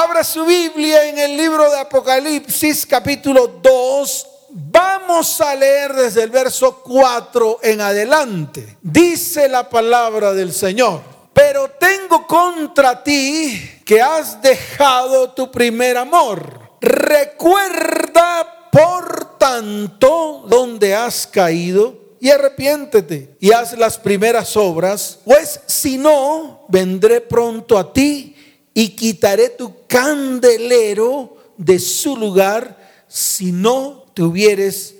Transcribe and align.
Abra 0.00 0.22
su 0.22 0.44
Biblia 0.44 1.08
en 1.08 1.18
el 1.18 1.36
libro 1.36 1.68
de 1.68 1.76
Apocalipsis 1.76 2.86
capítulo 2.86 3.48
2. 3.60 4.26
Vamos 4.50 5.40
a 5.40 5.56
leer 5.56 5.92
desde 5.92 6.22
el 6.22 6.30
verso 6.30 6.80
4 6.84 7.58
en 7.64 7.80
adelante. 7.80 8.76
Dice 8.80 9.48
la 9.48 9.68
palabra 9.68 10.32
del 10.34 10.52
Señor. 10.52 11.00
Pero 11.32 11.70
tengo 11.80 12.28
contra 12.28 13.02
ti 13.02 13.60
que 13.84 14.00
has 14.00 14.40
dejado 14.40 15.32
tu 15.32 15.50
primer 15.50 15.96
amor. 15.96 16.60
Recuerda, 16.80 18.68
por 18.70 19.36
tanto, 19.36 20.44
donde 20.46 20.94
has 20.94 21.26
caído 21.26 22.14
y 22.20 22.30
arrepiéntete 22.30 23.36
y 23.40 23.50
haz 23.50 23.76
las 23.76 23.98
primeras 23.98 24.56
obras, 24.56 25.18
pues 25.24 25.60
si 25.66 25.98
no, 25.98 26.66
vendré 26.68 27.20
pronto 27.20 27.76
a 27.76 27.92
ti 27.92 28.36
y 28.78 28.90
quitaré 28.90 29.48
tu 29.48 29.74
candelero 29.88 31.36
de 31.56 31.80
su 31.80 32.16
lugar 32.16 32.78
si 33.08 33.50
no 33.50 34.04
te 34.14 34.22
hubieres 34.22 34.94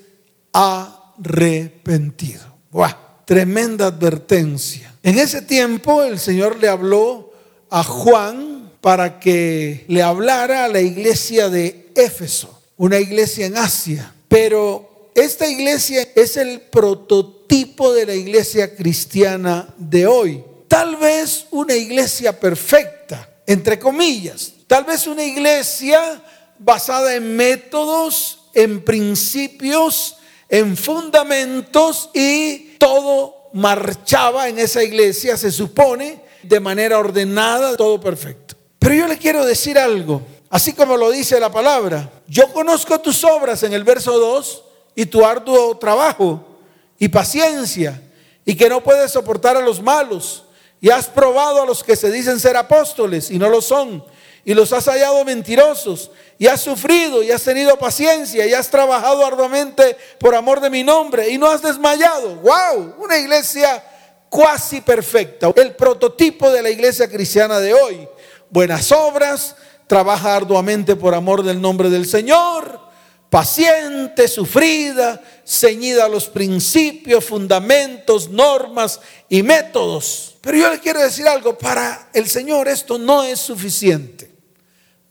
arrepentido. 0.51 2.41
¡Buah! 2.71 3.23
Tremenda 3.23 3.85
advertencia. 3.85 4.93
En 5.01 5.17
ese 5.17 5.41
tiempo 5.43 6.03
el 6.03 6.19
Señor 6.19 6.59
le 6.59 6.67
habló 6.67 7.31
a 7.69 7.85
Juan 7.85 8.73
para 8.81 9.17
que 9.17 9.85
le 9.87 10.03
hablara 10.03 10.65
a 10.65 10.67
la 10.67 10.81
iglesia 10.81 11.47
de 11.47 11.89
Éfeso, 11.95 12.61
una 12.75 12.99
iglesia 12.99 13.45
en 13.45 13.55
Asia. 13.55 14.13
Pero 14.27 15.09
esta 15.15 15.47
iglesia 15.47 16.05
es 16.15 16.35
el 16.35 16.59
prototipo 16.59 17.93
de 17.93 18.07
la 18.07 18.13
iglesia 18.13 18.75
cristiana 18.75 19.73
de 19.77 20.05
hoy. 20.05 20.43
Tal 20.67 20.97
vez 20.97 21.45
una 21.51 21.75
iglesia 21.75 22.37
perfecta, 22.37 23.29
entre 23.49 23.79
comillas. 23.79 24.53
Tal 24.67 24.83
vez 24.83 25.07
una 25.07 25.23
iglesia 25.23 26.21
basada 26.59 27.15
en 27.15 27.35
métodos, 27.35 28.41
en 28.53 28.85
principios, 28.85 30.17
en 30.47 30.77
fundamentos 30.77 32.11
y 32.13 32.75
todo 32.77 33.49
marchaba 33.53 34.49
en 34.49 34.59
esa 34.59 34.83
iglesia, 34.83 35.35
se 35.35 35.49
supone, 35.51 36.21
de 36.43 36.59
manera 36.59 36.99
ordenada, 36.99 37.75
todo 37.75 37.99
perfecto. 37.99 38.53
Pero 38.77 38.93
yo 38.93 39.07
le 39.07 39.17
quiero 39.17 39.43
decir 39.43 39.79
algo, 39.79 40.21
así 40.51 40.73
como 40.73 40.95
lo 40.95 41.09
dice 41.09 41.39
la 41.39 41.51
palabra. 41.51 42.07
Yo 42.27 42.53
conozco 42.53 42.99
tus 42.99 43.23
obras 43.23 43.63
en 43.63 43.73
el 43.73 43.83
verso 43.83 44.19
2 44.19 44.63
y 44.93 45.07
tu 45.07 45.25
arduo 45.25 45.75
trabajo 45.75 46.59
y 46.99 47.07
paciencia 47.07 47.99
y 48.45 48.53
que 48.53 48.69
no 48.69 48.83
puedes 48.83 49.09
soportar 49.11 49.57
a 49.57 49.61
los 49.61 49.81
malos 49.81 50.43
y 50.81 50.89
has 50.89 51.07
probado 51.07 51.61
a 51.61 51.65
los 51.65 51.83
que 51.83 51.95
se 51.95 52.11
dicen 52.11 52.39
ser 52.39 52.55
apóstoles 52.55 53.29
y 53.31 53.37
no 53.37 53.49
lo 53.49 53.61
son. 53.61 54.03
Y 54.45 54.53
los 54.53 54.71
has 54.71 54.85
hallado 54.85 55.23
mentirosos. 55.25 56.11
Y 56.37 56.47
has 56.47 56.61
sufrido 56.61 57.21
y 57.21 57.31
has 57.31 57.43
tenido 57.43 57.77
paciencia 57.77 58.45
y 58.45 58.53
has 58.53 58.69
trabajado 58.69 59.25
arduamente 59.25 59.97
por 60.19 60.33
amor 60.33 60.61
de 60.61 60.69
mi 60.69 60.83
nombre 60.83 61.29
y 61.29 61.37
no 61.37 61.47
has 61.47 61.61
desmayado. 61.61 62.35
¡Wow! 62.35 62.95
Una 62.99 63.17
iglesia 63.17 63.83
cuasi 64.29 64.81
perfecta. 64.81 65.51
El 65.55 65.75
prototipo 65.75 66.49
de 66.49 66.61
la 66.61 66.69
iglesia 66.69 67.09
cristiana 67.09 67.59
de 67.59 67.73
hoy. 67.73 68.07
Buenas 68.49 68.91
obras, 68.91 69.55
trabaja 69.85 70.35
arduamente 70.35 70.95
por 70.95 71.13
amor 71.13 71.43
del 71.43 71.61
nombre 71.61 71.89
del 71.89 72.07
Señor 72.07 72.89
paciente, 73.29 74.27
sufrida, 74.27 75.21
ceñida 75.45 76.05
a 76.05 76.09
los 76.09 76.27
principios, 76.27 77.23
fundamentos, 77.23 78.29
normas 78.29 78.99
y 79.29 79.43
métodos. 79.43 80.28
Pero 80.49 80.63
yo 80.63 80.71
le 80.71 80.79
quiero 80.79 80.99
decir 80.99 81.27
algo, 81.27 81.55
para 81.55 82.09
el 82.11 82.27
Señor 82.27 82.67
esto 82.67 82.97
no 82.97 83.21
es 83.21 83.39
suficiente. 83.39 84.31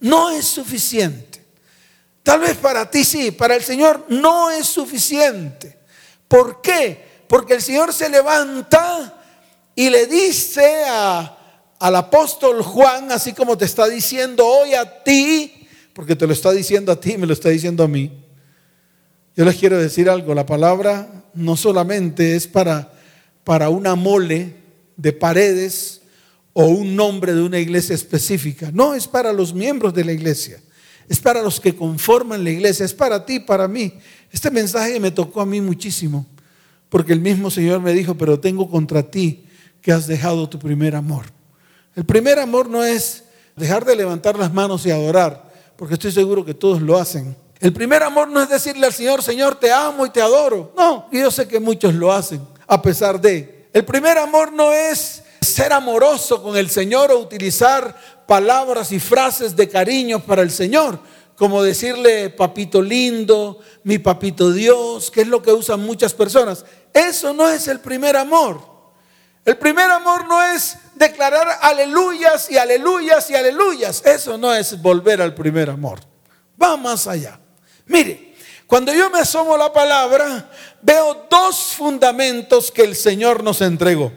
No 0.01 0.31
es 0.31 0.43
suficiente. 0.43 1.41
Tal 2.23 2.41
vez 2.41 2.57
para 2.57 2.91
ti 2.91 3.05
sí, 3.05 3.31
para 3.31 3.55
el 3.55 3.63
Señor 3.63 4.05
no 4.09 4.51
es 4.51 4.67
suficiente. 4.67 5.77
¿Por 6.27 6.59
qué? 6.59 7.23
Porque 7.29 7.53
el 7.53 7.61
Señor 7.61 7.93
se 7.93 8.09
levanta 8.09 9.17
y 9.75 9.89
le 9.89 10.07
dice 10.07 10.83
al 10.83 11.95
apóstol 11.95 12.61
Juan, 12.61 13.09
así 13.13 13.31
como 13.31 13.57
te 13.57 13.63
está 13.63 13.87
diciendo 13.87 14.45
hoy 14.45 14.73
a 14.73 15.05
ti, 15.05 15.69
porque 15.93 16.17
te 16.17 16.27
lo 16.27 16.33
está 16.33 16.51
diciendo 16.51 16.91
a 16.91 16.99
ti, 16.99 17.17
me 17.17 17.25
lo 17.25 17.31
está 17.31 17.47
diciendo 17.47 17.85
a 17.85 17.87
mí. 17.87 18.11
Yo 19.37 19.45
les 19.45 19.55
quiero 19.55 19.77
decir 19.77 20.09
algo, 20.09 20.33
la 20.33 20.45
palabra 20.45 21.23
no 21.33 21.55
solamente 21.55 22.35
es 22.35 22.45
para, 22.45 22.91
para 23.45 23.69
una 23.69 23.95
mole 23.95 24.58
de 24.99 25.13
paredes 25.13 26.01
o 26.53 26.65
un 26.65 26.95
nombre 26.95 27.33
de 27.33 27.41
una 27.41 27.57
iglesia 27.57 27.95
específica, 27.95 28.69
no, 28.73 28.93
es 28.93 29.07
para 29.07 29.31
los 29.31 29.53
miembros 29.53 29.93
de 29.93 30.03
la 30.03 30.11
iglesia, 30.11 30.61
es 31.07 31.19
para 31.19 31.41
los 31.41 31.59
que 31.59 31.73
conforman 31.73 32.43
la 32.43 32.49
iglesia, 32.49 32.85
es 32.85 32.93
para 32.93 33.25
ti, 33.25 33.39
para 33.39 33.67
mí. 33.67 33.93
Este 34.31 34.51
mensaje 34.51 34.99
me 34.99 35.11
tocó 35.11 35.41
a 35.41 35.45
mí 35.45 35.61
muchísimo, 35.61 36.25
porque 36.89 37.13
el 37.13 37.21
mismo 37.21 37.49
Señor 37.49 37.79
me 37.79 37.93
dijo, 37.93 38.15
pero 38.15 38.39
tengo 38.39 38.69
contra 38.69 39.09
ti 39.09 39.45
que 39.81 39.91
has 39.93 40.05
dejado 40.05 40.49
tu 40.49 40.59
primer 40.59 40.95
amor. 40.95 41.27
El 41.95 42.03
primer 42.03 42.39
amor 42.39 42.69
no 42.69 42.83
es 42.83 43.23
dejar 43.55 43.85
de 43.85 43.95
levantar 43.95 44.37
las 44.37 44.53
manos 44.53 44.85
y 44.85 44.91
adorar, 44.91 45.49
porque 45.77 45.93
estoy 45.93 46.11
seguro 46.11 46.43
que 46.43 46.53
todos 46.53 46.81
lo 46.81 46.97
hacen. 46.97 47.35
El 47.61 47.71
primer 47.71 48.03
amor 48.03 48.27
no 48.27 48.41
es 48.41 48.49
decirle 48.49 48.85
al 48.85 48.93
Señor, 48.93 49.23
Señor, 49.23 49.55
te 49.55 49.71
amo 49.71 50.05
y 50.05 50.09
te 50.09 50.21
adoro. 50.21 50.73
No, 50.75 51.07
yo 51.11 51.31
sé 51.31 51.47
que 51.47 51.59
muchos 51.59 51.93
lo 51.93 52.11
hacen, 52.11 52.41
a 52.67 52.81
pesar 52.81 53.19
de. 53.21 53.58
El 53.79 53.85
primer 53.85 54.17
amor 54.17 54.51
no 54.51 54.73
es 54.73 55.23
ser 55.39 55.71
amoroso 55.71 56.43
con 56.43 56.57
el 56.57 56.69
Señor 56.69 57.13
o 57.13 57.19
utilizar 57.19 57.97
palabras 58.27 58.91
y 58.91 58.99
frases 58.99 59.55
de 59.55 59.69
cariño 59.69 60.19
para 60.19 60.41
el 60.41 60.51
Señor, 60.51 60.99
como 61.37 61.63
decirle 61.63 62.29
papito 62.29 62.81
lindo, 62.81 63.59
mi 63.85 63.97
papito 63.97 64.51
Dios, 64.51 65.09
que 65.09 65.21
es 65.21 65.27
lo 65.29 65.41
que 65.41 65.53
usan 65.53 65.79
muchas 65.79 66.13
personas. 66.13 66.65
Eso 66.93 67.33
no 67.33 67.47
es 67.47 67.69
el 67.69 67.79
primer 67.79 68.17
amor. 68.17 68.59
El 69.45 69.57
primer 69.57 69.89
amor 69.89 70.27
no 70.27 70.43
es 70.43 70.75
declarar 70.95 71.47
aleluyas 71.61 72.51
y 72.51 72.57
aleluyas 72.57 73.29
y 73.29 73.35
aleluyas. 73.35 74.05
Eso 74.05 74.37
no 74.37 74.53
es 74.53 74.81
volver 74.81 75.21
al 75.21 75.33
primer 75.33 75.69
amor. 75.69 76.01
Va 76.61 76.75
más 76.75 77.07
allá. 77.07 77.39
Mire, 77.85 78.28
cuando 78.69 78.93
yo 78.93 79.09
me 79.09 79.17
asomo 79.17 79.55
a 79.55 79.57
la 79.57 79.73
palabra, 79.73 80.47
veo 80.83 81.25
dos 81.27 81.73
fundamentos 81.75 82.71
que 82.71 82.83
el 82.83 82.95
Señor 82.95 83.43
nos 83.43 83.61
entregó. 83.61 84.11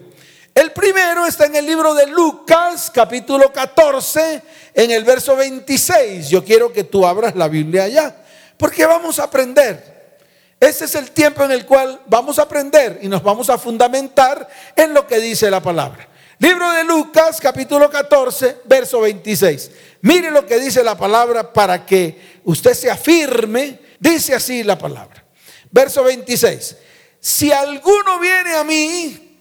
El 0.54 0.72
primero 0.72 1.24
está 1.24 1.46
en 1.46 1.56
el 1.56 1.64
libro 1.64 1.94
de 1.94 2.06
Lucas, 2.08 2.90
capítulo 2.92 3.50
14, 3.50 4.42
en 4.74 4.90
el 4.90 5.04
verso 5.04 5.36
26. 5.36 6.28
Yo 6.28 6.44
quiero 6.44 6.70
que 6.70 6.84
tú 6.84 7.06
abras 7.06 7.34
la 7.34 7.48
Biblia 7.48 7.84
allá, 7.84 8.14
porque 8.58 8.84
vamos 8.84 9.18
a 9.18 9.24
aprender. 9.24 10.18
Ese 10.60 10.84
es 10.84 10.96
el 10.96 11.12
tiempo 11.12 11.42
en 11.44 11.52
el 11.52 11.64
cual 11.64 12.02
vamos 12.04 12.38
a 12.38 12.42
aprender 12.42 12.98
y 13.00 13.08
nos 13.08 13.22
vamos 13.22 13.48
a 13.48 13.56
fundamentar 13.56 14.46
en 14.76 14.92
lo 14.92 15.06
que 15.06 15.18
dice 15.18 15.50
la 15.50 15.62
palabra. 15.62 16.06
Libro 16.38 16.70
de 16.72 16.84
Lucas, 16.84 17.40
capítulo 17.40 17.88
14, 17.88 18.58
verso 18.66 19.00
26. 19.00 19.70
Mire 20.02 20.30
lo 20.30 20.44
que 20.44 20.60
dice 20.60 20.84
la 20.84 20.98
palabra 20.98 21.54
para 21.54 21.86
que 21.86 22.40
usted 22.44 22.74
se 22.74 22.90
afirme. 22.90 23.78
Dice 24.02 24.34
así 24.34 24.64
la 24.64 24.76
palabra. 24.76 25.24
Verso 25.70 26.02
26. 26.02 26.76
Si 27.20 27.52
alguno 27.52 28.18
viene 28.18 28.52
a 28.56 28.64
mí 28.64 29.38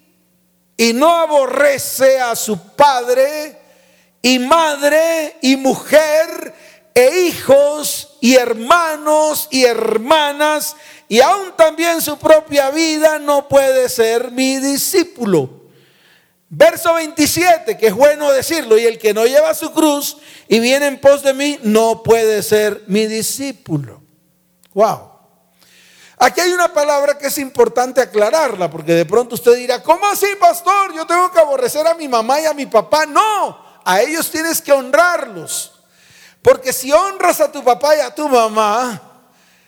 y 0.78 0.94
no 0.94 1.10
aborrece 1.10 2.20
a 2.20 2.36
su 2.36 2.76
padre 2.76 3.58
y 4.22 4.38
madre 4.38 5.38
y 5.42 5.56
mujer 5.56 6.54
e 6.94 7.22
hijos 7.22 8.18
y 8.22 8.36
hermanos 8.36 9.48
y 9.50 9.66
hermanas 9.66 10.76
y 11.10 11.22
aún 11.22 11.56
también 11.58 12.00
su 12.00 12.20
propia 12.20 12.70
vida 12.70 13.18
no 13.18 13.48
puede 13.48 13.90
ser 13.90 14.30
mi 14.30 14.58
discípulo. 14.58 15.62
Verso 16.50 16.94
27, 16.94 17.80
que 17.80 17.88
es 17.88 17.96
bueno 17.96 18.32
decirlo, 18.32 18.78
y 18.78 18.86
el 18.86 19.00
que 19.00 19.12
no 19.12 19.26
lleva 19.26 19.56
su 19.56 19.72
cruz 19.74 20.18
y 20.48 20.60
viene 20.60 20.86
en 20.86 21.02
pos 21.02 21.24
de 21.24 21.34
mí 21.34 21.58
no 21.64 22.04
puede 22.04 22.44
ser 22.44 22.84
mi 22.86 23.08
discípulo. 23.08 24.01
Wow. 24.74 25.12
Aquí 26.18 26.40
hay 26.40 26.52
una 26.52 26.72
palabra 26.72 27.18
que 27.18 27.28
es 27.28 27.38
importante 27.40 28.00
aclararla, 28.00 28.70
porque 28.70 28.94
de 28.94 29.06
pronto 29.06 29.36
usted 29.36 29.56
dirá, 29.56 29.82
¿cómo 29.82 30.08
así, 30.08 30.28
pastor? 30.40 30.94
Yo 30.94 31.08
tengo 31.08 31.32
que 31.32 31.40
aborrecer 31.40 31.88
a 31.88 31.96
mi 31.96 32.08
mamá 32.08 32.40
y 32.40 32.46
a 32.46 32.54
mi 32.54 32.68
papá. 32.68 33.08
No, 33.08 33.58
a 33.84 34.02
ellos 34.02 34.30
tienes 34.30 34.62
que 34.62 34.72
honrarlos. 34.72 35.74
Porque 36.42 36.74
si 36.74 36.92
honras 36.92 37.42
a 37.42 37.52
tu 37.52 37.64
papá 37.64 37.96
y 37.96 38.00
a 38.02 38.14
tu 38.14 38.30
mamá, 38.30 39.02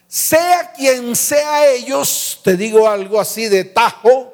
sea 0.07 0.71
quien 0.73 1.15
sea 1.15 1.67
ellos, 1.69 2.39
te 2.43 2.55
digo 2.55 2.87
algo 2.87 3.19
así 3.19 3.47
de 3.49 3.63
tajo, 3.63 4.31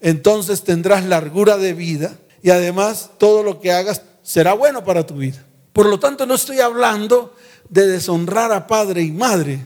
entonces 0.00 0.64
tendrás 0.64 1.04
largura 1.04 1.56
de 1.58 1.74
vida 1.74 2.12
y 2.42 2.50
además 2.50 3.10
todo 3.18 3.44
lo 3.44 3.60
que 3.60 3.72
hagas 3.72 4.02
será 4.22 4.52
bueno 4.52 4.82
para 4.82 5.06
tu 5.06 5.14
vida. 5.14 5.44
Por 5.72 5.86
lo 5.86 6.00
tanto, 6.00 6.26
no 6.26 6.34
estoy 6.34 6.58
hablando 6.58 7.36
de 7.68 7.86
deshonrar 7.86 8.52
a 8.52 8.66
padre 8.66 9.02
y 9.02 9.12
madre, 9.12 9.60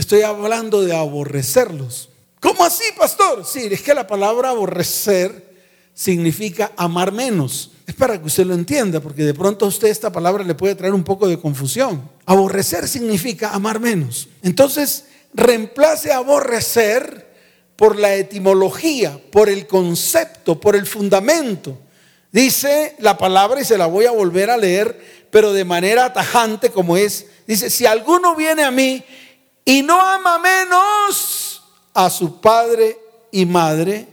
estoy 0.00 0.22
hablando 0.22 0.82
de 0.82 0.96
aborrecerlos. 0.96 2.08
¿Cómo 2.40 2.64
así, 2.64 2.84
pastor? 2.96 3.44
Sí, 3.44 3.68
es 3.70 3.82
que 3.82 3.94
la 3.94 4.06
palabra 4.06 4.50
aborrecer 4.50 5.50
significa 5.92 6.72
amar 6.76 7.12
menos. 7.12 7.72
Es 7.86 7.94
para 7.94 8.18
que 8.18 8.26
usted 8.26 8.46
lo 8.46 8.54
entienda, 8.54 9.00
porque 9.00 9.24
de 9.24 9.34
pronto 9.34 9.66
a 9.66 9.68
usted 9.68 9.88
esta 9.88 10.10
palabra 10.10 10.42
le 10.42 10.54
puede 10.54 10.74
traer 10.74 10.94
un 10.94 11.04
poco 11.04 11.28
de 11.28 11.38
confusión. 11.38 12.08
Aborrecer 12.24 12.88
significa 12.88 13.50
amar 13.50 13.78
menos. 13.78 14.28
Entonces, 14.42 15.04
reemplace 15.34 16.12
aborrecer 16.12 17.28
por 17.76 17.98
la 17.98 18.14
etimología, 18.14 19.20
por 19.30 19.50
el 19.50 19.66
concepto, 19.66 20.58
por 20.58 20.76
el 20.76 20.86
fundamento. 20.86 21.76
Dice 22.32 22.96
la 23.00 23.18
palabra 23.18 23.60
y 23.60 23.64
se 23.64 23.76
la 23.76 23.86
voy 23.86 24.06
a 24.06 24.12
volver 24.12 24.48
a 24.50 24.56
leer, 24.56 25.26
pero 25.30 25.52
de 25.52 25.64
manera 25.64 26.12
tajante 26.12 26.70
como 26.70 26.96
es. 26.96 27.26
Dice, 27.46 27.68
si 27.68 27.84
alguno 27.84 28.34
viene 28.34 28.64
a 28.64 28.70
mí 28.70 29.04
y 29.70 29.82
no 29.82 30.00
ama 30.00 30.36
menos 30.40 31.62
a 31.94 32.10
su 32.10 32.40
padre 32.40 32.98
y 33.30 33.46
madre, 33.46 34.08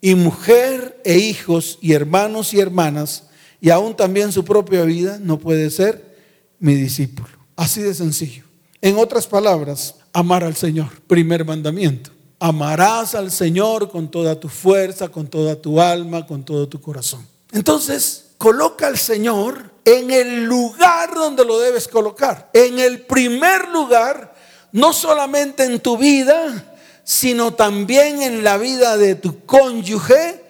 y 0.00 0.14
mujer 0.14 1.00
e 1.04 1.18
hijos 1.18 1.80
y 1.80 1.94
hermanos 1.94 2.54
y 2.54 2.60
hermanas, 2.60 3.24
y 3.60 3.70
aún 3.70 3.96
también 3.96 4.30
su 4.30 4.44
propia 4.44 4.84
vida, 4.84 5.18
no 5.20 5.40
puede 5.40 5.68
ser 5.68 6.16
mi 6.60 6.76
discípulo. 6.76 7.28
Así 7.56 7.82
de 7.82 7.92
sencillo. 7.92 8.44
En 8.80 8.98
otras 8.98 9.26
palabras, 9.26 9.96
amar 10.12 10.44
al 10.44 10.54
Señor, 10.54 11.00
primer 11.08 11.44
mandamiento. 11.44 12.12
Amarás 12.38 13.16
al 13.16 13.32
Señor 13.32 13.90
con 13.90 14.12
toda 14.12 14.38
tu 14.38 14.48
fuerza, 14.48 15.08
con 15.08 15.26
toda 15.26 15.56
tu 15.60 15.80
alma, 15.80 16.24
con 16.24 16.44
todo 16.44 16.68
tu 16.68 16.80
corazón. 16.80 17.26
Entonces, 17.50 18.26
coloca 18.38 18.86
al 18.86 18.98
Señor 18.98 19.72
en 19.84 20.12
el 20.12 20.44
lugar 20.44 21.14
donde 21.14 21.44
lo 21.44 21.58
debes 21.58 21.88
colocar. 21.88 22.48
En 22.52 22.78
el 22.78 23.00
primer 23.06 23.68
lugar, 23.68 24.31
no 24.72 24.92
solamente 24.92 25.64
en 25.64 25.80
tu 25.80 25.96
vida, 25.96 26.76
sino 27.04 27.54
también 27.54 28.22
en 28.22 28.42
la 28.42 28.56
vida 28.58 28.96
de 28.96 29.14
tu 29.14 29.44
cónyuge 29.44 30.42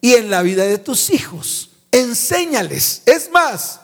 y 0.00 0.14
en 0.14 0.30
la 0.30 0.42
vida 0.42 0.64
de 0.64 0.78
tus 0.78 1.10
hijos. 1.10 1.70
Enséñales. 1.92 3.02
Es 3.06 3.30
más, 3.30 3.80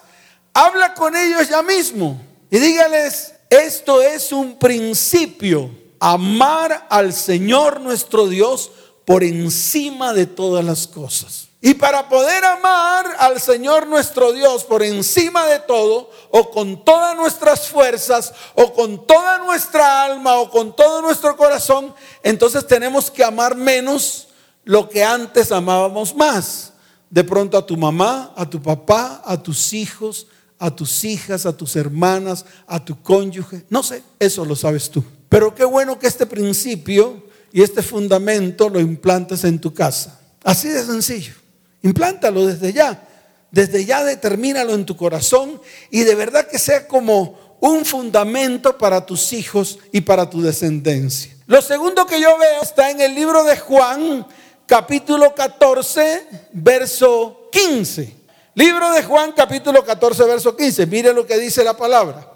habla 0.52 0.94
con 0.94 1.14
ellos 1.14 1.48
ya 1.48 1.62
mismo 1.62 2.20
y 2.50 2.58
dígales, 2.58 3.34
esto 3.50 4.00
es 4.02 4.32
un 4.32 4.58
principio, 4.58 5.70
amar 5.98 6.86
al 6.88 7.12
Señor 7.12 7.80
nuestro 7.80 8.28
Dios 8.28 8.70
por 9.04 9.24
encima 9.24 10.12
de 10.12 10.26
todas 10.26 10.64
las 10.64 10.86
cosas. 10.86 11.43
Y 11.66 11.72
para 11.72 12.10
poder 12.10 12.44
amar 12.44 13.06
al 13.18 13.40
Señor 13.40 13.86
nuestro 13.86 14.34
Dios 14.34 14.64
por 14.64 14.82
encima 14.82 15.46
de 15.46 15.60
todo, 15.60 16.10
o 16.28 16.50
con 16.50 16.84
todas 16.84 17.16
nuestras 17.16 17.70
fuerzas, 17.70 18.34
o 18.54 18.74
con 18.74 19.06
toda 19.06 19.38
nuestra 19.38 20.02
alma, 20.04 20.34
o 20.34 20.50
con 20.50 20.76
todo 20.76 21.00
nuestro 21.00 21.34
corazón, 21.38 21.94
entonces 22.22 22.66
tenemos 22.66 23.10
que 23.10 23.24
amar 23.24 23.56
menos 23.56 24.28
lo 24.64 24.90
que 24.90 25.02
antes 25.02 25.50
amábamos 25.50 26.14
más. 26.14 26.74
De 27.08 27.24
pronto 27.24 27.56
a 27.56 27.64
tu 27.64 27.78
mamá, 27.78 28.34
a 28.36 28.44
tu 28.44 28.60
papá, 28.60 29.22
a 29.24 29.42
tus 29.42 29.72
hijos, 29.72 30.26
a 30.58 30.70
tus 30.70 31.02
hijas, 31.02 31.46
a 31.46 31.56
tus 31.56 31.76
hermanas, 31.76 32.44
a 32.66 32.84
tu 32.84 33.00
cónyuge. 33.00 33.64
No 33.70 33.82
sé, 33.82 34.02
eso 34.18 34.44
lo 34.44 34.54
sabes 34.54 34.90
tú. 34.90 35.02
Pero 35.30 35.54
qué 35.54 35.64
bueno 35.64 35.98
que 35.98 36.08
este 36.08 36.26
principio 36.26 37.22
y 37.54 37.62
este 37.62 37.80
fundamento 37.80 38.68
lo 38.68 38.80
implantes 38.80 39.44
en 39.44 39.58
tu 39.58 39.72
casa. 39.72 40.20
Así 40.42 40.68
de 40.68 40.84
sencillo. 40.84 41.43
Implántalo 41.84 42.46
desde 42.46 42.72
ya. 42.72 43.06
Desde 43.50 43.84
ya 43.84 44.02
determínalo 44.02 44.74
en 44.74 44.84
tu 44.84 44.96
corazón 44.96 45.60
y 45.90 46.00
de 46.00 46.16
verdad 46.16 46.48
que 46.48 46.58
sea 46.58 46.88
como 46.88 47.56
un 47.60 47.84
fundamento 47.84 48.76
para 48.76 49.06
tus 49.06 49.32
hijos 49.32 49.78
y 49.92 50.00
para 50.00 50.28
tu 50.28 50.42
descendencia. 50.42 51.36
Lo 51.46 51.62
segundo 51.62 52.06
que 52.06 52.20
yo 52.20 52.36
veo 52.36 52.62
está 52.62 52.90
en 52.90 53.00
el 53.00 53.14
libro 53.14 53.44
de 53.44 53.56
Juan, 53.58 54.26
capítulo 54.66 55.34
14, 55.34 56.26
verso 56.52 57.48
15. 57.52 58.14
Libro 58.54 58.90
de 58.92 59.02
Juan, 59.02 59.32
capítulo 59.32 59.84
14, 59.84 60.24
verso 60.24 60.56
15. 60.56 60.86
Mire 60.86 61.12
lo 61.12 61.26
que 61.26 61.38
dice 61.38 61.62
la 61.62 61.76
palabra. 61.76 62.26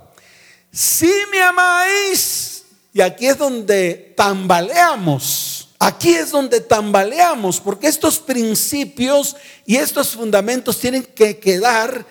Si 0.71 1.13
me 1.33 1.43
amáis, 1.43 2.65
y 2.93 3.01
aquí 3.01 3.27
es 3.27 3.39
donde 3.39 4.13
tambaleamos 4.17 5.58
Aquí 5.79 6.11
es 6.11 6.33
donde 6.33 6.61
tambaleamos, 6.61 7.61
porque 7.61 7.87
estos 7.87 8.19
principios 8.19 9.37
y 9.65 9.77
estos 9.77 10.11
fundamentos 10.11 10.79
tienen 10.81 11.05
que 11.05 11.39
quedar 11.39 12.05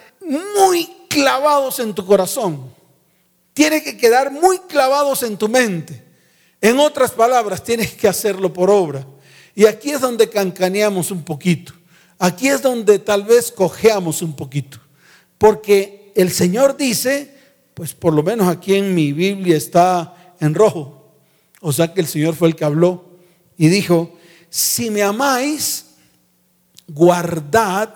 muy 0.55 0.89
clavados 1.09 1.79
en 1.79 1.93
tu 1.93 2.05
corazón. 2.05 2.71
Tienen 3.53 3.83
que 3.83 3.97
quedar 3.97 4.31
muy 4.31 4.59
clavados 4.59 5.23
en 5.23 5.37
tu 5.37 5.49
mente. 5.49 6.03
En 6.61 6.79
otras 6.79 7.11
palabras, 7.11 7.63
tienes 7.63 7.93
que 7.93 8.07
hacerlo 8.07 8.53
por 8.53 8.69
obra. 8.69 9.05
Y 9.53 9.65
aquí 9.65 9.89
es 9.89 9.99
donde 9.99 10.29
cancaneamos 10.29 11.11
un 11.11 11.23
poquito. 11.23 11.73
Aquí 12.19 12.47
es 12.47 12.61
donde 12.61 12.99
tal 12.99 13.23
vez 13.23 13.51
cojeamos 13.51 14.21
un 14.21 14.35
poquito. 14.35 14.79
Porque 15.37 16.13
el 16.15 16.31
Señor 16.31 16.77
dice, 16.77 17.35
pues 17.73 17.93
por 17.93 18.13
lo 18.13 18.23
menos 18.23 18.47
aquí 18.47 18.75
en 18.75 18.95
mi 18.95 19.11
Biblia 19.11 19.57
está 19.57 20.35
en 20.39 20.55
rojo. 20.55 21.11
O 21.59 21.73
sea 21.73 21.93
que 21.93 22.01
el 22.01 22.07
Señor 22.07 22.35
fue 22.35 22.47
el 22.47 22.55
que 22.55 22.65
habló 22.65 23.06
y 23.57 23.67
dijo, 23.67 24.17
si 24.49 24.89
me 24.89 25.03
amáis, 25.03 25.85
guardad 26.87 27.93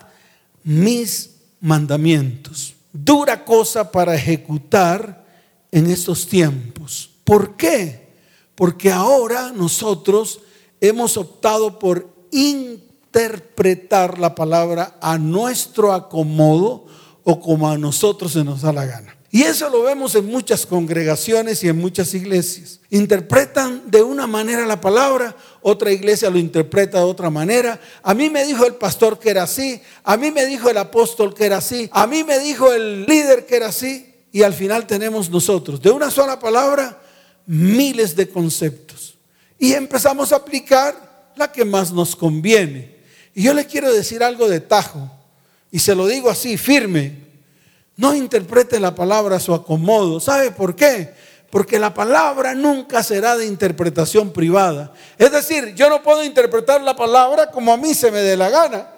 mis 0.62 1.30
mandamientos. 1.60 2.74
Dura 2.92 3.44
cosa 3.44 3.90
para 3.90 4.14
ejecutar 4.14 5.24
en 5.70 5.90
estos 5.90 6.26
tiempos. 6.26 7.10
¿Por 7.24 7.56
qué? 7.56 8.08
Porque 8.54 8.92
ahora 8.92 9.52
nosotros 9.54 10.40
hemos 10.80 11.16
optado 11.16 11.78
por 11.78 12.12
interpretar 12.30 14.18
la 14.18 14.34
palabra 14.34 14.98
a 15.00 15.16
nuestro 15.16 15.92
acomodo 15.92 16.86
o 17.24 17.40
como 17.40 17.70
a 17.70 17.78
nosotros 17.78 18.32
se 18.32 18.44
nos 18.44 18.62
da 18.62 18.72
la 18.72 18.84
gana. 18.84 19.16
Y 19.30 19.44
eso 19.44 19.70
lo 19.70 19.82
vemos 19.82 20.14
en 20.14 20.26
muchas 20.26 20.66
congregaciones 20.66 21.64
y 21.64 21.68
en 21.68 21.78
muchas 21.78 22.12
iglesias. 22.12 22.80
Interpretan 22.90 23.90
de 23.90 24.02
una 24.02 24.26
manera 24.26 24.66
la 24.66 24.82
palabra, 24.82 25.34
otra 25.62 25.92
iglesia 25.92 26.28
lo 26.28 26.38
interpreta 26.38 26.98
de 26.98 27.04
otra 27.04 27.30
manera. 27.30 27.80
A 28.02 28.14
mí 28.14 28.28
me 28.28 28.44
dijo 28.44 28.66
el 28.66 28.74
pastor 28.74 29.18
que 29.18 29.30
era 29.30 29.44
así, 29.44 29.80
a 30.04 30.16
mí 30.16 30.30
me 30.30 30.44
dijo 30.46 30.68
el 30.68 30.76
apóstol 30.76 31.32
que 31.34 31.46
era 31.46 31.58
así, 31.58 31.88
a 31.92 32.06
mí 32.06 32.24
me 32.24 32.38
dijo 32.40 32.72
el 32.72 33.06
líder 33.06 33.46
que 33.46 33.56
era 33.56 33.68
así. 33.68 34.08
Y 34.32 34.42
al 34.42 34.54
final 34.54 34.86
tenemos 34.86 35.28
nosotros, 35.30 35.80
de 35.80 35.90
una 35.90 36.10
sola 36.10 36.38
palabra, 36.38 37.00
miles 37.46 38.16
de 38.16 38.28
conceptos. 38.28 39.18
Y 39.58 39.74
empezamos 39.74 40.32
a 40.32 40.36
aplicar 40.36 41.32
la 41.36 41.52
que 41.52 41.64
más 41.64 41.92
nos 41.92 42.16
conviene. 42.16 42.96
Y 43.34 43.42
yo 43.42 43.54
le 43.54 43.66
quiero 43.66 43.92
decir 43.92 44.22
algo 44.22 44.48
de 44.48 44.60
tajo, 44.60 45.10
y 45.70 45.78
se 45.78 45.94
lo 45.94 46.06
digo 46.06 46.30
así, 46.30 46.56
firme. 46.56 47.22
No 47.96 48.14
interprete 48.14 48.80
la 48.80 48.94
palabra 48.94 49.36
a 49.36 49.40
su 49.40 49.54
acomodo. 49.54 50.18
¿Sabe 50.18 50.50
por 50.50 50.74
qué? 50.74 51.12
Porque 51.52 51.78
la 51.78 51.92
palabra 51.92 52.54
nunca 52.54 53.02
será 53.02 53.36
de 53.36 53.44
interpretación 53.44 54.32
privada. 54.32 54.90
Es 55.18 55.30
decir, 55.30 55.74
yo 55.74 55.90
no 55.90 56.02
puedo 56.02 56.24
interpretar 56.24 56.80
la 56.80 56.96
palabra 56.96 57.50
como 57.50 57.74
a 57.74 57.76
mí 57.76 57.92
se 57.92 58.10
me 58.10 58.22
dé 58.22 58.38
la 58.38 58.48
gana. 58.48 58.88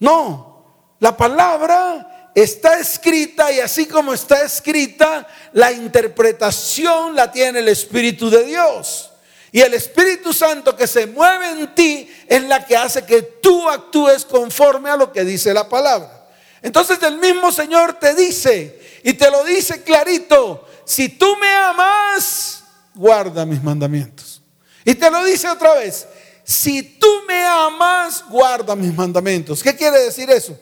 No, 0.00 0.64
la 0.98 1.14
palabra 1.14 2.30
está 2.34 2.78
escrita 2.78 3.52
y 3.52 3.60
así 3.60 3.84
como 3.84 4.14
está 4.14 4.40
escrita, 4.40 5.28
la 5.52 5.72
interpretación 5.72 7.14
la 7.14 7.30
tiene 7.30 7.58
el 7.58 7.68
Espíritu 7.68 8.30
de 8.30 8.44
Dios. 8.44 9.10
Y 9.52 9.60
el 9.60 9.74
Espíritu 9.74 10.32
Santo 10.32 10.74
que 10.74 10.86
se 10.86 11.06
mueve 11.06 11.50
en 11.50 11.74
ti 11.74 12.10
es 12.26 12.44
la 12.44 12.64
que 12.64 12.78
hace 12.78 13.04
que 13.04 13.20
tú 13.20 13.68
actúes 13.68 14.24
conforme 14.24 14.88
a 14.88 14.96
lo 14.96 15.12
que 15.12 15.22
dice 15.22 15.52
la 15.52 15.68
palabra. 15.68 16.28
Entonces 16.62 16.98
el 17.02 17.18
mismo 17.18 17.52
Señor 17.52 17.98
te 18.00 18.14
dice, 18.14 18.80
y 19.02 19.12
te 19.12 19.30
lo 19.30 19.44
dice 19.44 19.82
clarito, 19.82 20.66
si 20.84 21.08
tú 21.08 21.36
me 21.40 21.48
amas, 21.48 22.64
guarda 22.94 23.44
mis 23.44 23.62
mandamientos. 23.62 24.42
Y 24.84 24.94
te 24.94 25.10
lo 25.10 25.24
dice 25.24 25.48
otra 25.48 25.74
vez, 25.74 26.06
si 26.44 26.82
tú 26.82 27.08
me 27.26 27.44
amas, 27.44 28.24
guarda 28.28 28.76
mis 28.76 28.94
mandamientos. 28.94 29.62
¿Qué 29.62 29.74
quiere 29.74 29.98
decir 30.00 30.30
eso? 30.30 30.58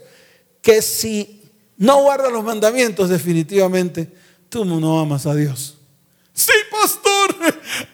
Que 0.61 0.81
si 0.81 1.51
no 1.77 2.03
guardas 2.03 2.31
los 2.31 2.45
mandamientos, 2.45 3.09
definitivamente 3.09 4.11
tú 4.49 4.65
no 4.65 5.01
amas 5.01 5.27
a 5.27 5.35
Dios. 5.35 5.79
Sí, 6.33 6.53
pastor. 6.71 7.35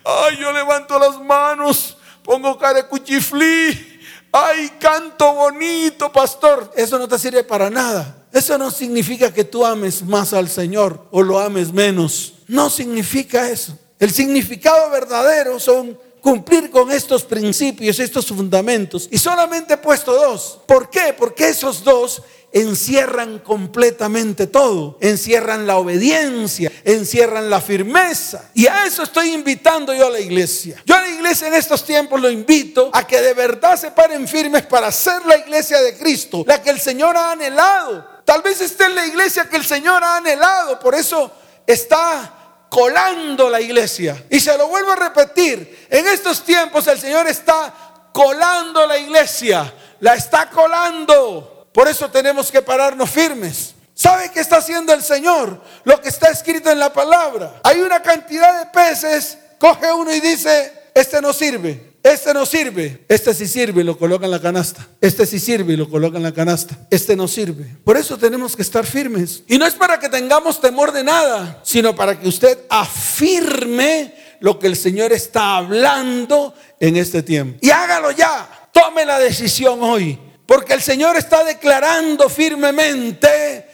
Ay, 0.05 0.37
yo 0.39 0.53
levanto 0.53 0.99
las 0.99 1.21
manos, 1.21 1.97
pongo 2.23 2.59
cara 2.59 2.75
de 2.75 2.89
cuchiflí 2.89 3.99
ay, 4.33 4.71
canto 4.79 5.35
bonito, 5.35 6.11
pastor. 6.13 6.73
Eso 6.77 6.99
no 6.99 7.09
te 7.09 7.19
sirve 7.19 7.45
para 7.45 7.71
nada. 7.71 8.18
Eso 8.33 8.59
no 8.59 8.71
significa 8.71 9.33
que 9.33 9.45
tú 9.45 9.65
ames 9.65 10.03
más 10.03 10.33
al 10.33 10.49
Señor 10.49 11.07
o 11.11 11.23
lo 11.23 11.39
ames 11.39 11.73
menos. 11.73 12.35
No 12.47 12.71
significa 12.71 13.49
eso. 13.51 13.79
El 13.99 14.11
significado 14.11 14.91
verdadero 14.91 15.59
son 15.59 15.99
cumplir 16.21 16.71
con 16.71 16.91
estos 16.91 17.25
principios, 17.25 17.99
estos 17.99 18.27
fundamentos. 18.27 19.09
Y 19.11 19.19
solamente 19.19 19.75
he 19.75 19.79
puesto 19.79 20.13
dos. 20.13 20.61
¿Por 20.67 20.91
qué? 20.91 21.15
Porque 21.17 21.49
esos 21.49 21.83
dos 21.83 22.23
encierran 22.53 23.39
completamente 23.41 24.47
todo. 24.47 24.99
Encierran 25.01 25.67
la 25.67 25.77
obediencia, 25.77 26.73
encierran 26.85 27.51
la 27.51 27.61
firmeza. 27.61 28.51
Y 28.55 28.67
a 28.67 28.87
eso 28.87 29.03
estoy 29.03 29.31
invitando 29.33 29.95
yo 29.95 30.07
a 30.07 30.11
la 30.11 30.21
iglesia. 30.21 30.83
Yo 30.85 30.95
a 30.95 31.03
la 31.03 31.09
iglesia 31.09 31.49
en 31.49 31.55
estos 31.55 31.85
tiempos 31.85 32.21
lo 32.21 32.31
invito 32.31 32.91
a 32.93 33.07
que 33.07 33.21
de 33.21 33.35
verdad 33.35 33.79
se 33.79 33.91
paren 33.91 34.27
firmes 34.27 34.67
para 34.67 34.91
ser 34.93 35.25
la 35.27 35.37
iglesia 35.37 35.81
de 35.81 35.97
Cristo, 35.97 36.45
la 36.47 36.63
que 36.63 36.71
el 36.71 36.81
Señor 36.81 37.17
ha 37.17 37.33
anhelado. 37.33 38.18
Tal 38.29 38.43
vez 38.43 38.61
esté 38.61 38.85
en 38.85 38.95
la 38.95 39.07
iglesia 39.07 39.49
que 39.49 39.57
el 39.57 39.65
Señor 39.65 40.05
ha 40.05 40.17
anhelado, 40.17 40.79
por 40.79 40.95
eso 40.95 41.33
está 41.67 42.67
colando 42.69 43.49
la 43.49 43.59
iglesia. 43.59 44.23
Y 44.29 44.39
se 44.39 44.55
lo 44.59 44.69
vuelvo 44.69 44.93
a 44.93 44.97
repetir, 44.97 45.87
en 45.89 46.07
estos 46.07 46.45
tiempos 46.45 46.87
el 46.89 47.01
Señor 47.01 47.27
está 47.27 47.73
colando 48.13 48.87
la 48.87 48.99
iglesia, 48.99 49.73
la 50.01 50.13
está 50.13 50.51
colando. 50.51 51.71
Por 51.73 51.89
eso 51.89 52.11
tenemos 52.11 52.53
que 52.53 52.61
pararnos 52.61 53.09
firmes. 53.09 53.75
¿Sabe 53.95 54.31
qué 54.31 54.41
está 54.41 54.59
haciendo 54.59 54.93
el 54.93 55.03
Señor? 55.03 55.63
Lo 55.85 55.99
que 55.99 56.11
está 56.11 56.29
escrito 56.29 56.71
en 56.71 56.81
la 56.81 56.93
palabra. 56.93 57.63
Hay 57.65 57.81
una 57.81 58.03
cantidad 58.03 58.59
de 58.59 58.67
peces, 58.67 59.39
coge 59.59 59.91
uno 59.91 60.13
y 60.13 60.21
dice, 60.21 60.91
este 60.95 61.23
no 61.23 61.33
sirve. 61.33 61.88
Este 62.03 62.33
no 62.33 62.47
sirve. 62.47 63.05
Este 63.09 63.35
sí 63.35 63.47
sirve 63.47 63.83
y 63.83 63.85
lo 63.85 63.99
coloca 63.99 64.25
en 64.25 64.31
la 64.31 64.41
canasta. 64.41 64.87
Este 65.01 65.27
sí 65.27 65.39
sirve 65.39 65.75
y 65.75 65.77
lo 65.77 65.89
coloca 65.89 66.17
en 66.17 66.23
la 66.23 66.33
canasta. 66.33 66.87
Este 66.91 67.17
no 67.17 67.29
sirve. 67.29 67.77
Por 67.85 67.97
eso 67.97 68.17
tenemos 68.17 68.55
que 68.57 68.63
estar 68.63 68.87
firmes. 68.87 69.43
Y 69.47 69.59
no 69.59 69.67
es 69.67 69.75
para 69.75 69.99
que 69.99 70.09
tengamos 70.09 70.61
temor 70.61 70.93
de 70.93 71.05
nada, 71.05 71.61
sino 71.65 71.95
para 71.95 72.19
que 72.19 72.29
usted 72.29 72.59
afirme 72.69 74.15
lo 74.41 74.59
que 74.59 74.69
el 74.69 74.77
Señor 74.77 75.13
está 75.13 75.57
hablando 75.57 76.55
en 76.79 76.97
este 76.97 77.23
tiempo. 77.23 77.59
Y 77.61 77.71
hágalo 77.71 78.11
ya. 78.13 78.49
Tome 78.73 79.05
la 79.05 79.19
decisión 79.19 79.83
hoy. 79.83 80.19
Porque 80.47 80.73
el 80.73 80.81
Señor 80.81 81.17
está 81.17 81.45
declarando 81.45 82.29
firmemente 82.31 83.68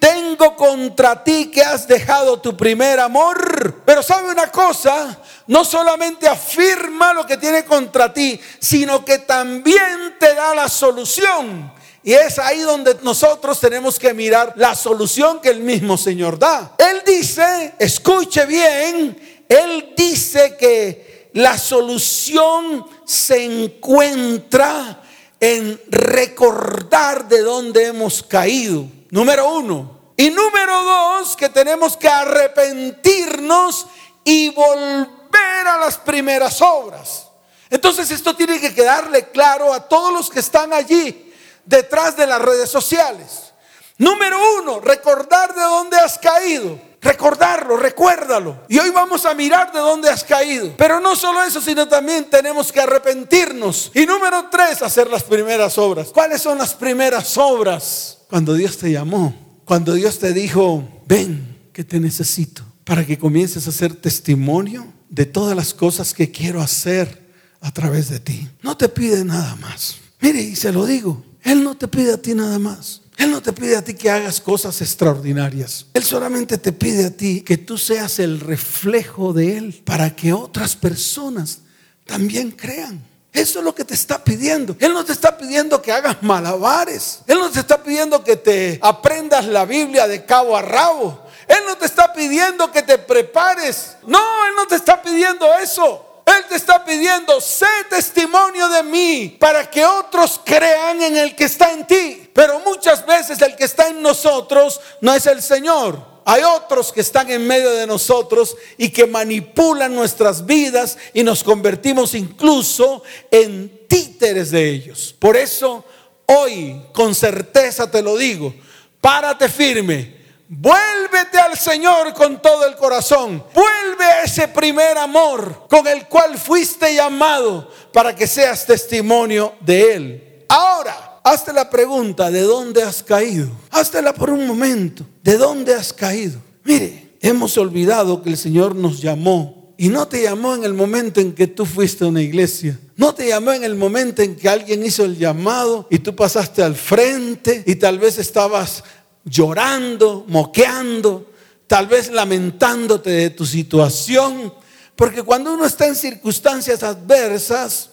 tengo 0.00 0.56
contra 0.56 1.22
ti 1.22 1.50
que 1.50 1.62
has 1.62 1.86
dejado 1.86 2.40
tu 2.40 2.56
primer 2.56 2.98
amor. 2.98 3.82
Pero 3.84 4.02
sabe 4.02 4.30
una 4.30 4.50
cosa, 4.50 5.16
no 5.46 5.64
solamente 5.64 6.26
afirma 6.26 7.12
lo 7.12 7.26
que 7.26 7.36
tiene 7.36 7.64
contra 7.64 8.12
ti, 8.12 8.40
sino 8.58 9.04
que 9.04 9.18
también 9.18 10.16
te 10.18 10.34
da 10.34 10.54
la 10.54 10.68
solución. 10.68 11.72
Y 12.02 12.14
es 12.14 12.38
ahí 12.38 12.60
donde 12.60 12.96
nosotros 13.02 13.60
tenemos 13.60 13.98
que 13.98 14.14
mirar 14.14 14.54
la 14.56 14.74
solución 14.74 15.38
que 15.38 15.50
el 15.50 15.60
mismo 15.60 15.98
Señor 15.98 16.38
da. 16.38 16.74
Él 16.78 17.02
dice, 17.06 17.74
escuche 17.78 18.46
bien, 18.46 19.44
Él 19.46 19.92
dice 19.94 20.56
que 20.56 21.30
la 21.34 21.58
solución 21.58 22.86
se 23.04 23.44
encuentra 23.44 25.02
en 25.38 25.78
recordar 25.90 27.28
de 27.28 27.42
dónde 27.42 27.86
hemos 27.86 28.22
caído. 28.22 28.86
Número 29.10 29.48
uno. 29.48 30.12
Y 30.16 30.30
número 30.30 30.82
dos, 30.82 31.36
que 31.36 31.48
tenemos 31.48 31.96
que 31.96 32.08
arrepentirnos 32.08 33.86
y 34.24 34.50
volver 34.50 35.66
a 35.66 35.78
las 35.78 35.96
primeras 35.96 36.60
obras. 36.60 37.28
Entonces 37.70 38.10
esto 38.10 38.34
tiene 38.34 38.60
que 38.60 38.74
quedarle 38.74 39.28
claro 39.30 39.72
a 39.72 39.88
todos 39.88 40.12
los 40.12 40.28
que 40.28 40.40
están 40.40 40.72
allí 40.72 41.32
detrás 41.64 42.16
de 42.16 42.26
las 42.26 42.42
redes 42.42 42.68
sociales. 42.68 43.52
Número 43.96 44.38
uno, 44.58 44.80
recordar 44.80 45.54
de 45.54 45.62
dónde 45.62 45.96
has 45.98 46.18
caído. 46.18 46.89
Recordarlo, 47.00 47.76
recuérdalo. 47.76 48.64
Y 48.68 48.78
hoy 48.78 48.90
vamos 48.90 49.24
a 49.24 49.34
mirar 49.34 49.72
de 49.72 49.78
dónde 49.78 50.10
has 50.10 50.22
caído. 50.22 50.74
Pero 50.76 51.00
no 51.00 51.16
solo 51.16 51.42
eso, 51.42 51.60
sino 51.60 51.88
también 51.88 52.26
tenemos 52.28 52.70
que 52.70 52.80
arrepentirnos. 52.80 53.90
Y 53.94 54.04
número 54.04 54.48
tres, 54.50 54.82
hacer 54.82 55.08
las 55.08 55.22
primeras 55.22 55.78
obras. 55.78 56.08
¿Cuáles 56.08 56.42
son 56.42 56.58
las 56.58 56.74
primeras 56.74 57.38
obras? 57.38 58.18
Cuando 58.28 58.52
Dios 58.52 58.76
te 58.76 58.92
llamó, 58.92 59.34
cuando 59.64 59.94
Dios 59.94 60.18
te 60.18 60.34
dijo, 60.34 60.86
ven, 61.06 61.70
que 61.72 61.84
te 61.84 62.00
necesito, 62.00 62.62
para 62.84 63.06
que 63.06 63.18
comiences 63.18 63.66
a 63.66 63.70
hacer 63.70 63.94
testimonio 63.94 64.92
de 65.08 65.24
todas 65.24 65.56
las 65.56 65.72
cosas 65.72 66.12
que 66.12 66.30
quiero 66.30 66.60
hacer 66.60 67.30
a 67.62 67.72
través 67.72 68.10
de 68.10 68.20
ti. 68.20 68.48
No 68.62 68.76
te 68.76 68.88
pide 68.88 69.24
nada 69.24 69.56
más. 69.56 69.96
Mire, 70.20 70.40
y 70.42 70.54
se 70.54 70.70
lo 70.70 70.84
digo, 70.84 71.24
Él 71.42 71.64
no 71.64 71.76
te 71.76 71.88
pide 71.88 72.12
a 72.12 72.20
ti 72.20 72.34
nada 72.34 72.58
más. 72.58 73.00
Él 73.20 73.30
no 73.30 73.42
te 73.42 73.52
pide 73.52 73.76
a 73.76 73.84
ti 73.84 73.92
que 73.92 74.08
hagas 74.08 74.40
cosas 74.40 74.80
extraordinarias. 74.80 75.84
Él 75.92 76.02
solamente 76.02 76.56
te 76.56 76.72
pide 76.72 77.04
a 77.04 77.10
ti 77.10 77.42
que 77.42 77.58
tú 77.58 77.76
seas 77.76 78.18
el 78.18 78.40
reflejo 78.40 79.34
de 79.34 79.58
Él 79.58 79.82
para 79.84 80.16
que 80.16 80.32
otras 80.32 80.74
personas 80.74 81.58
también 82.06 82.50
crean. 82.50 83.04
Eso 83.30 83.58
es 83.58 83.64
lo 83.66 83.74
que 83.74 83.84
te 83.84 83.92
está 83.92 84.24
pidiendo. 84.24 84.74
Él 84.80 84.94
no 84.94 85.04
te 85.04 85.12
está 85.12 85.36
pidiendo 85.36 85.82
que 85.82 85.92
hagas 85.92 86.22
malabares. 86.22 87.20
Él 87.26 87.38
no 87.38 87.50
te 87.50 87.60
está 87.60 87.82
pidiendo 87.82 88.24
que 88.24 88.36
te 88.36 88.78
aprendas 88.80 89.44
la 89.46 89.66
Biblia 89.66 90.08
de 90.08 90.24
cabo 90.24 90.56
a 90.56 90.62
rabo. 90.62 91.22
Él 91.46 91.58
no 91.66 91.76
te 91.76 91.84
está 91.84 92.14
pidiendo 92.14 92.72
que 92.72 92.82
te 92.82 92.96
prepares. 92.96 93.98
No, 94.06 94.18
Él 94.46 94.54
no 94.56 94.66
te 94.66 94.76
está 94.76 95.02
pidiendo 95.02 95.46
eso. 95.62 96.06
Él 96.36 96.44
te 96.48 96.56
está 96.56 96.84
pidiendo, 96.84 97.40
sé 97.40 97.66
testimonio 97.88 98.68
de 98.68 98.82
mí 98.82 99.36
para 99.38 99.68
que 99.68 99.84
otros 99.84 100.40
crean 100.44 101.02
en 101.02 101.16
el 101.16 101.34
que 101.34 101.44
está 101.44 101.72
en 101.72 101.86
ti. 101.86 102.30
Pero 102.32 102.60
muchas 102.60 103.04
veces 103.06 103.40
el 103.42 103.56
que 103.56 103.64
está 103.64 103.88
en 103.88 104.02
nosotros 104.02 104.80
no 105.00 105.14
es 105.14 105.26
el 105.26 105.42
Señor. 105.42 106.10
Hay 106.24 106.42
otros 106.42 106.92
que 106.92 107.00
están 107.00 107.30
en 107.30 107.46
medio 107.46 107.70
de 107.70 107.86
nosotros 107.86 108.56
y 108.76 108.90
que 108.90 109.06
manipulan 109.06 109.94
nuestras 109.94 110.46
vidas 110.46 110.96
y 111.14 111.22
nos 111.22 111.42
convertimos 111.42 112.14
incluso 112.14 113.02
en 113.30 113.86
títeres 113.88 114.50
de 114.50 114.68
ellos. 114.68 115.14
Por 115.18 115.36
eso 115.36 115.84
hoy 116.26 116.82
con 116.92 117.14
certeza 117.14 117.90
te 117.90 118.02
lo 118.02 118.16
digo, 118.16 118.54
párate 119.00 119.48
firme. 119.48 120.19
Vuélvete 120.52 121.38
al 121.38 121.56
Señor 121.56 122.12
con 122.12 122.42
todo 122.42 122.66
el 122.66 122.74
corazón. 122.74 123.44
Vuelve 123.54 124.04
a 124.04 124.24
ese 124.24 124.48
primer 124.48 124.98
amor 124.98 125.68
con 125.70 125.86
el 125.86 126.08
cual 126.08 126.36
fuiste 126.36 126.92
llamado 126.92 127.70
para 127.92 128.16
que 128.16 128.26
seas 128.26 128.66
testimonio 128.66 129.54
de 129.60 129.94
Él. 129.94 130.44
Ahora, 130.48 131.20
hazte 131.22 131.52
la 131.52 131.70
pregunta, 131.70 132.32
¿de 132.32 132.40
dónde 132.40 132.82
has 132.82 133.00
caído? 133.04 133.48
Háztela 133.70 134.12
por 134.12 134.30
un 134.30 134.44
momento, 134.44 135.06
¿de 135.22 135.36
dónde 135.38 135.72
has 135.72 135.92
caído? 135.92 136.40
Mire, 136.64 137.12
hemos 137.20 137.56
olvidado 137.56 138.20
que 138.20 138.30
el 138.30 138.36
Señor 138.36 138.74
nos 138.74 139.00
llamó 139.00 139.72
y 139.78 139.88
no 139.88 140.08
te 140.08 140.20
llamó 140.20 140.56
en 140.56 140.64
el 140.64 140.74
momento 140.74 141.20
en 141.20 141.32
que 141.32 141.46
tú 141.46 141.64
fuiste 141.64 142.04
a 142.04 142.08
una 142.08 142.22
iglesia. 142.22 142.76
No 142.96 143.14
te 143.14 143.28
llamó 143.28 143.52
en 143.52 143.62
el 143.62 143.76
momento 143.76 144.20
en 144.20 144.34
que 144.34 144.48
alguien 144.48 144.84
hizo 144.84 145.04
el 145.04 145.16
llamado 145.16 145.86
y 145.88 146.00
tú 146.00 146.14
pasaste 146.14 146.62
al 146.62 146.74
frente 146.74 147.62
y 147.64 147.76
tal 147.76 147.98
vez 147.98 148.18
estabas 148.18 148.82
llorando, 149.24 150.24
moqueando, 150.28 151.32
tal 151.66 151.86
vez 151.86 152.10
lamentándote 152.10 153.10
de 153.10 153.30
tu 153.30 153.46
situación. 153.46 154.52
Porque 154.96 155.22
cuando 155.22 155.54
uno 155.54 155.66
está 155.66 155.86
en 155.86 155.96
circunstancias 155.96 156.82
adversas, 156.82 157.90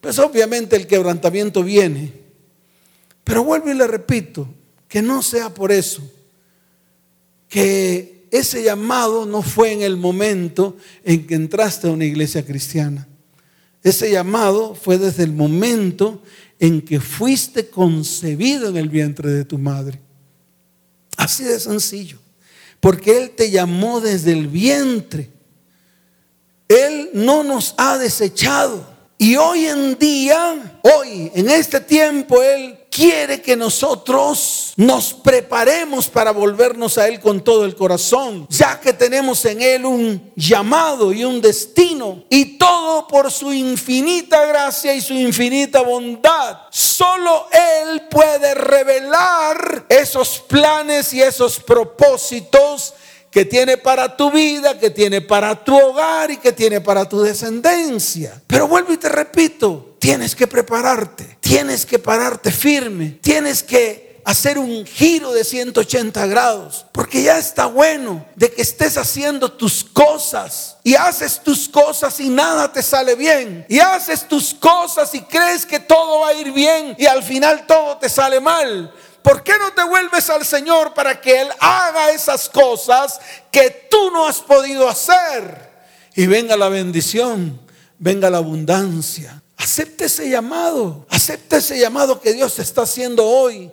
pues 0.00 0.18
obviamente 0.18 0.76
el 0.76 0.86
quebrantamiento 0.86 1.62
viene. 1.62 2.12
Pero 3.24 3.42
vuelvo 3.42 3.70
y 3.70 3.74
le 3.74 3.86
repito, 3.86 4.48
que 4.88 5.02
no 5.02 5.22
sea 5.22 5.52
por 5.52 5.72
eso, 5.72 6.02
que 7.48 8.28
ese 8.30 8.62
llamado 8.62 9.26
no 9.26 9.42
fue 9.42 9.72
en 9.72 9.82
el 9.82 9.96
momento 9.96 10.76
en 11.04 11.26
que 11.26 11.34
entraste 11.34 11.88
a 11.88 11.90
una 11.90 12.04
iglesia 12.04 12.44
cristiana. 12.44 13.08
Ese 13.82 14.10
llamado 14.10 14.74
fue 14.74 14.98
desde 14.98 15.22
el 15.24 15.32
momento 15.32 16.22
en 16.58 16.82
que 16.82 17.00
fuiste 17.00 17.68
concebido 17.68 18.68
en 18.68 18.76
el 18.76 18.88
vientre 18.88 19.30
de 19.30 19.44
tu 19.44 19.58
madre. 19.58 20.00
Así 21.16 21.44
de 21.44 21.58
sencillo. 21.58 22.18
Porque 22.80 23.18
Él 23.18 23.30
te 23.30 23.50
llamó 23.50 24.00
desde 24.00 24.32
el 24.32 24.46
vientre. 24.48 25.30
Él 26.68 27.10
no 27.14 27.42
nos 27.42 27.74
ha 27.78 27.98
desechado. 27.98 28.94
Y 29.18 29.36
hoy 29.36 29.66
en 29.66 29.98
día, 29.98 30.78
hoy, 30.82 31.30
en 31.34 31.48
este 31.48 31.80
tiempo, 31.80 32.42
Él 32.42 32.78
quiere 32.96 33.42
que 33.42 33.54
nosotros 33.56 34.72
nos 34.76 35.12
preparemos 35.12 36.08
para 36.08 36.30
volvernos 36.30 36.96
a 36.96 37.06
Él 37.06 37.20
con 37.20 37.44
todo 37.44 37.66
el 37.66 37.76
corazón, 37.76 38.46
ya 38.48 38.80
que 38.80 38.94
tenemos 38.94 39.44
en 39.44 39.60
Él 39.60 39.84
un 39.84 40.32
llamado 40.34 41.12
y 41.12 41.22
un 41.22 41.42
destino, 41.42 42.24
y 42.30 42.56
todo 42.56 43.06
por 43.06 43.30
su 43.30 43.52
infinita 43.52 44.46
gracia 44.46 44.94
y 44.94 45.02
su 45.02 45.12
infinita 45.12 45.82
bondad. 45.82 46.60
Solo 46.70 47.48
Él 47.52 48.08
puede 48.10 48.54
revelar 48.54 49.84
esos 49.90 50.40
planes 50.40 51.12
y 51.12 51.20
esos 51.20 51.60
propósitos 51.60 52.94
que 53.36 53.44
tiene 53.44 53.76
para 53.76 54.16
tu 54.16 54.30
vida, 54.30 54.78
que 54.78 54.88
tiene 54.88 55.20
para 55.20 55.62
tu 55.62 55.76
hogar 55.76 56.30
y 56.30 56.38
que 56.38 56.52
tiene 56.52 56.80
para 56.80 57.06
tu 57.06 57.20
descendencia. 57.20 58.40
Pero 58.46 58.66
vuelvo 58.66 58.94
y 58.94 58.96
te 58.96 59.10
repito, 59.10 59.94
tienes 59.98 60.34
que 60.34 60.46
prepararte, 60.46 61.36
tienes 61.38 61.84
que 61.84 61.98
pararte 61.98 62.50
firme, 62.50 63.18
tienes 63.20 63.62
que 63.62 64.22
hacer 64.24 64.58
un 64.58 64.86
giro 64.86 65.34
de 65.34 65.44
180 65.44 66.26
grados, 66.28 66.86
porque 66.92 67.22
ya 67.22 67.36
está 67.36 67.66
bueno 67.66 68.24
de 68.36 68.50
que 68.50 68.62
estés 68.62 68.96
haciendo 68.96 69.52
tus 69.52 69.84
cosas 69.84 70.78
y 70.82 70.94
haces 70.94 71.38
tus 71.40 71.68
cosas 71.68 72.18
y 72.20 72.30
nada 72.30 72.72
te 72.72 72.82
sale 72.82 73.16
bien, 73.16 73.66
y 73.68 73.80
haces 73.80 74.26
tus 74.26 74.54
cosas 74.54 75.14
y 75.14 75.20
crees 75.20 75.66
que 75.66 75.78
todo 75.78 76.20
va 76.20 76.28
a 76.28 76.34
ir 76.34 76.52
bien 76.52 76.96
y 76.98 77.04
al 77.04 77.22
final 77.22 77.66
todo 77.66 77.98
te 77.98 78.08
sale 78.08 78.40
mal. 78.40 78.94
¿Por 79.26 79.42
qué 79.42 79.54
no 79.58 79.72
te 79.72 79.82
vuelves 79.82 80.30
al 80.30 80.44
Señor 80.44 80.94
para 80.94 81.20
que 81.20 81.40
Él 81.40 81.48
haga 81.58 82.12
esas 82.12 82.48
cosas 82.48 83.18
que 83.50 83.88
tú 83.90 84.12
no 84.12 84.24
has 84.24 84.38
podido 84.38 84.88
hacer? 84.88 85.68
Y 86.14 86.28
venga 86.28 86.56
la 86.56 86.68
bendición, 86.68 87.60
venga 87.98 88.30
la 88.30 88.36
abundancia. 88.36 89.42
Acepte 89.56 90.04
ese 90.04 90.30
llamado, 90.30 91.06
acepte 91.10 91.56
ese 91.56 91.76
llamado 91.76 92.20
que 92.20 92.34
Dios 92.34 92.56
está 92.60 92.82
haciendo 92.82 93.26
hoy 93.26 93.68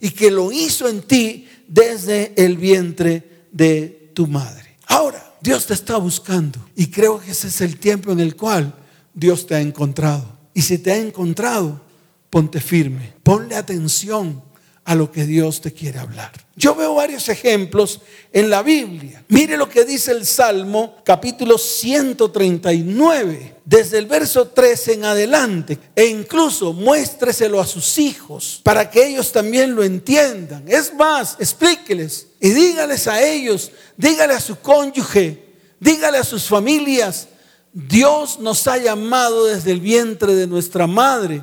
y 0.00 0.10
que 0.10 0.28
lo 0.28 0.50
hizo 0.50 0.88
en 0.88 1.02
ti 1.02 1.48
desde 1.68 2.32
el 2.36 2.56
vientre 2.56 3.46
de 3.52 4.10
tu 4.12 4.26
madre. 4.26 4.76
Ahora, 4.88 5.36
Dios 5.40 5.66
te 5.66 5.74
está 5.74 5.98
buscando 5.98 6.58
y 6.74 6.90
creo 6.90 7.20
que 7.20 7.30
ese 7.30 7.46
es 7.46 7.60
el 7.60 7.78
tiempo 7.78 8.10
en 8.10 8.18
el 8.18 8.34
cual 8.34 8.74
Dios 9.14 9.46
te 9.46 9.54
ha 9.54 9.60
encontrado. 9.60 10.36
Y 10.52 10.62
si 10.62 10.78
te 10.78 10.90
ha 10.90 10.96
encontrado, 10.96 11.80
ponte 12.28 12.60
firme, 12.60 13.14
ponle 13.22 13.54
atención 13.54 14.45
a 14.86 14.94
lo 14.94 15.10
que 15.10 15.26
Dios 15.26 15.60
te 15.60 15.72
quiere 15.72 15.98
hablar. 15.98 16.30
Yo 16.54 16.76
veo 16.76 16.94
varios 16.94 17.28
ejemplos 17.28 18.00
en 18.32 18.48
la 18.48 18.62
Biblia. 18.62 19.24
Mire 19.28 19.56
lo 19.56 19.68
que 19.68 19.84
dice 19.84 20.12
el 20.12 20.24
Salmo 20.24 20.98
capítulo 21.04 21.58
139, 21.58 23.56
desde 23.64 23.98
el 23.98 24.06
verso 24.06 24.46
13 24.46 24.92
en 24.94 25.04
adelante, 25.04 25.76
e 25.94 26.06
incluso 26.06 26.72
muéstreselo 26.72 27.60
a 27.60 27.66
sus 27.66 27.98
hijos 27.98 28.60
para 28.62 28.88
que 28.88 29.04
ellos 29.08 29.32
también 29.32 29.74
lo 29.74 29.82
entiendan. 29.82 30.64
Es 30.68 30.94
más, 30.94 31.36
explíqueles 31.40 32.28
y 32.40 32.50
dígales 32.50 33.08
a 33.08 33.20
ellos, 33.20 33.72
dígale 33.96 34.34
a 34.34 34.40
su 34.40 34.56
cónyuge, 34.60 35.56
dígale 35.80 36.18
a 36.18 36.24
sus 36.24 36.44
familias, 36.44 37.26
Dios 37.72 38.38
nos 38.38 38.68
ha 38.68 38.78
llamado 38.78 39.46
desde 39.46 39.72
el 39.72 39.80
vientre 39.80 40.36
de 40.36 40.46
nuestra 40.46 40.86
madre 40.86 41.42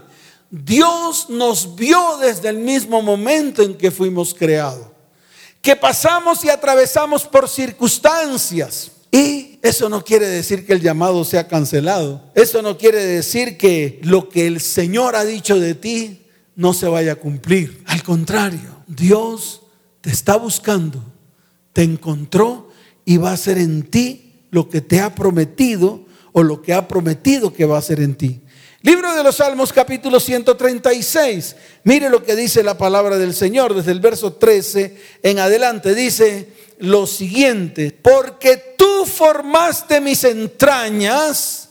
Dios 0.55 1.31
nos 1.31 1.75
vio 1.75 2.17
desde 2.21 2.49
el 2.49 2.59
mismo 2.59 3.01
momento 3.01 3.63
en 3.63 3.75
que 3.75 3.89
fuimos 3.89 4.35
creados. 4.35 4.85
Que 5.63 5.75
pasamos 5.75 6.45
y 6.45 6.49
atravesamos 6.51 7.23
por 7.23 7.49
circunstancias. 7.49 8.91
Y 9.11 9.57
eso 9.63 9.89
no 9.89 10.03
quiere 10.05 10.27
decir 10.27 10.63
que 10.63 10.73
el 10.73 10.81
llamado 10.81 11.23
sea 11.25 11.47
cancelado. 11.47 12.29
Eso 12.35 12.61
no 12.61 12.77
quiere 12.77 13.03
decir 13.03 13.57
que 13.57 13.99
lo 14.03 14.29
que 14.29 14.45
el 14.45 14.61
Señor 14.61 15.15
ha 15.15 15.25
dicho 15.25 15.59
de 15.59 15.73
ti 15.73 16.27
no 16.55 16.75
se 16.75 16.87
vaya 16.87 17.13
a 17.13 17.15
cumplir. 17.15 17.81
Al 17.87 18.03
contrario, 18.03 18.83
Dios 18.85 19.63
te 20.01 20.11
está 20.11 20.35
buscando, 20.37 21.03
te 21.71 21.81
encontró 21.81 22.69
y 23.05 23.17
va 23.17 23.31
a 23.31 23.33
hacer 23.33 23.57
en 23.57 23.81
ti 23.89 24.43
lo 24.51 24.69
que 24.69 24.81
te 24.81 25.01
ha 25.01 25.15
prometido 25.15 26.05
o 26.31 26.43
lo 26.43 26.61
que 26.61 26.75
ha 26.75 26.87
prometido 26.87 27.53
que 27.53 27.65
va 27.65 27.77
a 27.77 27.79
hacer 27.79 28.01
en 28.01 28.13
ti. 28.13 28.42
Libro 28.85 29.15
de 29.15 29.23
los 29.23 29.37
Salmos 29.37 29.71
capítulo 29.71 30.19
136. 30.19 31.55
Mire 31.85 32.09
lo 32.09 32.21
que 32.21 32.35
dice 32.35 32.61
la 32.63 32.77
palabra 32.77 33.17
del 33.17 33.33
Señor 33.33 33.73
desde 33.73 33.93
el 33.93 34.01
verso 34.01 34.33
13 34.33 34.97
en 35.23 35.39
adelante. 35.39 35.95
Dice 35.95 36.49
lo 36.79 37.07
siguiente, 37.07 37.97
porque 38.01 38.75
tú 38.77 39.05
formaste 39.05 40.01
mis 40.01 40.25
entrañas, 40.25 41.69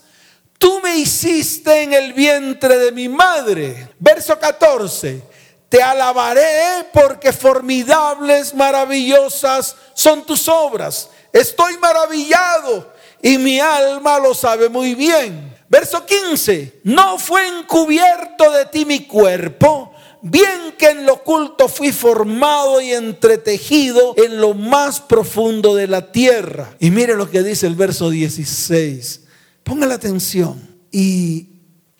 tú 0.57 0.81
me 0.83 0.97
hiciste 0.97 1.83
en 1.83 1.93
el 1.93 2.15
vientre 2.15 2.79
de 2.79 2.93
mi 2.93 3.11
madre. 3.11 3.91
Verso 3.99 4.39
14. 4.39 5.21
Te 5.69 5.83
alabaré 5.83 6.87
porque 6.95 7.31
formidables, 7.35 8.55
maravillosas 8.55 9.77
son 9.93 10.25
tus 10.25 10.49
obras. 10.49 11.11
Estoy 11.31 11.77
maravillado 11.77 12.91
y 13.21 13.37
mi 13.37 13.61
alma 13.61 14.19
lo 14.19 14.33
sabe 14.33 14.71
muy 14.71 14.95
bien. 14.95 15.52
Verso 15.73 16.05
15, 16.05 16.81
no 16.85 17.19
fue 17.19 17.49
encubierto 17.49 18.51
de 18.53 18.67
ti 18.71 18.85
mi 18.85 19.07
cuerpo, 19.07 19.91
bien 20.21 20.75
que 20.79 20.91
en 20.91 21.07
lo 21.07 21.15
oculto 21.15 21.67
fui 21.67 21.93
formado 21.93 22.83
y 22.83 22.91
entretejido 22.91 24.13
en 24.19 24.39
lo 24.39 24.53
más 24.53 25.01
profundo 25.01 25.75
de 25.75 25.87
la 25.87 26.13
tierra. 26.13 26.77
Y 26.79 26.91
mire 26.91 27.17
lo 27.17 27.31
que 27.31 27.43
dice 27.43 27.67
el 27.67 27.75
verso 27.75 28.11
16. 28.11 29.23
Ponga 29.65 29.87
la 29.87 29.95
atención 29.95 30.61
y 30.91 31.49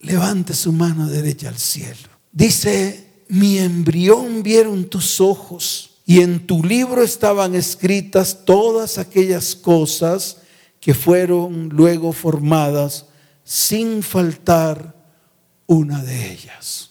levante 0.01 0.53
su 0.53 0.71
mano 0.71 1.09
derecha 1.09 1.49
al 1.49 1.57
cielo. 1.57 2.11
Dice, 2.31 3.23
mi 3.29 3.57
embrión 3.57 4.43
vieron 4.43 4.85
tus 4.85 5.19
ojos 5.19 6.03
y 6.05 6.21
en 6.21 6.47
tu 6.47 6.63
libro 6.63 7.03
estaban 7.03 7.55
escritas 7.55 8.45
todas 8.45 8.99
aquellas 8.99 9.57
cosas 9.57 10.43
que 10.79 10.93
fueron 10.93 11.71
luego 11.71 12.13
formadas 12.13 13.07
sin 13.45 14.03
faltar 14.03 14.95
una 15.67 16.03
de 16.03 16.33
ellas. 16.33 16.91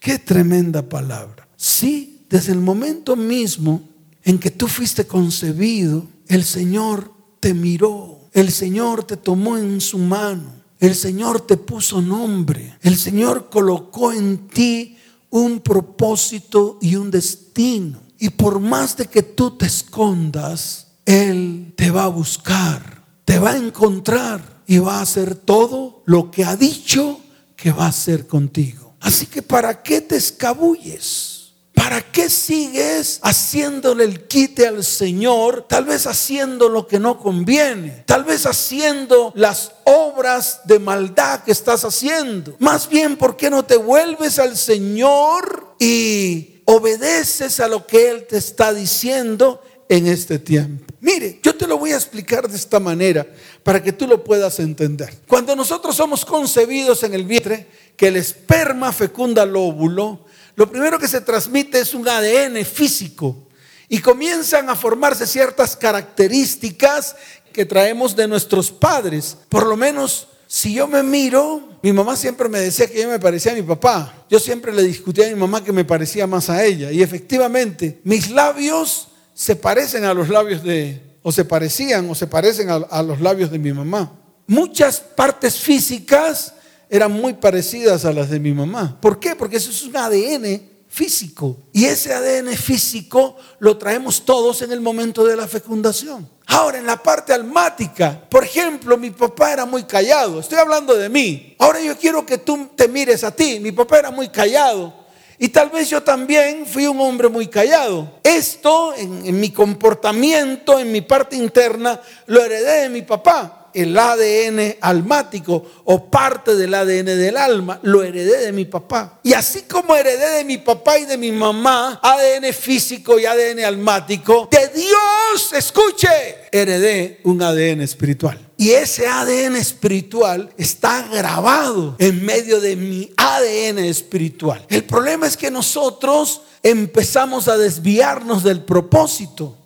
Qué 0.00 0.18
tremenda 0.18 0.82
palabra. 0.82 1.48
Sí, 1.56 2.24
desde 2.28 2.52
el 2.52 2.60
momento 2.60 3.16
mismo 3.16 3.82
en 4.22 4.38
que 4.38 4.50
tú 4.50 4.68
fuiste 4.68 5.06
concebido, 5.06 6.06
el 6.28 6.44
Señor 6.44 7.12
te 7.40 7.54
miró, 7.54 8.20
el 8.32 8.50
Señor 8.50 9.04
te 9.04 9.16
tomó 9.16 9.56
en 9.56 9.80
su 9.80 9.98
mano, 9.98 10.52
el 10.80 10.94
Señor 10.94 11.40
te 11.40 11.56
puso 11.56 12.02
nombre, 12.02 12.76
el 12.82 12.96
Señor 12.96 13.48
colocó 13.50 14.12
en 14.12 14.48
ti 14.48 14.96
un 15.30 15.60
propósito 15.60 16.78
y 16.80 16.96
un 16.96 17.10
destino. 17.10 18.00
Y 18.18 18.30
por 18.30 18.60
más 18.60 18.96
de 18.96 19.06
que 19.06 19.22
tú 19.22 19.56
te 19.56 19.66
escondas, 19.66 20.88
Él 21.04 21.72
te 21.76 21.90
va 21.90 22.04
a 22.04 22.08
buscar, 22.08 22.95
te 23.26 23.40
va 23.40 23.50
a 23.50 23.56
encontrar 23.56 24.40
y 24.66 24.78
va 24.78 24.98
a 24.98 25.02
hacer 25.02 25.34
todo 25.34 26.02
lo 26.06 26.30
que 26.30 26.44
ha 26.44 26.56
dicho 26.56 27.20
que 27.56 27.72
va 27.72 27.86
a 27.86 27.88
hacer 27.88 28.26
contigo. 28.26 28.94
Así 29.00 29.26
que 29.26 29.42
¿para 29.42 29.82
qué 29.82 30.00
te 30.00 30.16
escabulles? 30.16 31.52
¿Para 31.74 32.00
qué 32.00 32.30
sigues 32.30 33.18
haciéndole 33.22 34.04
el 34.04 34.26
quite 34.28 34.66
al 34.66 34.82
Señor? 34.84 35.66
Tal 35.68 35.84
vez 35.84 36.06
haciendo 36.06 36.68
lo 36.68 36.86
que 36.86 37.00
no 37.00 37.18
conviene. 37.18 38.04
Tal 38.06 38.24
vez 38.24 38.46
haciendo 38.46 39.32
las 39.34 39.72
obras 39.84 40.60
de 40.64 40.78
maldad 40.78 41.42
que 41.42 41.52
estás 41.52 41.84
haciendo. 41.84 42.56
Más 42.60 42.88
bien, 42.88 43.16
¿por 43.16 43.36
qué 43.36 43.50
no 43.50 43.64
te 43.64 43.76
vuelves 43.76 44.38
al 44.38 44.56
Señor 44.56 45.74
y 45.78 46.62
obedeces 46.64 47.58
a 47.60 47.68
lo 47.68 47.86
que 47.86 48.08
Él 48.08 48.26
te 48.28 48.38
está 48.38 48.72
diciendo 48.72 49.60
en 49.88 50.06
este 50.06 50.38
tiempo? 50.38 50.92
Mire, 51.00 51.38
yo 51.42 51.54
te 51.54 51.66
lo 51.66 51.78
voy 51.78 51.92
a 51.92 51.96
explicar 51.96 52.48
de 52.48 52.56
esta 52.56 52.80
manera 52.80 53.26
para 53.62 53.82
que 53.82 53.92
tú 53.92 54.06
lo 54.06 54.24
puedas 54.24 54.58
entender. 54.58 55.18
Cuando 55.26 55.54
nosotros 55.54 55.94
somos 55.94 56.24
concebidos 56.24 57.02
en 57.02 57.14
el 57.14 57.24
vientre, 57.24 57.66
que 57.96 58.08
el 58.08 58.16
esperma 58.16 58.92
fecunda 58.92 59.44
el 59.44 59.54
óvulo, 59.54 60.26
lo 60.56 60.70
primero 60.70 60.98
que 60.98 61.08
se 61.08 61.20
transmite 61.20 61.78
es 61.80 61.94
un 61.94 62.08
ADN 62.08 62.64
físico 62.64 63.46
y 63.88 64.00
comienzan 64.00 64.68
a 64.68 64.74
formarse 64.74 65.26
ciertas 65.26 65.76
características 65.76 67.14
que 67.52 67.64
traemos 67.64 68.16
de 68.16 68.26
nuestros 68.26 68.70
padres. 68.70 69.36
Por 69.48 69.66
lo 69.66 69.76
menos, 69.76 70.28
si 70.46 70.74
yo 70.74 70.88
me 70.88 71.02
miro, 71.02 71.78
mi 71.82 71.92
mamá 71.92 72.16
siempre 72.16 72.48
me 72.48 72.60
decía 72.60 72.86
que 72.86 73.02
yo 73.02 73.08
me 73.08 73.18
parecía 73.18 73.52
a 73.52 73.54
mi 73.54 73.62
papá. 73.62 74.26
Yo 74.28 74.38
siempre 74.38 74.72
le 74.72 74.82
discutía 74.82 75.26
a 75.26 75.30
mi 75.30 75.36
mamá 75.36 75.62
que 75.62 75.72
me 75.72 75.84
parecía 75.84 76.26
más 76.26 76.50
a 76.50 76.64
ella. 76.64 76.90
Y 76.90 77.02
efectivamente, 77.02 78.00
mis 78.04 78.30
labios 78.30 79.08
se 79.36 79.54
parecen 79.54 80.06
a 80.06 80.14
los 80.14 80.30
labios 80.30 80.62
de, 80.62 81.18
o 81.22 81.30
se 81.30 81.44
parecían 81.44 82.08
o 82.08 82.14
se 82.14 82.26
parecen 82.26 82.70
a, 82.70 83.02
los 83.02 83.20
labios 83.20 83.50
de 83.50 83.58
mi 83.58 83.70
mamá. 83.70 84.10
Muchas 84.46 84.98
partes 84.98 85.58
físicas 85.58 86.54
eran 86.88 87.12
muy 87.12 87.34
parecidas 87.34 88.06
a 88.06 88.14
las 88.14 88.30
de 88.30 88.40
mi 88.40 88.54
mamá. 88.54 88.96
¿Por 88.98 89.20
qué? 89.20 89.36
Porque 89.36 89.58
eso 89.58 89.70
es 89.70 89.82
un 89.82 89.94
ADN 89.94 90.62
físico. 90.88 91.58
Y 91.74 91.84
ese 91.84 92.14
ADN 92.14 92.56
físico 92.56 93.36
lo 93.58 93.76
traemos 93.76 94.24
todos 94.24 94.62
en 94.62 94.72
el 94.72 94.80
momento 94.80 95.22
de 95.26 95.36
la 95.36 95.46
fecundación. 95.46 96.26
Ahora, 96.46 96.78
en 96.78 96.86
la 96.86 97.02
parte 97.02 97.34
almática, 97.34 98.26
por 98.30 98.42
ejemplo, 98.42 98.96
mi 98.96 99.10
papá 99.10 99.52
era 99.52 99.66
muy 99.66 99.82
callado. 99.84 100.40
Estoy 100.40 100.56
hablando 100.56 100.94
de 100.94 101.10
mí. 101.10 101.56
Ahora 101.58 101.82
yo 101.82 101.94
quiero 101.98 102.24
que 102.24 102.38
tú 102.38 102.70
te 102.74 102.88
mires 102.88 103.22
a 103.22 103.32
ti. 103.32 103.60
Mi 103.60 103.72
papá 103.72 103.98
era 103.98 104.10
muy 104.10 104.30
callado. 104.30 105.05
Y 105.38 105.48
tal 105.48 105.70
vez 105.70 105.90
yo 105.90 106.02
también 106.02 106.66
fui 106.66 106.86
un 106.86 107.00
hombre 107.00 107.28
muy 107.28 107.46
callado. 107.48 108.20
Esto 108.22 108.94
en, 108.96 109.38
mi 109.38 109.50
comportamiento, 109.50 110.78
en 110.78 110.90
mi 110.92 111.02
parte 111.02 111.36
interna, 111.36 112.00
lo 112.26 112.42
heredé 112.42 112.82
de 112.82 112.88
mi 112.88 113.02
papá 113.02 113.62
el 113.76 113.98
ADN 113.98 114.76
almático 114.80 115.62
o 115.84 116.10
parte 116.10 116.56
del 116.56 116.72
ADN 116.72 117.04
del 117.04 117.36
alma, 117.36 117.78
lo 117.82 118.02
heredé 118.02 118.46
de 118.46 118.52
mi 118.52 118.64
papá. 118.64 119.20
Y 119.22 119.34
así 119.34 119.62
como 119.62 119.94
heredé 119.94 120.38
de 120.38 120.44
mi 120.44 120.56
papá 120.56 120.98
y 120.98 121.04
de 121.04 121.18
mi 121.18 121.30
mamá 121.30 122.00
ADN 122.02 122.54
físico 122.54 123.18
y 123.18 123.26
ADN 123.26 123.64
almático, 123.64 124.48
de 124.50 124.68
Dios, 124.68 125.52
escuche, 125.52 126.08
heredé 126.50 127.20
un 127.24 127.42
ADN 127.42 127.82
espiritual. 127.82 128.45
Y 128.58 128.70
ese 128.70 129.06
ADN 129.06 129.56
espiritual 129.56 130.50
está 130.56 131.02
grabado 131.02 131.94
en 131.98 132.24
medio 132.24 132.60
de 132.60 132.74
mi 132.74 133.12
ADN 133.16 133.80
espiritual. 133.80 134.64
El 134.70 134.84
problema 134.84 135.26
es 135.26 135.36
que 135.36 135.50
nosotros 135.50 136.40
empezamos 136.62 137.48
a 137.48 137.58
desviarnos 137.58 138.42
del 138.42 138.62
propósito. 138.62 139.56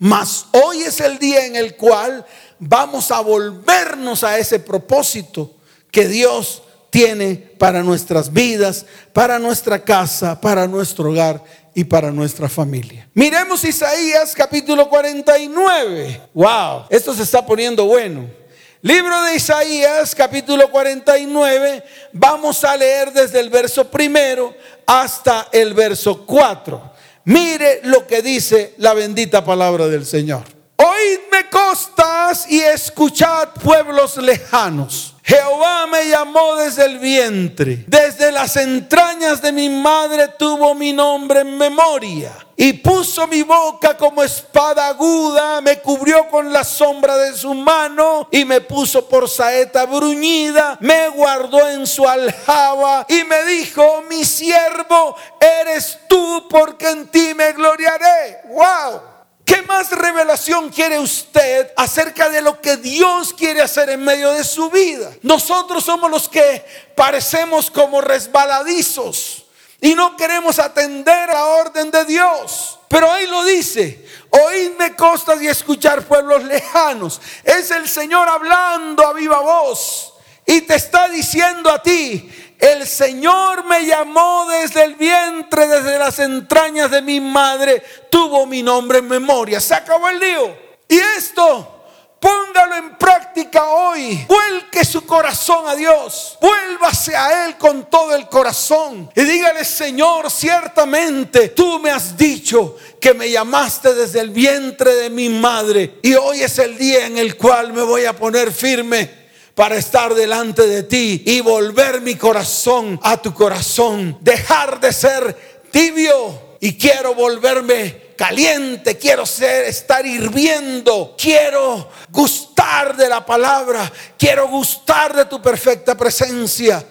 Mas 0.00 0.46
hoy 0.52 0.82
es 0.82 0.98
el 1.00 1.18
día 1.18 1.46
en 1.46 1.54
el 1.54 1.76
cual 1.76 2.26
vamos 2.58 3.10
a 3.10 3.20
volvernos 3.20 4.24
a 4.24 4.38
ese 4.38 4.58
propósito 4.58 5.54
que 5.92 6.08
Dios 6.08 6.62
tiene 6.90 7.36
para 7.36 7.82
nuestras 7.84 8.32
vidas, 8.32 8.84
para 9.12 9.38
nuestra 9.38 9.84
casa, 9.84 10.40
para 10.40 10.66
nuestro 10.66 11.10
hogar 11.10 11.44
y 11.74 11.84
para 11.84 12.10
nuestra 12.10 12.48
familia. 12.48 13.08
Miremos 13.14 13.62
Isaías 13.62 14.34
capítulo 14.34 14.88
49. 14.88 16.20
Wow, 16.34 16.86
esto 16.90 17.14
se 17.14 17.22
está 17.22 17.46
poniendo 17.46 17.84
bueno. 17.84 18.39
Libro 18.82 19.24
de 19.24 19.34
Isaías 19.34 20.14
capítulo 20.14 20.70
49, 20.70 21.84
vamos 22.14 22.64
a 22.64 22.74
leer 22.78 23.12
desde 23.12 23.38
el 23.38 23.50
verso 23.50 23.90
primero 23.90 24.54
hasta 24.86 25.48
el 25.52 25.74
verso 25.74 26.24
4. 26.24 26.90
Mire 27.24 27.80
lo 27.84 28.06
que 28.06 28.22
dice 28.22 28.72
la 28.78 28.94
bendita 28.94 29.44
palabra 29.44 29.86
del 29.86 30.06
Señor. 30.06 30.44
Oídme 30.76 31.50
costas 31.50 32.50
y 32.50 32.60
escuchad 32.60 33.50
pueblos 33.62 34.16
lejanos. 34.16 35.14
Jehová 35.24 35.86
me 35.86 36.08
llamó 36.08 36.56
desde 36.56 36.86
el 36.86 36.98
vientre, 36.98 37.84
desde 37.86 38.32
las 38.32 38.56
entrañas 38.56 39.42
de 39.42 39.52
mi 39.52 39.68
madre 39.68 40.28
tuvo 40.38 40.74
mi 40.74 40.94
nombre 40.94 41.40
en 41.40 41.58
memoria 41.58 42.32
y 42.62 42.74
puso 42.74 43.26
mi 43.26 43.40
boca 43.40 43.96
como 43.96 44.22
espada 44.22 44.88
aguda, 44.88 45.62
me 45.62 45.80
cubrió 45.80 46.28
con 46.28 46.52
la 46.52 46.62
sombra 46.62 47.16
de 47.16 47.34
su 47.34 47.54
mano 47.54 48.28
y 48.30 48.44
me 48.44 48.60
puso 48.60 49.08
por 49.08 49.30
saeta 49.30 49.86
bruñida, 49.86 50.76
me 50.80 51.08
guardó 51.08 51.66
en 51.70 51.86
su 51.86 52.06
aljaba 52.06 53.06
y 53.08 53.24
me 53.24 53.46
dijo, 53.46 54.02
mi 54.10 54.26
siervo 54.26 55.16
eres 55.40 56.00
tú 56.06 56.48
porque 56.50 56.90
en 56.90 57.08
ti 57.08 57.32
me 57.34 57.54
gloriaré. 57.54 58.42
¡Wow! 58.50 59.00
¿Qué 59.42 59.62
más 59.62 59.90
revelación 59.92 60.68
quiere 60.68 60.98
usted 60.98 61.72
acerca 61.78 62.28
de 62.28 62.42
lo 62.42 62.60
que 62.60 62.76
Dios 62.76 63.32
quiere 63.32 63.62
hacer 63.62 63.88
en 63.88 64.04
medio 64.04 64.32
de 64.32 64.44
su 64.44 64.68
vida? 64.68 65.10
Nosotros 65.22 65.82
somos 65.82 66.10
los 66.10 66.28
que 66.28 66.62
parecemos 66.94 67.70
como 67.70 68.02
resbaladizos 68.02 69.46
y 69.80 69.94
no 69.94 70.16
queremos 70.16 70.58
atender 70.58 71.30
a 71.30 71.34
la 71.34 71.46
orden 71.46 71.90
de 71.90 72.04
Dios. 72.04 72.78
Pero 72.88 73.10
ahí 73.10 73.26
lo 73.26 73.44
dice, 73.44 74.04
oídme 74.30 74.94
costas 74.94 75.40
y 75.40 75.48
escuchar 75.48 76.02
pueblos 76.02 76.44
lejanos. 76.44 77.20
Es 77.44 77.70
el 77.70 77.88
Señor 77.88 78.28
hablando 78.28 79.06
a 79.06 79.12
viva 79.12 79.40
voz 79.40 80.12
y 80.44 80.62
te 80.62 80.74
está 80.74 81.08
diciendo 81.08 81.70
a 81.70 81.82
ti, 81.82 82.30
el 82.58 82.86
Señor 82.86 83.64
me 83.64 83.86
llamó 83.86 84.46
desde 84.50 84.84
el 84.84 84.96
vientre, 84.96 85.66
desde 85.66 85.98
las 85.98 86.18
entrañas 86.18 86.90
de 86.90 87.00
mi 87.00 87.20
madre, 87.20 87.82
tuvo 88.10 88.44
mi 88.44 88.62
nombre 88.62 88.98
en 88.98 89.08
memoria. 89.08 89.60
Se 89.60 89.74
acabó 89.74 90.08
el 90.08 90.18
lío. 90.18 90.56
Y 90.88 90.98
esto 90.98 91.79
Póngalo 92.20 92.76
en 92.76 92.96
práctica 92.96 93.64
hoy. 93.64 94.26
Vuelque 94.28 94.84
su 94.84 95.06
corazón 95.06 95.66
a 95.66 95.74
Dios. 95.74 96.36
Vuélvase 96.38 97.16
a 97.16 97.46
Él 97.46 97.56
con 97.56 97.88
todo 97.88 98.14
el 98.14 98.28
corazón. 98.28 99.10
Y 99.16 99.22
dígale, 99.22 99.64
Señor, 99.64 100.30
ciertamente 100.30 101.48
tú 101.48 101.78
me 101.78 101.90
has 101.90 102.16
dicho 102.18 102.76
que 103.00 103.14
me 103.14 103.30
llamaste 103.30 103.94
desde 103.94 104.20
el 104.20 104.30
vientre 104.30 104.94
de 104.96 105.08
mi 105.08 105.30
madre. 105.30 105.98
Y 106.02 106.14
hoy 106.14 106.42
es 106.42 106.58
el 106.58 106.76
día 106.76 107.06
en 107.06 107.16
el 107.16 107.38
cual 107.38 107.72
me 107.72 107.82
voy 107.82 108.04
a 108.04 108.14
poner 108.14 108.52
firme 108.52 109.18
para 109.54 109.76
estar 109.76 110.14
delante 110.14 110.66
de 110.66 110.82
ti 110.82 111.22
y 111.24 111.40
volver 111.40 112.02
mi 112.02 112.16
corazón 112.16 113.00
a 113.02 113.16
tu 113.16 113.32
corazón. 113.32 114.18
Dejar 114.20 114.78
de 114.78 114.92
ser 114.92 115.64
tibio 115.70 116.50
y 116.60 116.76
quiero 116.76 117.14
volverme 117.14 118.09
caliente, 118.20 118.98
quiero 118.98 119.24
ser, 119.24 119.64
estar 119.64 120.04
hirviendo, 120.04 121.14
quiero 121.16 121.88
gustar 122.10 122.94
de 122.94 123.08
la 123.08 123.24
palabra, 123.24 123.90
quiero 124.18 124.46
gustar 124.46 125.16
de 125.16 125.24
tu 125.24 125.40
perfecta 125.40 125.96
presencia. 125.96 126.84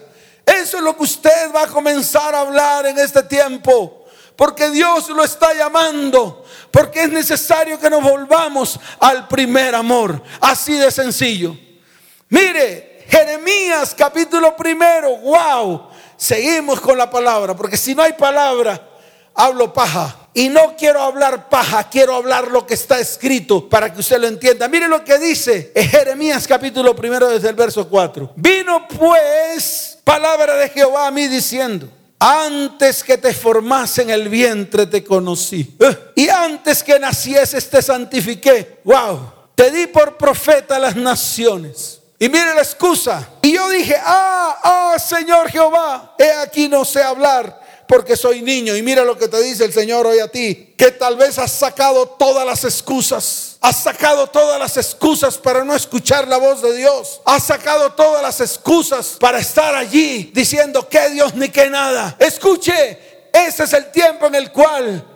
Eso 0.44 0.78
es 0.78 0.82
lo 0.82 0.96
que 0.96 1.04
usted 1.04 1.54
va 1.54 1.62
a 1.62 1.66
comenzar 1.68 2.34
a 2.34 2.40
hablar 2.40 2.86
en 2.86 2.98
este 2.98 3.22
tiempo, 3.22 4.06
porque 4.34 4.70
Dios 4.70 5.08
lo 5.10 5.22
está 5.22 5.54
llamando, 5.54 6.44
porque 6.72 7.04
es 7.04 7.12
necesario 7.12 7.78
que 7.78 7.88
nos 7.88 8.02
volvamos 8.02 8.80
al 8.98 9.28
primer 9.28 9.76
amor, 9.76 10.20
así 10.40 10.72
de 10.78 10.90
sencillo. 10.90 11.56
Mire, 12.28 13.04
Jeremías 13.08 13.94
capítulo 13.96 14.56
primero, 14.56 15.16
wow. 15.18 15.90
Seguimos 16.16 16.80
con 16.80 16.98
la 16.98 17.08
palabra, 17.08 17.54
porque 17.54 17.76
si 17.76 17.94
no 17.94 18.02
hay 18.02 18.14
palabra, 18.14 18.89
hablo 19.44 19.72
paja. 19.72 20.16
Y 20.32 20.48
no 20.48 20.76
quiero 20.76 21.02
hablar 21.02 21.48
paja, 21.48 21.88
quiero 21.90 22.14
hablar 22.14 22.48
lo 22.48 22.64
que 22.64 22.74
está 22.74 23.00
escrito 23.00 23.68
para 23.68 23.92
que 23.92 24.00
usted 24.00 24.20
lo 24.20 24.28
entienda. 24.28 24.68
Mire 24.68 24.86
lo 24.86 25.02
que 25.04 25.18
dice 25.18 25.72
Jeremías 25.74 26.46
capítulo 26.46 26.94
primero 26.94 27.28
desde 27.28 27.48
el 27.48 27.56
verso 27.56 27.88
4. 27.88 28.34
Vino 28.36 28.86
pues 28.86 29.98
palabra 30.04 30.54
de 30.54 30.68
Jehová 30.68 31.08
a 31.08 31.10
mí 31.10 31.26
diciendo. 31.26 31.88
Antes 32.22 33.02
que 33.02 33.16
te 33.16 33.32
formase 33.32 34.02
en 34.02 34.10
el 34.10 34.28
vientre 34.28 34.86
te 34.86 35.02
conocí. 35.02 35.74
Eh, 35.80 36.12
y 36.16 36.28
antes 36.28 36.82
que 36.82 36.98
nacieses 36.98 37.68
te 37.68 37.80
santifiqué. 37.80 38.80
Wow. 38.84 39.32
Te 39.54 39.70
di 39.70 39.86
por 39.86 40.16
profeta 40.16 40.76
a 40.76 40.78
las 40.78 40.94
naciones. 40.94 42.00
Y 42.18 42.28
mire 42.28 42.54
la 42.54 42.60
excusa. 42.60 43.26
Y 43.40 43.54
yo 43.54 43.68
dije, 43.70 43.96
ah, 44.04 44.58
ah, 44.62 44.98
Señor 44.98 45.50
Jehová, 45.50 46.14
he 46.18 46.30
aquí 46.30 46.68
no 46.68 46.84
sé 46.84 47.02
hablar 47.02 47.59
porque 47.90 48.16
soy 48.16 48.40
niño. 48.40 48.76
Y 48.76 48.82
mira 48.82 49.02
lo 49.02 49.18
que 49.18 49.26
te 49.26 49.42
dice 49.42 49.64
el 49.64 49.72
Señor 49.72 50.06
hoy 50.06 50.20
a 50.20 50.28
ti, 50.28 50.74
que 50.78 50.92
tal 50.92 51.16
vez 51.16 51.40
has 51.40 51.50
sacado 51.50 52.06
todas 52.06 52.46
las 52.46 52.62
excusas. 52.64 53.56
Has 53.60 53.82
sacado 53.82 54.28
todas 54.28 54.60
las 54.60 54.76
excusas 54.76 55.36
para 55.36 55.64
no 55.64 55.74
escuchar 55.74 56.28
la 56.28 56.36
voz 56.36 56.62
de 56.62 56.76
Dios. 56.76 57.20
Has 57.24 57.42
sacado 57.42 57.90
todas 57.94 58.22
las 58.22 58.40
excusas 58.40 59.16
para 59.18 59.40
estar 59.40 59.74
allí 59.74 60.30
diciendo 60.32 60.88
que 60.88 61.10
Dios 61.10 61.34
ni 61.34 61.48
que 61.48 61.68
nada. 61.68 62.16
Escuche, 62.20 63.26
ese 63.32 63.64
es 63.64 63.72
el 63.72 63.90
tiempo 63.90 64.26
en 64.28 64.36
el 64.36 64.52
cual 64.52 65.09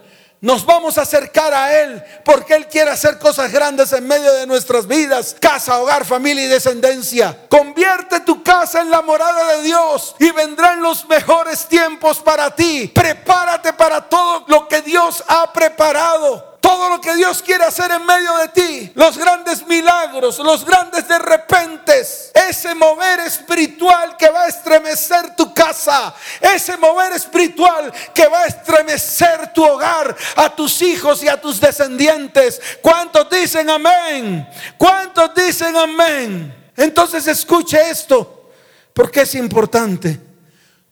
nos 0.45 0.67
vamos 0.67 0.99
a 0.99 1.03
acercar 1.03 1.55
a 1.55 1.81
Él 1.81 2.05
porque 2.23 2.53
Él 2.53 2.67
quiere 2.67 2.91
hacer 2.91 3.19
cosas 3.19 3.51
grandes 3.51 3.95
en 3.95 4.07
medio 4.07 4.31
de 4.35 4.47
nuestras 4.47 4.87
vidas. 4.87 5.35
Casa, 5.41 5.81
hogar, 5.81 6.05
familia 6.05 6.45
y 6.45 6.49
descendencia. 6.49 7.47
Convierte 7.49 8.21
tu 8.21 8.43
casa 8.43 8.83
en 8.83 8.91
la 8.91 9.01
morada 9.01 9.57
de 9.57 9.63
Dios 9.63 10.15
y 10.19 10.31
vendrán 10.33 10.83
los 10.83 11.09
mejores 11.09 11.67
tiempos 11.67 12.19
para 12.19 12.55
ti. 12.55 12.93
Prepárate 12.95 13.73
para 13.73 14.03
todo 14.03 14.45
lo 14.49 14.69
que 14.69 14.83
Dios 14.83 15.25
ha 15.27 15.51
preparado 15.51 16.54
todo 16.65 16.89
lo 16.89 16.99
que 16.99 17.15
Dios 17.15 17.43
quiere 17.43 17.63
hacer 17.63 17.91
en 17.91 18.07
medio 18.07 18.35
de 18.39 18.49
ti, 18.49 18.93
los 18.95 19.19
grandes 19.19 19.67
milagros, 19.67 20.39
los 20.39 20.65
grandes 20.65 21.07
de 21.07 21.19
repentes, 21.19 22.31
ese 22.49 22.75
mover 22.75 23.21
espiritual 23.21 24.17
que 24.17 24.31
va 24.31 24.45
a 24.45 24.49
estremecer 24.49 25.37
tu 25.37 25.53
casa, 25.53 26.15
ese 26.41 26.79
mover 26.79 27.13
espiritual 27.13 27.93
que 28.15 28.27
va 28.29 28.45
a 28.45 28.47
estremecer 28.47 29.53
tu 29.53 29.63
hogar, 29.63 30.17
a 30.37 30.57
tus 30.57 30.81
hijos 30.81 31.23
y 31.23 31.29
a 31.29 31.39
tus 31.39 31.61
descendientes. 31.61 32.59
¿Cuántos 32.81 33.29
dicen 33.29 33.69
amén? 33.69 34.49
¿Cuántos 34.79 35.35
dicen 35.35 35.77
amén? 35.77 36.71
Entonces 36.79 37.27
escuche 37.27 37.91
esto, 37.91 38.49
porque 38.95 39.21
es 39.21 39.35
importante. 39.35 40.19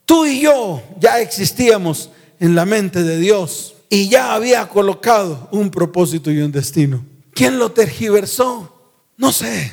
Tú 0.04 0.26
y 0.26 0.38
yo 0.38 0.82
ya 0.98 1.18
existíamos 1.20 2.10
en 2.38 2.54
la 2.54 2.66
mente 2.66 3.02
de 3.02 3.16
Dios 3.16 3.72
y 3.92 4.08
ya 4.08 4.32
había 4.32 4.70
colocado 4.70 5.50
un 5.52 5.70
propósito 5.70 6.30
y 6.30 6.38
un 6.38 6.50
destino. 6.50 7.04
¿Quién 7.34 7.58
lo 7.58 7.72
tergiversó? 7.72 8.74
No 9.18 9.32
sé, 9.32 9.70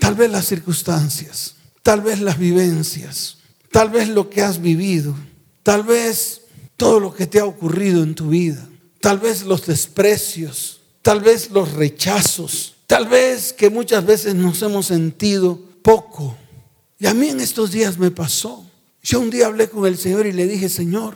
tal 0.00 0.16
vez 0.16 0.28
las 0.28 0.46
circunstancias, 0.46 1.54
tal 1.84 2.00
vez 2.00 2.20
las 2.20 2.36
vivencias, 2.36 3.38
tal 3.70 3.90
vez 3.90 4.08
lo 4.08 4.28
que 4.28 4.42
has 4.42 4.60
vivido, 4.60 5.14
tal 5.62 5.84
vez 5.84 6.40
todo 6.76 6.98
lo 6.98 7.14
que 7.14 7.28
te 7.28 7.38
ha 7.38 7.44
ocurrido 7.44 8.02
en 8.02 8.16
tu 8.16 8.30
vida, 8.30 8.68
tal 9.00 9.20
vez 9.20 9.44
los 9.44 9.64
desprecios, 9.64 10.80
tal 11.00 11.20
vez 11.20 11.52
los 11.52 11.70
rechazos, 11.74 12.74
tal 12.88 13.06
vez 13.06 13.52
que 13.52 13.70
muchas 13.70 14.04
veces 14.04 14.34
nos 14.34 14.60
hemos 14.62 14.86
sentido 14.86 15.60
poco. 15.82 16.36
Y 16.98 17.06
a 17.06 17.14
mí 17.14 17.28
en 17.28 17.38
estos 17.38 17.70
días 17.70 17.98
me 17.98 18.10
pasó. 18.10 18.68
Yo 19.00 19.20
un 19.20 19.30
día 19.30 19.46
hablé 19.46 19.70
con 19.70 19.86
el 19.86 19.96
Señor 19.96 20.26
y 20.26 20.32
le 20.32 20.48
dije, 20.48 20.68
Señor, 20.68 21.14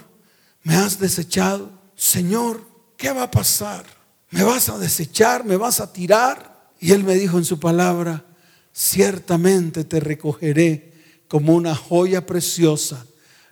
me 0.63 0.77
has 0.77 1.01
desechado, 1.01 1.83
Señor, 1.97 2.63
¿qué 2.97 3.11
va 3.11 3.25
a 3.25 3.31
pasar? 3.31 3.85
¿Me 4.31 4.43
vas 4.43 4.69
a 4.69 4.79
desechar? 4.79 5.45
¿Me 5.45 5.57
vas 5.57 5.81
a 5.81 5.93
tirar? 5.93 6.71
Y 6.81 6.93
él 6.93 7.05
me 7.05 7.15
dijo 7.15 7.39
en 7.39 7.45
su 7.45 7.61
palabra, 7.61 8.25
ciertamente 8.73 9.85
te 9.85 10.01
recogeré 10.01 10.93
como 11.29 11.55
una 11.55 11.75
joya 11.75 12.27
preciosa, 12.27 13.07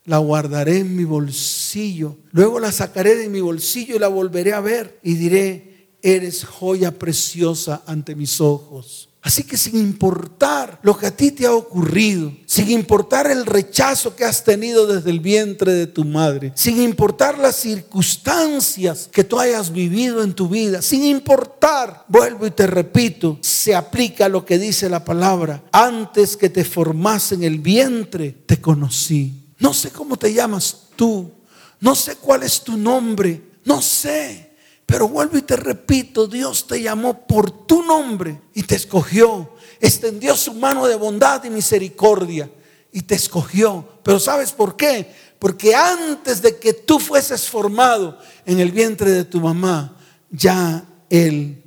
la 0.04 0.18
guardaré 0.18 0.78
en 0.78 0.96
mi 0.96 1.04
bolsillo, 1.04 2.18
luego 2.32 2.58
la 2.60 2.72
sacaré 2.72 3.16
de 3.16 3.28
mi 3.28 3.40
bolsillo 3.40 3.96
y 3.96 3.98
la 4.00 4.08
volveré 4.08 4.52
a 4.52 4.60
ver 4.60 4.98
y 5.02 5.14
diré, 5.14 5.88
eres 6.02 6.44
joya 6.44 6.98
preciosa 6.98 7.82
ante 7.86 8.14
mis 8.14 8.40
ojos. 8.40 9.08
Así 9.22 9.44
que 9.44 9.56
sin 9.56 9.76
importar 9.76 10.80
lo 10.82 10.98
que 10.98 11.06
a 11.06 11.16
ti 11.16 11.30
te 11.30 11.46
ha 11.46 11.52
ocurrido, 11.52 12.32
sin 12.44 12.70
importar 12.70 13.30
el 13.30 13.46
rechazo 13.46 14.16
que 14.16 14.24
has 14.24 14.42
tenido 14.42 14.86
desde 14.88 15.10
el 15.10 15.20
vientre 15.20 15.72
de 15.72 15.86
tu 15.86 16.04
madre, 16.04 16.52
sin 16.56 16.82
importar 16.82 17.38
las 17.38 17.54
circunstancias 17.54 19.08
que 19.12 19.22
tú 19.22 19.38
hayas 19.38 19.72
vivido 19.72 20.24
en 20.24 20.34
tu 20.34 20.48
vida, 20.48 20.82
sin 20.82 21.04
importar, 21.04 22.04
vuelvo 22.08 22.46
y 22.46 22.50
te 22.50 22.66
repito, 22.66 23.38
se 23.40 23.76
aplica 23.76 24.28
lo 24.28 24.44
que 24.44 24.58
dice 24.58 24.88
la 24.88 25.04
palabra, 25.04 25.62
antes 25.70 26.36
que 26.36 26.50
te 26.50 26.64
formase 26.64 27.36
en 27.36 27.44
el 27.44 27.60
vientre, 27.60 28.32
te 28.44 28.60
conocí. 28.60 29.52
No 29.60 29.72
sé 29.72 29.90
cómo 29.90 30.16
te 30.16 30.34
llamas 30.34 30.88
tú, 30.96 31.30
no 31.78 31.94
sé 31.94 32.16
cuál 32.16 32.42
es 32.42 32.60
tu 32.60 32.76
nombre 32.76 33.52
No 33.64 33.80
sé. 33.80 34.51
Pero 34.92 35.08
vuelvo 35.08 35.38
y 35.38 35.42
te 35.42 35.56
repito, 35.56 36.26
Dios 36.26 36.66
te 36.66 36.82
llamó 36.82 37.26
por 37.26 37.50
tu 37.50 37.82
nombre 37.82 38.42
y 38.52 38.62
te 38.62 38.74
escogió. 38.74 39.54
Extendió 39.80 40.36
su 40.36 40.52
mano 40.52 40.86
de 40.86 40.96
bondad 40.96 41.42
y 41.44 41.48
misericordia 41.48 42.50
y 42.92 43.00
te 43.00 43.14
escogió. 43.14 43.88
Pero 44.02 44.20
¿sabes 44.20 44.52
por 44.52 44.76
qué? 44.76 45.10
Porque 45.38 45.74
antes 45.74 46.42
de 46.42 46.58
que 46.58 46.74
tú 46.74 46.98
fueses 46.98 47.48
formado 47.48 48.18
en 48.44 48.60
el 48.60 48.70
vientre 48.70 49.10
de 49.10 49.24
tu 49.24 49.40
mamá, 49.40 49.96
ya 50.30 50.84
Él 51.08 51.64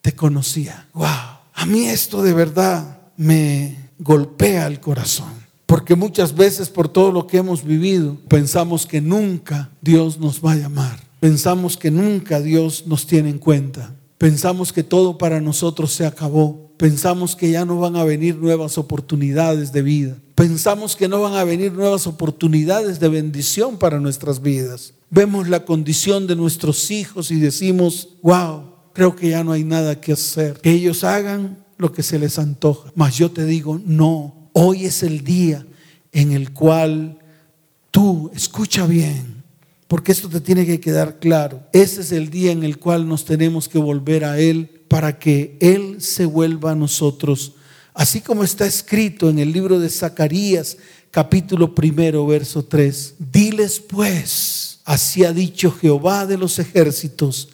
te 0.00 0.14
conocía. 0.14 0.86
Wow. 0.92 1.06
A 1.54 1.66
mí 1.66 1.86
esto 1.86 2.22
de 2.22 2.32
verdad 2.32 3.00
me 3.16 3.90
golpea 3.98 4.68
el 4.68 4.78
corazón. 4.78 5.32
Porque 5.66 5.96
muchas 5.96 6.32
veces 6.32 6.68
por 6.70 6.88
todo 6.88 7.10
lo 7.10 7.26
que 7.26 7.38
hemos 7.38 7.64
vivido, 7.64 8.16
pensamos 8.28 8.86
que 8.86 9.00
nunca 9.00 9.68
Dios 9.80 10.16
nos 10.20 10.40
va 10.40 10.52
a 10.52 10.56
llamar. 10.56 11.07
Pensamos 11.20 11.76
que 11.76 11.90
nunca 11.90 12.40
Dios 12.40 12.84
nos 12.86 13.06
tiene 13.06 13.30
en 13.30 13.38
cuenta. 13.38 13.94
Pensamos 14.18 14.72
que 14.72 14.82
todo 14.82 15.18
para 15.18 15.40
nosotros 15.40 15.92
se 15.92 16.06
acabó. 16.06 16.72
Pensamos 16.76 17.34
que 17.34 17.50
ya 17.50 17.64
no 17.64 17.80
van 17.80 17.96
a 17.96 18.04
venir 18.04 18.36
nuevas 18.36 18.78
oportunidades 18.78 19.72
de 19.72 19.82
vida. 19.82 20.16
Pensamos 20.36 20.94
que 20.94 21.08
no 21.08 21.20
van 21.20 21.34
a 21.34 21.42
venir 21.42 21.72
nuevas 21.72 22.06
oportunidades 22.06 23.00
de 23.00 23.08
bendición 23.08 23.78
para 23.78 23.98
nuestras 23.98 24.40
vidas. 24.40 24.94
Vemos 25.10 25.48
la 25.48 25.64
condición 25.64 26.28
de 26.28 26.36
nuestros 26.36 26.90
hijos 26.92 27.32
y 27.32 27.40
decimos, 27.40 28.10
wow, 28.22 28.74
creo 28.92 29.16
que 29.16 29.30
ya 29.30 29.42
no 29.42 29.52
hay 29.52 29.64
nada 29.64 30.00
que 30.00 30.12
hacer. 30.12 30.60
Que 30.60 30.70
ellos 30.70 31.02
hagan 31.02 31.64
lo 31.78 31.92
que 31.92 32.04
se 32.04 32.18
les 32.20 32.38
antoja. 32.38 32.92
Mas 32.94 33.16
yo 33.16 33.30
te 33.30 33.44
digo, 33.44 33.80
no, 33.84 34.50
hoy 34.52 34.84
es 34.84 35.02
el 35.02 35.24
día 35.24 35.66
en 36.12 36.32
el 36.32 36.52
cual 36.52 37.18
tú, 37.90 38.30
escucha 38.34 38.86
bien, 38.86 39.37
porque 39.88 40.12
esto 40.12 40.28
te 40.28 40.42
tiene 40.42 40.66
que 40.66 40.80
quedar 40.80 41.18
claro. 41.18 41.62
Ese 41.72 42.02
es 42.02 42.12
el 42.12 42.28
día 42.28 42.52
en 42.52 42.62
el 42.62 42.78
cual 42.78 43.08
nos 43.08 43.24
tenemos 43.24 43.68
que 43.68 43.78
volver 43.78 44.24
a 44.26 44.38
Él 44.38 44.82
para 44.86 45.18
que 45.18 45.56
Él 45.60 46.02
se 46.02 46.26
vuelva 46.26 46.72
a 46.72 46.76
nosotros. 46.76 47.54
Así 47.94 48.20
como 48.20 48.44
está 48.44 48.66
escrito 48.66 49.30
en 49.30 49.38
el 49.38 49.50
libro 49.50 49.80
de 49.80 49.88
Zacarías, 49.88 50.76
capítulo 51.10 51.74
primero, 51.74 52.26
verso 52.26 52.66
3. 52.66 53.14
Diles 53.32 53.80
pues, 53.80 54.80
así 54.84 55.24
ha 55.24 55.32
dicho 55.32 55.72
Jehová 55.72 56.26
de 56.26 56.36
los 56.36 56.58
ejércitos, 56.58 57.48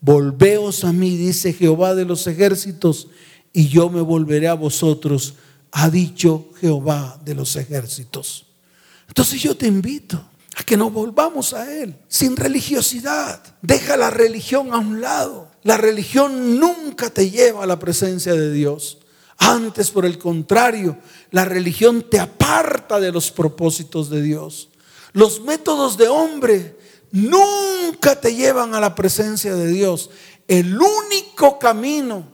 volveos 0.00 0.84
a 0.84 0.92
mí, 0.92 1.16
dice 1.16 1.52
Jehová 1.52 1.96
de 1.96 2.04
los 2.04 2.24
ejércitos, 2.28 3.08
y 3.52 3.66
yo 3.66 3.90
me 3.90 4.00
volveré 4.00 4.46
a 4.46 4.54
vosotros, 4.54 5.34
ha 5.72 5.90
dicho 5.90 6.50
Jehová 6.60 7.20
de 7.24 7.34
los 7.34 7.56
ejércitos. 7.56 8.46
Entonces 9.08 9.42
yo 9.42 9.56
te 9.56 9.66
invito 9.66 10.29
a 10.56 10.62
que 10.62 10.76
nos 10.76 10.92
volvamos 10.92 11.54
a 11.54 11.72
Él 11.72 11.96
sin 12.08 12.36
religiosidad. 12.36 13.42
Deja 13.62 13.96
la 13.96 14.10
religión 14.10 14.72
a 14.72 14.78
un 14.78 15.00
lado. 15.00 15.50
La 15.62 15.76
religión 15.76 16.58
nunca 16.58 17.10
te 17.10 17.30
lleva 17.30 17.64
a 17.64 17.66
la 17.66 17.78
presencia 17.78 18.34
de 18.34 18.52
Dios. 18.52 18.98
Antes, 19.38 19.90
por 19.90 20.04
el 20.04 20.18
contrario, 20.18 20.98
la 21.30 21.44
religión 21.44 22.04
te 22.10 22.18
aparta 22.18 23.00
de 23.00 23.12
los 23.12 23.30
propósitos 23.30 24.10
de 24.10 24.22
Dios. 24.22 24.68
Los 25.12 25.42
métodos 25.42 25.96
de 25.96 26.08
hombre 26.08 26.76
nunca 27.10 28.20
te 28.20 28.34
llevan 28.34 28.74
a 28.74 28.80
la 28.80 28.94
presencia 28.94 29.54
de 29.54 29.68
Dios. 29.68 30.10
El 30.46 30.78
único 30.78 31.58
camino 31.58 32.26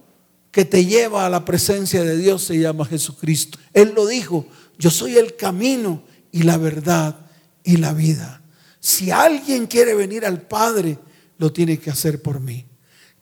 que 0.50 0.64
te 0.64 0.84
lleva 0.84 1.26
a 1.26 1.30
la 1.30 1.44
presencia 1.44 2.02
de 2.02 2.16
Dios 2.16 2.42
se 2.44 2.58
llama 2.58 2.86
Jesucristo. 2.86 3.58
Él 3.72 3.92
lo 3.94 4.06
dijo, 4.06 4.46
yo 4.78 4.90
soy 4.90 5.16
el 5.16 5.36
camino 5.36 6.02
y 6.32 6.42
la 6.42 6.56
verdad 6.56 7.25
y 7.66 7.76
la 7.76 7.92
vida. 7.92 8.40
Si 8.80 9.10
alguien 9.10 9.66
quiere 9.66 9.92
venir 9.92 10.24
al 10.24 10.40
Padre, 10.40 10.98
lo 11.36 11.52
tiene 11.52 11.78
que 11.78 11.90
hacer 11.90 12.22
por 12.22 12.40
mí. 12.40 12.64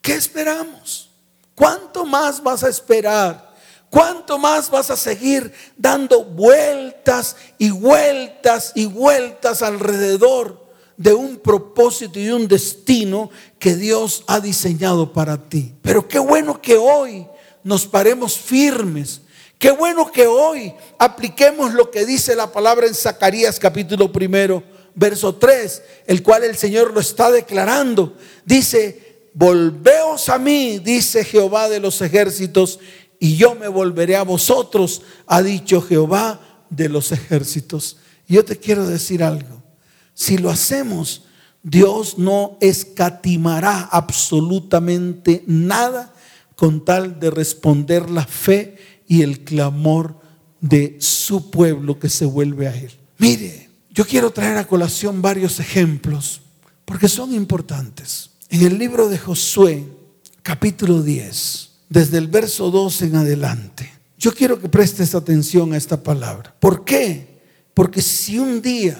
¿Qué 0.00 0.14
esperamos? 0.14 1.11
¿Cuánto 1.54 2.04
más 2.04 2.42
vas 2.42 2.62
a 2.62 2.68
esperar? 2.68 3.54
¿Cuánto 3.88 4.38
más 4.38 4.70
vas 4.70 4.90
a 4.90 4.96
seguir 4.96 5.52
dando 5.76 6.24
vueltas 6.24 7.37
y 7.59 7.70
vueltas 7.70 8.72
y 8.74 8.85
vueltas 8.85 9.62
alrededor 9.62 10.62
de 10.96 11.14
un 11.14 11.38
propósito 11.38 12.20
y 12.20 12.28
un 12.28 12.46
destino 12.46 13.30
que 13.59 13.74
Dios 13.76 14.24
ha 14.26 14.40
diseñado 14.40 15.12
para 15.12 15.48
ti? 15.48 15.74
Pero 15.80 16.07
qué 16.07 16.18
bueno 16.18 16.61
que 16.61 16.76
hoy 16.76 17.26
nos 17.62 17.87
paremos 17.87 18.37
firmes 18.37 19.22
Qué 19.64 19.70
bueno 19.70 20.12
que 20.12 20.27
hoy 20.27 20.74
apliquemos 20.98 21.72
lo 21.72 21.90
que 21.90 22.05
dice 22.05 22.37
la 22.37 22.53
palabra 22.53 22.87
en 22.87 22.94
Zacarías 22.94 23.59
capítulo 23.59 24.12
primero, 24.12 24.62
verso 24.94 25.37
3, 25.37 25.83
el 26.07 26.22
cual 26.22 26.44
el 26.44 26.55
Señor 26.55 26.92
lo 26.92 27.00
está 27.00 27.31
declarando. 27.31 28.14
Dice, 28.44 29.31
volveos 29.33 30.29
a 30.29 30.38
mí, 30.38 30.81
dice 30.81 31.24
Jehová 31.24 31.70
de 31.70 31.81
los 31.81 32.03
ejércitos, 32.03 32.79
y 33.18 33.37
yo 33.37 33.55
me 33.55 33.68
volveré 33.68 34.16
a 34.16 34.22
vosotros, 34.22 35.00
ha 35.27 35.40
dicho 35.40 35.81
Jehová 35.81 36.66
de 36.68 36.90
los 36.90 37.11
ejércitos. 37.11 37.96
yo 38.29 38.44
te 38.44 38.59
quiero 38.59 38.87
decir 38.87 39.24
algo, 39.24 39.62
si 40.12 40.37
lo 40.37 40.50
hacemos, 40.50 41.22
Dios 41.62 42.18
no 42.18 42.59
escatimará 42.61 43.88
absolutamente 43.90 45.42
nada 45.46 46.12
con 46.55 46.85
tal 46.85 47.18
de 47.18 47.31
responder 47.31 48.11
la 48.11 48.27
fe 48.27 48.93
y 49.06 49.22
el 49.22 49.44
clamor 49.44 50.20
de 50.60 50.96
su 51.00 51.50
pueblo 51.50 51.98
que 51.98 52.08
se 52.08 52.24
vuelve 52.24 52.68
a 52.68 52.76
Él. 52.76 52.90
Mire, 53.18 53.68
yo 53.90 54.06
quiero 54.06 54.30
traer 54.30 54.56
a 54.56 54.66
colación 54.66 55.22
varios 55.22 55.60
ejemplos 55.60 56.40
porque 56.84 57.08
son 57.08 57.34
importantes. 57.34 58.30
En 58.48 58.62
el 58.62 58.78
libro 58.78 59.08
de 59.08 59.18
Josué, 59.18 59.86
capítulo 60.42 61.02
10, 61.02 61.70
desde 61.88 62.18
el 62.18 62.28
verso 62.28 62.70
2 62.70 63.02
en 63.02 63.16
adelante, 63.16 63.90
yo 64.18 64.34
quiero 64.34 64.58
que 64.58 64.68
prestes 64.68 65.14
atención 65.14 65.72
a 65.72 65.76
esta 65.76 66.02
palabra. 66.02 66.54
¿Por 66.58 66.84
qué? 66.84 67.40
Porque 67.74 68.00
si 68.00 68.38
un 68.38 68.62
día 68.62 68.98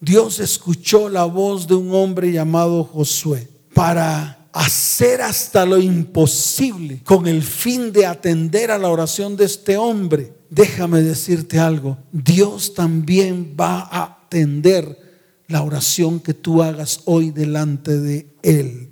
Dios 0.00 0.38
escuchó 0.38 1.08
la 1.08 1.24
voz 1.24 1.66
de 1.66 1.74
un 1.74 1.92
hombre 1.92 2.30
llamado 2.30 2.84
Josué 2.84 3.48
para 3.74 4.37
hacer 4.58 5.22
hasta 5.22 5.64
lo 5.64 5.78
imposible 5.78 7.00
con 7.04 7.28
el 7.28 7.42
fin 7.44 7.92
de 7.92 8.06
atender 8.06 8.72
a 8.72 8.78
la 8.78 8.88
oración 8.88 9.36
de 9.36 9.44
este 9.44 9.76
hombre, 9.76 10.32
déjame 10.50 11.00
decirte 11.00 11.60
algo, 11.60 11.96
Dios 12.10 12.74
también 12.74 13.54
va 13.58 13.82
a 13.82 14.02
atender 14.24 14.98
la 15.46 15.62
oración 15.62 16.18
que 16.18 16.34
tú 16.34 16.60
hagas 16.60 17.02
hoy 17.04 17.30
delante 17.30 17.98
de 18.00 18.26
Él. 18.42 18.90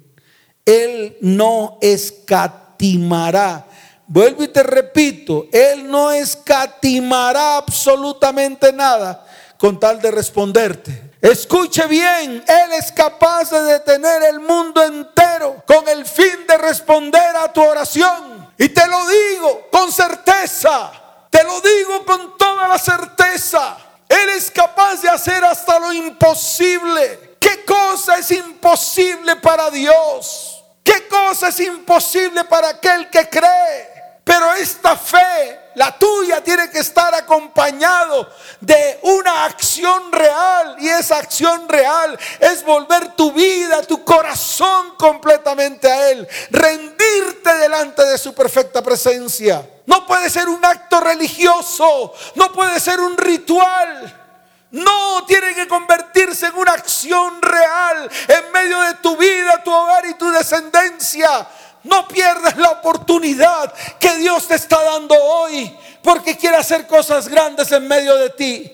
Él 0.65 1.17
no 1.21 1.79
escatimará. 1.81 3.67
Vuelvo 4.07 4.45
y 4.45 4.49
te 4.49 4.63
repito, 4.63 5.49
Él 5.53 5.91
no 5.91 6.13
escatimará 6.13 7.57
absolutamente 7.57 8.73
nada 8.73 9.27
con 9.59 9.81
tal 9.81 10.01
de 10.01 10.13
responderte. 10.13 11.06
Escuche 11.21 11.87
bien, 11.87 12.45
Él 12.47 12.73
es 12.75 12.93
capaz 12.93 13.51
de 13.51 13.63
detener 13.63 14.23
el 14.25 14.41
mundo 14.41 14.83
entero 14.83 15.63
con 15.67 15.89
el 15.89 16.05
fin 16.05 16.47
de 16.47 16.59
responder 16.59 17.37
a 17.37 17.53
tu 17.53 17.63
oración. 17.63 18.53
Y 18.59 18.69
te 18.69 18.87
lo 18.87 19.07
digo 19.07 19.69
con 19.71 19.91
certeza, 19.91 20.93
te 21.31 21.43
lo 21.43 21.61
digo 21.61 22.05
con 22.05 22.37
toda 22.37 22.69
la 22.69 22.79
certeza. 22.79 23.77
Él 24.09 24.29
es 24.31 24.51
capaz 24.51 25.03
de 25.03 25.09
hacer 25.09 25.45
hasta 25.45 25.79
lo 25.79 25.93
imposible. 25.93 27.37
¿Qué 27.41 27.65
cosa 27.65 28.19
es 28.19 28.31
imposible 28.31 29.37
para 29.37 29.71
Dios? 29.71 30.65
¿Qué 30.83 31.09
cosa 31.09 31.49
es 31.49 31.61
imposible 31.61 32.45
para 32.45 32.69
aquel 32.69 33.11
que 33.11 33.29
cree? 33.29 34.21
Pero 34.23 34.55
esta 34.55 34.97
fe, 34.97 35.61
la 35.77 35.97
tuya, 35.99 36.43
tiene 36.43 36.71
que 36.71 36.79
estar 36.79 37.15
acompañado 37.15 38.31
de 38.61 38.99
una 39.03 39.45
acción 39.45 40.11
real. 40.11 40.77
Y 40.79 40.89
esa 40.89 41.19
acción 41.19 41.69
real 41.69 42.19
es 42.41 42.65
volver 42.65 43.13
tu 43.15 43.31
vida, 43.33 43.83
tu 43.83 44.03
corazón 44.03 44.97
completamente 44.97 45.93
a 45.93 46.11
Él. 46.11 46.27
Rendirte 46.51 47.55
delante 47.57 48.03
de 48.07 48.17
su 48.17 48.35
perfecta 48.35 48.83
presencia. 48.83 49.69
No 49.85 50.07
puede 50.07 50.31
ser 50.31 50.49
un 50.49 50.65
acto 50.65 50.99
religioso. 50.99 52.15
No 52.37 52.53
puede 52.53 52.81
ser 52.81 52.99
un 52.99 53.15
ritual. 53.19 54.23
No, 54.71 55.25
tiene 55.27 55.55
que 55.55 55.69
convertirse 55.69 56.47
en 56.47 56.55
una 56.57 56.73
acción 56.73 57.41
real 57.43 58.11
en 58.29 58.53
medio 58.53 58.81
de 58.81 58.95
tu 58.95 59.17
vida, 59.17 59.63
tu 59.63 59.71
hogar 59.71 60.07
y 60.07 60.15
tu 60.15 60.31
descendencia. 60.31 61.47
No 61.87 62.07
pierdas 62.09 62.57
la 62.57 62.71
oportunidad 62.73 63.73
que 63.99 64.17
Dios 64.17 64.49
te 64.49 64.57
está 64.57 64.83
dando 64.83 65.15
hoy 65.15 65.75
porque 66.03 66.37
quiere 66.37 66.57
hacer 66.57 66.87
cosas 66.87 67.29
grandes 67.29 67.71
en 67.73 67.87
medio 67.87 68.17
de 68.17 68.31
ti. 68.31 68.73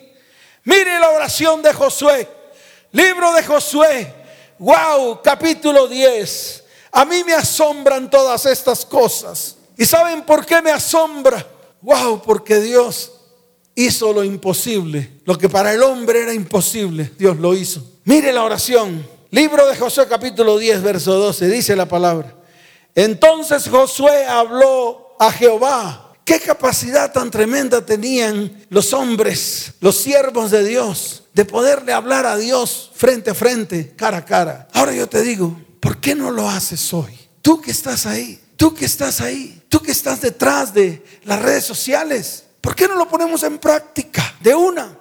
Mire 0.64 0.98
la 0.98 1.10
oración 1.10 1.62
de 1.62 1.72
Josué. 1.72 2.28
Libro 2.92 3.32
de 3.32 3.42
Josué. 3.42 4.14
Wow, 4.58 5.20
capítulo 5.22 5.88
10. 5.88 6.64
A 6.92 7.04
mí 7.04 7.24
me 7.24 7.34
asombran 7.34 8.08
todas 8.10 8.46
estas 8.46 8.84
cosas. 8.84 9.56
¿Y 9.76 9.84
saben 9.84 10.22
por 10.22 10.46
qué 10.46 10.62
me 10.62 10.70
asombra? 10.70 11.46
Wow, 11.80 12.22
porque 12.22 12.60
Dios 12.60 13.12
hizo 13.74 14.12
lo 14.12 14.24
imposible. 14.24 15.20
Lo 15.24 15.36
que 15.36 15.48
para 15.48 15.72
el 15.72 15.82
hombre 15.82 16.22
era 16.22 16.32
imposible, 16.32 17.12
Dios 17.18 17.36
lo 17.38 17.54
hizo. 17.54 17.82
Mire 18.04 18.32
la 18.32 18.44
oración. 18.44 19.06
Libro 19.30 19.66
de 19.66 19.76
Josué 19.76 20.06
capítulo 20.08 20.58
10, 20.58 20.82
verso 20.82 21.14
12, 21.14 21.48
dice 21.48 21.74
la 21.74 21.86
palabra. 21.86 22.41
Entonces 22.94 23.68
Josué 23.68 24.26
habló 24.26 25.16
a 25.18 25.30
Jehová. 25.30 26.12
Qué 26.24 26.38
capacidad 26.38 27.12
tan 27.12 27.30
tremenda 27.30 27.84
tenían 27.84 28.64
los 28.68 28.92
hombres, 28.92 29.72
los 29.80 29.96
siervos 29.96 30.50
de 30.50 30.64
Dios, 30.64 31.24
de 31.34 31.44
poderle 31.44 31.92
hablar 31.92 32.26
a 32.26 32.36
Dios 32.36 32.92
frente 32.94 33.30
a 33.30 33.34
frente, 33.34 33.94
cara 33.96 34.18
a 34.18 34.24
cara. 34.24 34.68
Ahora 34.72 34.92
yo 34.92 35.08
te 35.08 35.22
digo, 35.22 35.60
¿por 35.80 35.98
qué 35.98 36.14
no 36.14 36.30
lo 36.30 36.48
haces 36.48 36.92
hoy? 36.94 37.18
Tú 37.42 37.60
que 37.60 37.72
estás 37.72 38.06
ahí, 38.06 38.40
tú 38.56 38.72
que 38.72 38.84
estás 38.84 39.20
ahí, 39.20 39.62
tú 39.68 39.80
que 39.80 39.90
estás 39.90 40.20
detrás 40.20 40.72
de 40.72 41.04
las 41.24 41.42
redes 41.42 41.64
sociales, 41.64 42.44
¿por 42.60 42.76
qué 42.76 42.86
no 42.86 42.94
lo 42.94 43.08
ponemos 43.08 43.42
en 43.42 43.58
práctica 43.58 44.36
de 44.40 44.54
una? 44.54 44.96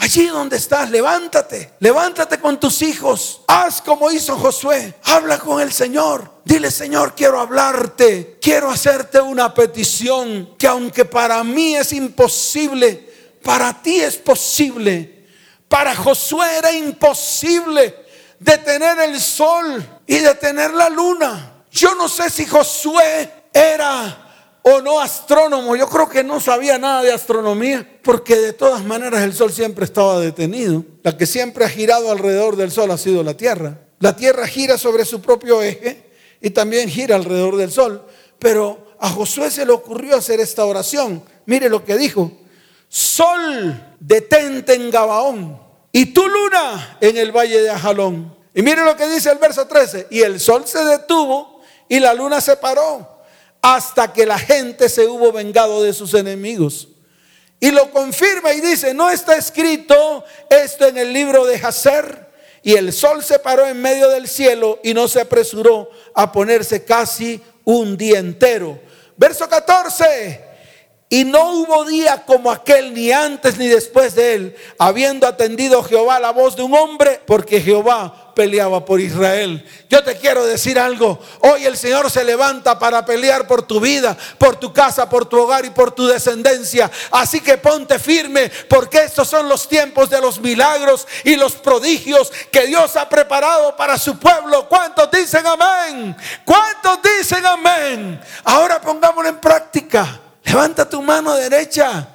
Allí 0.00 0.26
donde 0.26 0.56
estás, 0.56 0.90
levántate, 0.90 1.72
levántate 1.80 2.38
con 2.38 2.60
tus 2.60 2.82
hijos, 2.82 3.42
haz 3.48 3.82
como 3.82 4.12
hizo 4.12 4.38
Josué, 4.38 4.94
habla 5.02 5.38
con 5.38 5.60
el 5.60 5.72
Señor, 5.72 6.40
dile 6.44 6.70
Señor, 6.70 7.16
quiero 7.16 7.40
hablarte, 7.40 8.38
quiero 8.40 8.70
hacerte 8.70 9.20
una 9.20 9.52
petición 9.52 10.54
que 10.56 10.68
aunque 10.68 11.04
para 11.04 11.42
mí 11.42 11.74
es 11.74 11.92
imposible, 11.92 13.12
para 13.42 13.82
ti 13.82 14.00
es 14.00 14.16
posible. 14.16 15.26
Para 15.68 15.96
Josué 15.96 16.46
era 16.58 16.70
imposible 16.70 18.06
detener 18.38 19.00
el 19.00 19.20
sol 19.20 19.84
y 20.06 20.18
detener 20.18 20.72
la 20.74 20.88
luna. 20.88 21.64
Yo 21.72 21.96
no 21.96 22.08
sé 22.08 22.30
si 22.30 22.46
Josué 22.46 23.30
era 23.52 24.27
o 24.70 24.82
no 24.82 25.00
astrónomo. 25.00 25.76
Yo 25.76 25.88
creo 25.88 26.08
que 26.08 26.22
no 26.22 26.40
sabía 26.40 26.78
nada 26.78 27.02
de 27.02 27.12
astronomía, 27.12 27.88
porque 28.02 28.36
de 28.36 28.52
todas 28.52 28.84
maneras 28.84 29.22
el 29.22 29.32
sol 29.32 29.52
siempre 29.52 29.84
estaba 29.84 30.20
detenido. 30.20 30.84
La 31.02 31.16
que 31.16 31.26
siempre 31.26 31.64
ha 31.64 31.68
girado 31.68 32.10
alrededor 32.10 32.56
del 32.56 32.70
sol 32.70 32.90
ha 32.90 32.98
sido 32.98 33.22
la 33.22 33.34
Tierra. 33.34 33.78
La 33.98 34.14
Tierra 34.14 34.46
gira 34.46 34.76
sobre 34.76 35.04
su 35.04 35.22
propio 35.22 35.62
eje 35.62 36.10
y 36.40 36.50
también 36.50 36.88
gira 36.88 37.16
alrededor 37.16 37.56
del 37.56 37.72
sol. 37.72 38.04
Pero 38.38 38.86
a 39.00 39.08
Josué 39.08 39.50
se 39.50 39.64
le 39.64 39.72
ocurrió 39.72 40.16
hacer 40.16 40.38
esta 40.40 40.64
oración. 40.64 41.22
Mire 41.46 41.68
lo 41.68 41.84
que 41.84 41.96
dijo. 41.96 42.30
Sol, 42.88 43.96
detente 44.00 44.74
en 44.74 44.90
Gabaón 44.90 45.60
y 45.92 46.06
tu 46.06 46.26
luna 46.26 46.98
en 47.00 47.16
el 47.16 47.32
valle 47.32 47.62
de 47.62 47.70
Ajalón. 47.70 48.36
Y 48.54 48.62
mire 48.62 48.84
lo 48.84 48.96
que 48.96 49.08
dice 49.08 49.30
el 49.30 49.38
verso 49.38 49.66
13. 49.66 50.08
Y 50.10 50.20
el 50.20 50.40
sol 50.40 50.64
se 50.66 50.84
detuvo 50.84 51.60
y 51.88 52.00
la 52.00 52.12
luna 52.12 52.40
se 52.40 52.56
paró 52.56 53.17
hasta 53.62 54.12
que 54.12 54.26
la 54.26 54.38
gente 54.38 54.88
se 54.88 55.06
hubo 55.06 55.32
vengado 55.32 55.82
de 55.82 55.92
sus 55.92 56.14
enemigos. 56.14 56.88
Y 57.60 57.70
lo 57.70 57.90
confirma 57.90 58.52
y 58.52 58.60
dice, 58.60 58.94
no 58.94 59.10
está 59.10 59.36
escrito 59.36 60.24
esto 60.48 60.86
en 60.86 60.96
el 60.98 61.12
libro 61.12 61.44
de 61.44 61.56
Hazer. 61.56 62.28
Y 62.62 62.74
el 62.74 62.92
sol 62.92 63.22
se 63.24 63.38
paró 63.38 63.66
en 63.66 63.80
medio 63.80 64.08
del 64.08 64.28
cielo 64.28 64.78
y 64.82 64.94
no 64.94 65.08
se 65.08 65.20
apresuró 65.20 65.90
a 66.14 66.30
ponerse 66.30 66.84
casi 66.84 67.40
un 67.64 67.96
día 67.96 68.18
entero. 68.18 68.78
Verso 69.16 69.48
14. 69.48 70.48
Y 71.10 71.24
no 71.24 71.52
hubo 71.52 71.84
día 71.86 72.24
como 72.26 72.50
aquel, 72.50 72.92
ni 72.92 73.10
antes 73.10 73.56
ni 73.56 73.66
después 73.66 74.14
de 74.14 74.34
él, 74.34 74.56
habiendo 74.78 75.26
atendido 75.26 75.82
Jehová 75.82 76.20
la 76.20 76.32
voz 76.32 76.54
de 76.54 76.62
un 76.62 76.74
hombre, 76.74 77.20
porque 77.26 77.62
Jehová 77.62 78.27
peleaba 78.38 78.84
por 78.84 79.00
Israel. 79.00 79.68
Yo 79.90 80.04
te 80.04 80.16
quiero 80.16 80.46
decir 80.46 80.78
algo. 80.78 81.18
Hoy 81.40 81.66
el 81.66 81.76
Señor 81.76 82.08
se 82.08 82.22
levanta 82.22 82.78
para 82.78 83.04
pelear 83.04 83.48
por 83.48 83.62
tu 83.62 83.80
vida, 83.80 84.16
por 84.38 84.54
tu 84.54 84.72
casa, 84.72 85.10
por 85.10 85.26
tu 85.26 85.40
hogar 85.40 85.64
y 85.64 85.70
por 85.70 85.90
tu 85.90 86.06
descendencia. 86.06 86.88
Así 87.10 87.40
que 87.40 87.58
ponte 87.58 87.98
firme 87.98 88.48
porque 88.68 89.02
estos 89.02 89.26
son 89.26 89.48
los 89.48 89.68
tiempos 89.68 90.08
de 90.08 90.20
los 90.20 90.40
milagros 90.40 91.08
y 91.24 91.34
los 91.34 91.54
prodigios 91.54 92.30
que 92.52 92.68
Dios 92.68 92.94
ha 92.94 93.08
preparado 93.08 93.74
para 93.76 93.98
su 93.98 94.16
pueblo. 94.20 94.68
¿Cuántos 94.68 95.10
dicen 95.10 95.44
amén? 95.44 96.16
¿Cuántos 96.44 97.00
dicen 97.02 97.44
amén? 97.44 98.20
Ahora 98.44 98.80
pongámoslo 98.80 99.30
en 99.30 99.40
práctica. 99.40 100.20
Levanta 100.44 100.88
tu 100.88 101.02
mano 101.02 101.34
derecha. 101.34 102.06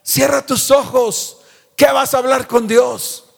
Cierra 0.00 0.46
tus 0.46 0.70
ojos. 0.70 1.38
¿Qué 1.74 1.86
vas 1.86 2.14
a 2.14 2.18
hablar 2.18 2.46
con 2.46 2.68
Dios? 2.68 3.31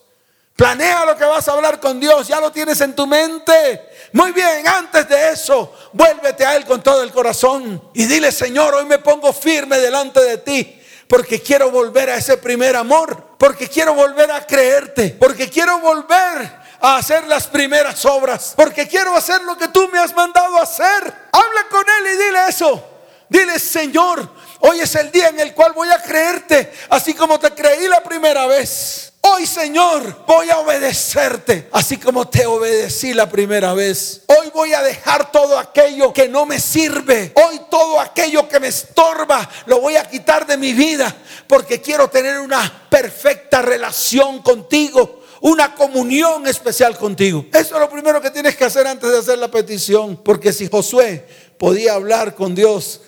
Planea 0.56 1.04
lo 1.04 1.16
que 1.16 1.24
vas 1.24 1.48
a 1.48 1.52
hablar 1.52 1.80
con 1.80 1.98
Dios, 1.98 2.28
ya 2.28 2.40
lo 2.40 2.52
tienes 2.52 2.80
en 2.80 2.94
tu 2.94 3.08
mente. 3.08 3.90
Muy 4.12 4.30
bien, 4.30 4.66
antes 4.68 5.08
de 5.08 5.30
eso, 5.30 5.74
vuélvete 5.92 6.46
a 6.46 6.54
Él 6.54 6.64
con 6.64 6.80
todo 6.80 7.02
el 7.02 7.10
corazón 7.10 7.90
y 7.92 8.04
dile, 8.04 8.30
Señor, 8.30 8.72
hoy 8.72 8.84
me 8.86 9.00
pongo 9.00 9.32
firme 9.32 9.78
delante 9.78 10.20
de 10.20 10.38
ti. 10.38 10.80
Porque 11.08 11.42
quiero 11.42 11.70
volver 11.70 12.08
a 12.08 12.16
ese 12.16 12.36
primer 12.36 12.76
amor, 12.76 13.34
porque 13.36 13.68
quiero 13.68 13.94
volver 13.94 14.30
a 14.30 14.46
creerte, 14.46 15.16
porque 15.18 15.50
quiero 15.50 15.80
volver 15.80 16.64
a 16.80 16.96
hacer 16.96 17.26
las 17.26 17.48
primeras 17.48 18.04
obras, 18.04 18.54
porque 18.56 18.86
quiero 18.86 19.14
hacer 19.14 19.42
lo 19.42 19.58
que 19.58 19.68
tú 19.68 19.88
me 19.92 19.98
has 19.98 20.14
mandado 20.14 20.56
a 20.56 20.62
hacer. 20.62 21.14
Habla 21.32 21.68
con 21.68 21.84
Él 21.98 22.14
y 22.14 22.16
dile 22.16 22.48
eso. 22.48 22.90
Dile, 23.28 23.58
Señor, 23.58 24.30
hoy 24.64 24.80
es 24.80 24.94
el 24.94 25.10
día 25.10 25.28
en 25.28 25.40
el 25.40 25.54
cual 25.54 25.72
voy 25.72 25.88
a 25.90 26.02
creerte, 26.02 26.72
así 26.88 27.14
como 27.14 27.38
te 27.38 27.52
creí 27.52 27.86
la 27.86 28.02
primera 28.02 28.46
vez. 28.46 29.12
Hoy, 29.20 29.46
Señor, 29.46 30.24
voy 30.26 30.50
a 30.50 30.58
obedecerte, 30.58 31.68
así 31.72 31.96
como 31.96 32.28
te 32.28 32.44
obedecí 32.44 33.14
la 33.14 33.28
primera 33.28 33.72
vez. 33.72 34.22
Hoy 34.26 34.50
voy 34.52 34.74
a 34.74 34.82
dejar 34.82 35.32
todo 35.32 35.58
aquello 35.58 36.12
que 36.12 36.28
no 36.28 36.44
me 36.44 36.60
sirve. 36.60 37.32
Hoy 37.34 37.60
todo 37.70 38.00
aquello 38.00 38.46
que 38.48 38.60
me 38.60 38.68
estorba, 38.68 39.48
lo 39.64 39.80
voy 39.80 39.96
a 39.96 40.08
quitar 40.08 40.46
de 40.46 40.58
mi 40.58 40.74
vida, 40.74 41.14
porque 41.46 41.80
quiero 41.80 42.08
tener 42.08 42.38
una 42.38 42.86
perfecta 42.90 43.62
relación 43.62 44.42
contigo 44.42 45.24
una 45.40 45.74
comunión 45.74 46.46
especial 46.46 46.96
contigo. 46.96 47.44
Eso 47.52 47.74
es 47.74 47.80
lo 47.80 47.90
primero 47.90 48.18
que 48.22 48.30
tienes 48.30 48.56
que 48.56 48.64
hacer 48.64 48.86
antes 48.86 49.10
de 49.10 49.18
hacer 49.18 49.36
la 49.36 49.50
petición. 49.50 50.16
Porque 50.24 50.54
si 50.54 50.70
Josué 50.70 51.28
podía 51.58 51.92
hablar 51.92 52.34
con 52.34 52.54
Dios 52.54 53.02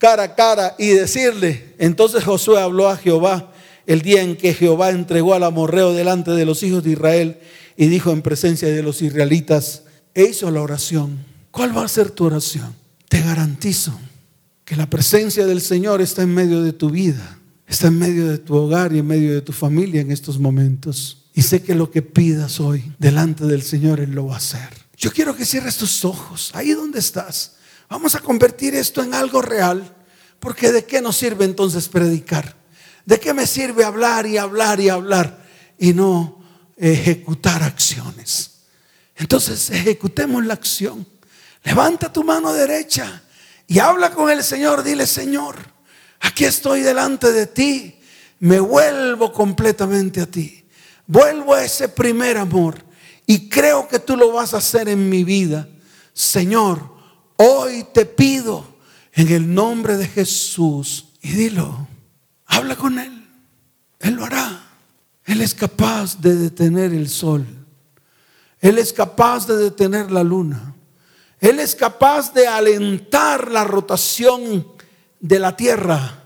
cara 0.00 0.22
a 0.22 0.34
cara 0.34 0.74
y 0.78 0.88
decirle, 0.88 1.74
entonces 1.78 2.24
Josué 2.24 2.60
habló 2.60 2.88
a 2.88 2.96
Jehová 2.96 3.52
el 3.86 4.00
día 4.00 4.22
en 4.22 4.34
que 4.36 4.54
Jehová 4.54 4.90
entregó 4.90 5.34
al 5.34 5.44
amorreo 5.44 5.92
delante 5.92 6.30
de 6.30 6.46
los 6.46 6.62
hijos 6.62 6.82
de 6.82 6.92
Israel 6.92 7.38
y 7.76 7.86
dijo 7.86 8.10
en 8.10 8.22
presencia 8.22 8.68
de 8.68 8.82
los 8.82 9.02
israelitas, 9.02 9.82
e 10.14 10.24
hizo 10.24 10.50
la 10.50 10.62
oración. 10.62 11.24
¿Cuál 11.50 11.76
va 11.76 11.84
a 11.84 11.88
ser 11.88 12.10
tu 12.10 12.24
oración? 12.24 12.74
Te 13.08 13.20
garantizo 13.20 13.98
que 14.64 14.74
la 14.74 14.88
presencia 14.88 15.46
del 15.46 15.60
Señor 15.60 16.00
está 16.00 16.22
en 16.22 16.34
medio 16.34 16.62
de 16.62 16.72
tu 16.72 16.90
vida, 16.90 17.38
está 17.66 17.88
en 17.88 17.98
medio 17.98 18.26
de 18.28 18.38
tu 18.38 18.56
hogar 18.56 18.94
y 18.94 19.00
en 19.00 19.06
medio 19.06 19.34
de 19.34 19.42
tu 19.42 19.52
familia 19.52 20.00
en 20.00 20.10
estos 20.10 20.38
momentos. 20.38 21.26
Y 21.34 21.42
sé 21.42 21.62
que 21.62 21.74
lo 21.74 21.90
que 21.90 22.00
pidas 22.02 22.58
hoy 22.58 22.92
delante 22.98 23.44
del 23.44 23.62
Señor, 23.62 24.00
Él 24.00 24.12
lo 24.12 24.26
va 24.26 24.34
a 24.34 24.38
hacer. 24.38 24.68
Yo 24.96 25.12
quiero 25.12 25.36
que 25.36 25.44
cierres 25.44 25.76
tus 25.76 26.04
ojos, 26.04 26.50
ahí 26.54 26.70
donde 26.70 26.98
estás. 27.00 27.56
Vamos 27.90 28.14
a 28.14 28.20
convertir 28.20 28.76
esto 28.76 29.02
en 29.02 29.14
algo 29.14 29.42
real, 29.42 29.96
porque 30.38 30.70
¿de 30.70 30.84
qué 30.84 31.00
nos 31.00 31.16
sirve 31.16 31.44
entonces 31.44 31.88
predicar? 31.88 32.54
¿De 33.04 33.18
qué 33.18 33.34
me 33.34 33.48
sirve 33.48 33.82
hablar 33.82 34.26
y 34.26 34.38
hablar 34.38 34.78
y 34.78 34.88
hablar 34.88 35.44
y 35.76 35.92
no 35.92 36.40
ejecutar 36.76 37.64
acciones? 37.64 38.60
Entonces 39.16 39.70
ejecutemos 39.70 40.46
la 40.46 40.54
acción. 40.54 41.04
Levanta 41.64 42.12
tu 42.12 42.22
mano 42.22 42.52
derecha 42.52 43.22
y 43.66 43.80
habla 43.80 44.12
con 44.12 44.30
el 44.30 44.44
Señor. 44.44 44.84
Dile, 44.84 45.04
Señor, 45.04 45.56
aquí 46.20 46.44
estoy 46.44 46.82
delante 46.82 47.32
de 47.32 47.48
ti. 47.48 47.98
Me 48.38 48.60
vuelvo 48.60 49.32
completamente 49.32 50.20
a 50.20 50.26
ti. 50.26 50.64
Vuelvo 51.08 51.54
a 51.54 51.64
ese 51.64 51.88
primer 51.88 52.38
amor. 52.38 52.84
Y 53.26 53.48
creo 53.48 53.88
que 53.88 53.98
tú 53.98 54.16
lo 54.16 54.30
vas 54.30 54.54
a 54.54 54.58
hacer 54.58 54.88
en 54.88 55.10
mi 55.10 55.24
vida. 55.24 55.68
Señor, 56.14 56.89
hoy 57.40 57.86
te 57.94 58.04
pido 58.04 58.64
en 59.14 59.28
el 59.32 59.52
nombre 59.52 59.96
de 59.96 60.06
Jesús. 60.06 61.06
Y 61.22 61.32
dilo. 61.32 61.88
Habla 62.46 62.76
con 62.76 62.98
Él. 62.98 63.26
Él 63.98 64.14
lo 64.14 64.24
hará. 64.24 64.62
Él 65.24 65.40
es 65.40 65.54
capaz 65.54 66.20
de 66.20 66.34
detener 66.34 66.92
el 66.92 67.08
sol. 67.08 67.46
Él 68.60 68.78
es 68.78 68.92
capaz 68.92 69.46
de 69.46 69.56
detener 69.56 70.10
la 70.10 70.22
luna. 70.22 70.74
Él 71.38 71.60
es 71.60 71.74
capaz 71.74 72.34
de 72.34 72.46
alentar 72.46 73.50
la 73.50 73.64
rotación 73.64 74.66
de 75.18 75.38
la 75.38 75.56
tierra. 75.56 76.24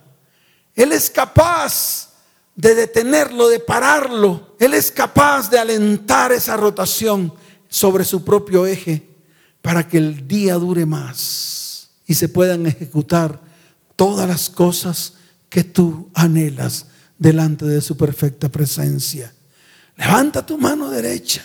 Él 0.75 0.91
es 0.91 1.11
capaz 1.11 2.11
de 2.57 2.75
detenerlo, 2.75 3.49
de 3.49 3.61
pararlo. 3.61 4.57
Él 4.59 4.75
es 4.75 4.91
capaz 4.91 5.49
de 5.49 5.61
alentar 5.61 6.33
esa 6.33 6.57
rotación 6.57 7.33
sobre 7.69 8.05
su 8.05 8.25
propio 8.25 8.67
eje 8.67 9.14
para 9.65 9.89
que 9.89 9.97
el 9.97 10.29
día 10.29 10.57
dure 10.57 10.85
más 10.85 11.89
y 12.07 12.13
se 12.13 12.29
puedan 12.29 12.67
ejecutar 12.67 13.41
todas 13.97 14.29
las 14.29 14.51
cosas 14.51 15.15
que 15.49 15.65
tú 15.65 16.11
anhelas 16.13 16.85
delante 17.19 17.65
de 17.65 17.81
su 17.81 17.97
perfecta 17.97 18.51
presencia. 18.51 19.33
Levanta 19.97 20.45
tu 20.45 20.59
mano 20.59 20.91
derecha. 20.91 21.43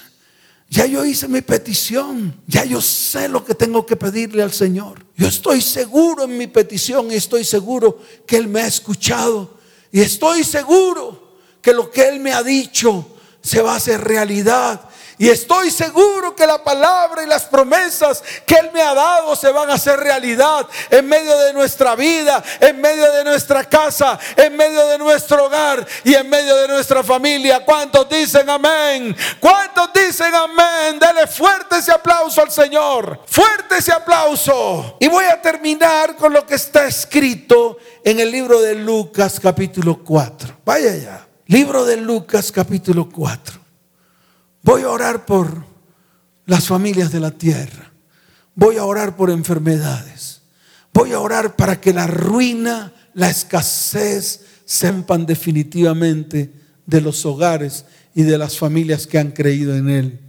Ya 0.70 0.86
yo 0.86 1.06
hice 1.06 1.30
mi 1.30 1.40
petición. 1.40 2.36
Ya 2.46 2.66
yo 2.66 2.82
sé 2.82 3.30
lo 3.30 3.46
que 3.46 3.56
tengo 3.56 3.86
que 3.86 3.96
pedirle 3.96 4.44
al 4.44 4.52
Señor. 4.52 5.06
Yo 5.16 5.28
estoy 5.28 5.62
seguro 5.62 6.26
en 6.26 6.38
mi 6.38 6.48
petición 6.48 7.10
y 7.10 7.16
estoy 7.16 7.46
seguro 7.46 8.02
que 8.28 8.36
Él 8.36 8.50
me 8.50 8.60
ha 8.60 8.68
escuchado. 8.68 9.58
Y 9.94 10.02
estoy 10.02 10.44
seguro 10.44 11.38
que 11.62 11.72
lo 11.72 11.90
que 11.90 12.10
Él 12.10 12.20
me 12.20 12.34
ha 12.34 12.44
dicho 12.44 13.16
se 13.42 13.62
va 13.62 13.76
a 13.76 13.78
hacer 13.78 14.02
realidad. 14.02 14.89
Y 15.22 15.28
estoy 15.28 15.70
seguro 15.70 16.34
que 16.34 16.48
la 16.48 16.64
palabra 16.64 17.22
y 17.22 17.28
las 17.28 17.44
promesas 17.44 18.24
que 18.46 18.56
Él 18.56 18.70
me 18.74 18.82
ha 18.82 18.94
dado 18.94 19.36
se 19.36 19.52
van 19.52 19.70
a 19.70 19.74
hacer 19.74 20.00
realidad 20.00 20.66
en 20.90 21.10
medio 21.10 21.38
de 21.40 21.52
nuestra 21.52 21.94
vida, 21.94 22.42
en 22.62 22.80
medio 22.80 23.12
de 23.12 23.26
nuestra 23.26 23.66
casa, 23.66 24.18
en 24.38 24.56
medio 24.56 24.88
de 24.88 24.98
nuestro 24.98 25.48
hogar 25.48 25.86
y 26.06 26.14
en 26.14 26.30
medio 26.30 26.56
de 26.56 26.70
nuestra 26.70 27.04
familia. 27.04 27.66
¿Cuántos 27.66 28.08
dicen 28.08 28.50
amén? 28.50 29.14
¿Cuántos 29.42 29.90
dicen 29.92 30.34
amén? 30.34 30.98
Dele 30.98 31.28
fuerte 31.28 31.80
ese 31.80 31.92
aplauso 31.92 32.42
al 32.42 32.50
Señor. 32.50 33.20
Fuerte 33.28 33.80
ese 33.80 33.92
aplauso. 33.92 34.96
Y 35.02 35.10
voy 35.10 35.26
a 35.26 35.42
terminar 35.42 36.16
con 36.16 36.32
lo 36.32 36.46
que 36.46 36.56
está 36.56 36.86
escrito 36.86 37.78
en 38.06 38.22
el 38.22 38.32
libro 38.32 38.62
de 38.62 38.74
Lucas 38.74 39.38
capítulo 39.38 40.02
4. 40.02 40.60
Vaya 40.64 40.96
ya. 40.96 41.28
Libro 41.48 41.84
de 41.84 41.98
Lucas 41.98 42.54
capítulo 42.54 43.10
4. 43.12 43.59
Voy 44.62 44.82
a 44.82 44.90
orar 44.90 45.26
por 45.26 45.64
las 46.46 46.68
familias 46.68 47.12
de 47.12 47.20
la 47.20 47.32
tierra. 47.32 47.92
Voy 48.56 48.78
a 48.78 48.86
orar 48.86 49.16
por 49.16 49.30
enfermedades. 49.30 50.42
Voy 50.94 51.14
a 51.14 51.20
orar 51.20 51.56
para 51.56 51.80
que 51.80 51.94
la 51.94 52.08
ruina, 52.08 52.94
la 53.14 53.30
escasez 53.30 54.42
sepan 54.66 55.26
definitivamente 55.26 56.52
de 56.86 57.02
los 57.02 57.26
hogares 57.26 57.86
y 58.14 58.24
de 58.24 58.38
las 58.38 58.58
familias 58.58 59.08
que 59.08 59.20
han 59.20 59.32
creído 59.32 59.76
en 59.76 59.90
Él. 59.90 60.20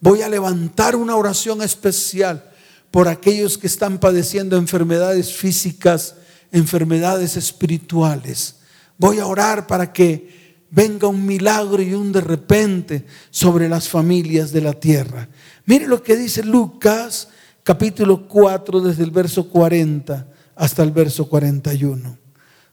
Voy 0.00 0.22
a 0.22 0.28
levantar 0.28 0.96
una 0.96 1.16
oración 1.16 1.62
especial 1.62 2.50
por 2.90 3.08
aquellos 3.08 3.56
que 3.56 3.68
están 3.68 3.98
padeciendo 3.98 4.56
enfermedades 4.56 5.32
físicas, 5.32 6.16
enfermedades 6.50 7.36
espirituales. 7.36 8.56
Voy 8.98 9.18
a 9.18 9.26
orar 9.26 9.66
para 9.66 9.92
que 9.92 10.41
venga 10.72 11.06
un 11.06 11.24
milagro 11.24 11.82
y 11.82 11.92
un 11.92 12.10
de 12.10 12.22
repente 12.22 13.04
sobre 13.30 13.68
las 13.68 13.88
familias 13.88 14.52
de 14.52 14.62
la 14.62 14.72
tierra. 14.72 15.28
Mire 15.66 15.86
lo 15.86 16.02
que 16.02 16.16
dice 16.16 16.42
Lucas 16.42 17.28
capítulo 17.62 18.26
4 18.26 18.80
desde 18.80 19.04
el 19.04 19.10
verso 19.10 19.48
40 19.48 20.26
hasta 20.56 20.82
el 20.82 20.90
verso 20.90 21.28
41. 21.28 22.18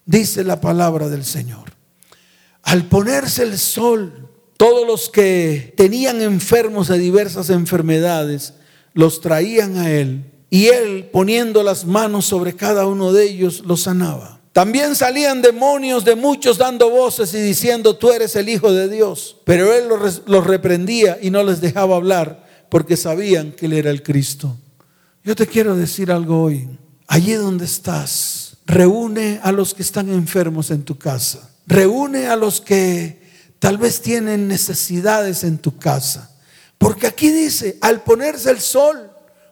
Dice 0.06 0.44
la 0.44 0.60
palabra 0.60 1.10
del 1.10 1.26
Señor. 1.26 1.74
Al 2.64 2.86
ponerse 2.86 3.44
el 3.44 3.58
sol, 3.58 4.30
todos 4.58 4.88
los 4.88 5.10
que 5.10 5.74
tenían 5.76 6.22
enfermos 6.22 6.88
de 6.88 6.98
diversas 6.98 7.50
enfermedades 7.50 8.54
los 8.94 9.20
traían 9.20 9.78
a 9.78 9.92
él 9.92 10.32
y 10.50 10.68
él 10.68 11.10
poniendo 11.12 11.64
las 11.64 11.86
manos 11.86 12.26
sobre 12.26 12.56
cada 12.56 12.86
uno 12.86 13.12
de 13.12 13.26
ellos 13.26 13.64
los 13.66 13.82
sanaba. 13.82 14.39
También 14.60 14.94
salían 14.94 15.42
demonios 15.42 16.04
de 16.04 16.16
muchos 16.16 16.58
dando 16.58 16.90
voces 16.90 17.34
y 17.34 17.40
diciendo, 17.40 17.96
tú 17.96 18.12
eres 18.12 18.36
el 18.36 18.50
Hijo 18.50 18.74
de 18.74 18.90
Dios. 18.90 19.38
Pero 19.46 19.74
él 19.74 19.86
los, 19.88 20.46
reprendía 20.46 21.18
y 21.22 21.30
no 21.30 21.44
les 21.44 21.62
dejaba 21.62 21.96
hablar 21.96 22.46
porque 22.68 22.98
sabían 22.98 23.54
que 23.54 23.68
él 23.68 23.72
era 23.72 23.90
el 23.90 24.04
Cristo. 24.04 24.58
Yo 25.24 25.34
te 25.34 25.48
quiero 25.48 25.78
decir 25.78 26.12
algo 26.12 26.44
hoy. 26.44 26.68
Allí 27.08 27.32
donde 27.36 27.64
estás, 27.64 28.58
reúne 28.66 29.40
a 29.44 29.54
los 29.54 29.74
que 29.74 29.82
están 29.82 30.10
enfermos 30.10 30.72
en 30.72 30.84
tu 30.84 30.98
casa. 30.98 31.52
Reúne 31.66 32.28
a 32.28 32.36
los 32.36 32.60
que 32.60 33.22
tal 33.60 33.78
vez 33.78 34.02
tienen 34.02 34.50
necesidades 34.50 35.46
en 35.46 35.60
tu 35.60 35.78
casa. 35.78 36.36
Porque 36.78 37.08
aquí 37.08 37.30
dice, 37.30 37.78
al 37.80 38.04
ponerse 38.04 38.52
el 38.52 38.60
sol, 38.60 39.10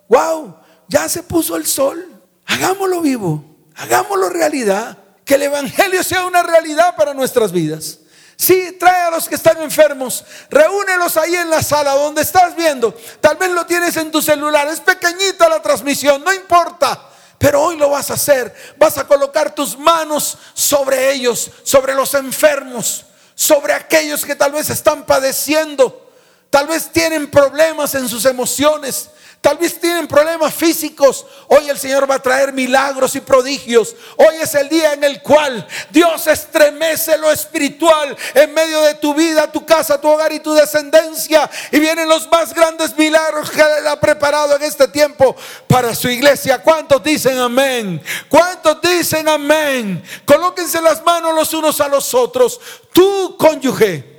wow, 0.10 0.54
ya 0.90 1.08
se 1.08 1.24
puso 1.24 1.56
el 1.56 1.66
sol. 1.66 2.06
Hagámoslo 2.46 3.00
vivo. 3.00 3.47
Hagámoslo 3.78 4.30
realidad. 4.30 4.98
Que 5.24 5.36
el 5.36 5.44
Evangelio 5.44 6.04
sea 6.04 6.26
una 6.26 6.42
realidad 6.42 6.96
para 6.96 7.14
nuestras 7.14 7.52
vidas. 7.52 8.00
Sí, 8.38 8.78
trae 8.80 9.02
a 9.02 9.10
los 9.10 9.28
que 9.28 9.36
están 9.36 9.60
enfermos, 9.62 10.24
reúnelos 10.50 11.18
ahí 11.18 11.36
en 11.36 11.50
la 11.50 11.64
sala 11.64 11.96
donde 11.96 12.22
estás 12.22 12.56
viendo. 12.56 12.96
Tal 13.20 13.36
vez 13.36 13.50
lo 13.50 13.66
tienes 13.66 13.98
en 13.98 14.12
tu 14.12 14.22
celular, 14.22 14.68
es 14.68 14.80
pequeñita 14.80 15.50
la 15.50 15.62
transmisión, 15.62 16.24
no 16.24 16.32
importa. 16.32 17.10
Pero 17.40 17.62
hoy 17.62 17.78
lo 17.78 17.90
vas 17.90 18.10
a 18.12 18.14
hacer. 18.14 18.54
Vas 18.78 18.98
a 18.98 19.08
colocar 19.08 19.54
tus 19.54 19.78
manos 19.78 20.38
sobre 20.54 21.12
ellos, 21.12 21.52
sobre 21.64 21.94
los 21.94 22.14
enfermos, 22.14 23.06
sobre 23.36 23.74
aquellos 23.74 24.24
que 24.24 24.36
tal 24.36 24.52
vez 24.52 24.70
están 24.70 25.06
padeciendo, 25.06 26.12
tal 26.50 26.68
vez 26.68 26.92
tienen 26.92 27.30
problemas 27.30 27.96
en 27.96 28.08
sus 28.08 28.26
emociones, 28.26 29.10
Tal 29.42 29.58
vez 29.58 29.80
tienen 29.80 30.08
problemas 30.08 30.54
físicos. 30.54 31.26
Hoy 31.48 31.70
el 31.70 31.78
Señor 31.78 32.10
va 32.10 32.16
a 32.16 32.22
traer 32.22 32.52
milagros 32.52 33.16
y 33.16 33.22
prodigios. 33.22 33.96
Hoy 34.18 34.36
es 34.42 34.54
el 34.56 34.68
día 34.68 34.94
en 34.94 35.04
el 35.04 35.22
cual 35.22 35.66
Dios 35.90 36.28
estremece 36.28 37.18
lo 37.18 37.32
espiritual 37.32 38.18
en 38.34 38.54
medio 38.54 38.82
de 38.82 38.96
tu 38.96 39.14
vida, 39.14 39.50
tu 39.52 39.66
casa, 39.66 40.02
tu 40.02 40.10
hogar 40.10 40.34
y 40.34 40.40
tu 40.40 40.54
descendencia. 40.54 41.50
Y 41.72 41.80
vienen 41.80 42.10
los 42.10 42.30
más 42.30 42.54
grandes 42.54 42.98
milagros 42.98 43.50
que 43.52 43.62
Él 43.62 43.88
ha 43.88 44.00
preparado 44.00 44.56
en 44.56 44.64
este 44.64 44.88
tiempo 44.90 45.36
para 45.68 45.96
su 45.96 46.10
iglesia. 46.10 46.62
¿Cuántos 46.62 47.02
dicen 47.04 47.38
amén? 47.38 48.02
¿Cuántos 48.28 48.82
dicen 48.82 49.30
amén? 49.30 50.04
Colóquense 50.26 50.82
las 50.82 51.04
manos 51.04 51.34
los 51.34 51.54
unos 51.54 51.80
a 51.80 51.88
los 51.88 52.14
otros. 52.14 52.60
Tú, 52.92 53.38
cónyuge. 53.38 54.18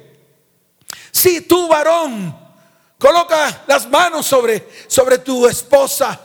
Sí, 1.11 1.43
tú, 1.43 1.69
varón 1.69 2.48
Coloca 2.99 3.63
las 3.67 3.89
manos 3.89 4.27
sobre, 4.27 4.69
sobre 4.89 5.19
tu 5.19 5.47
esposa, 5.47 6.19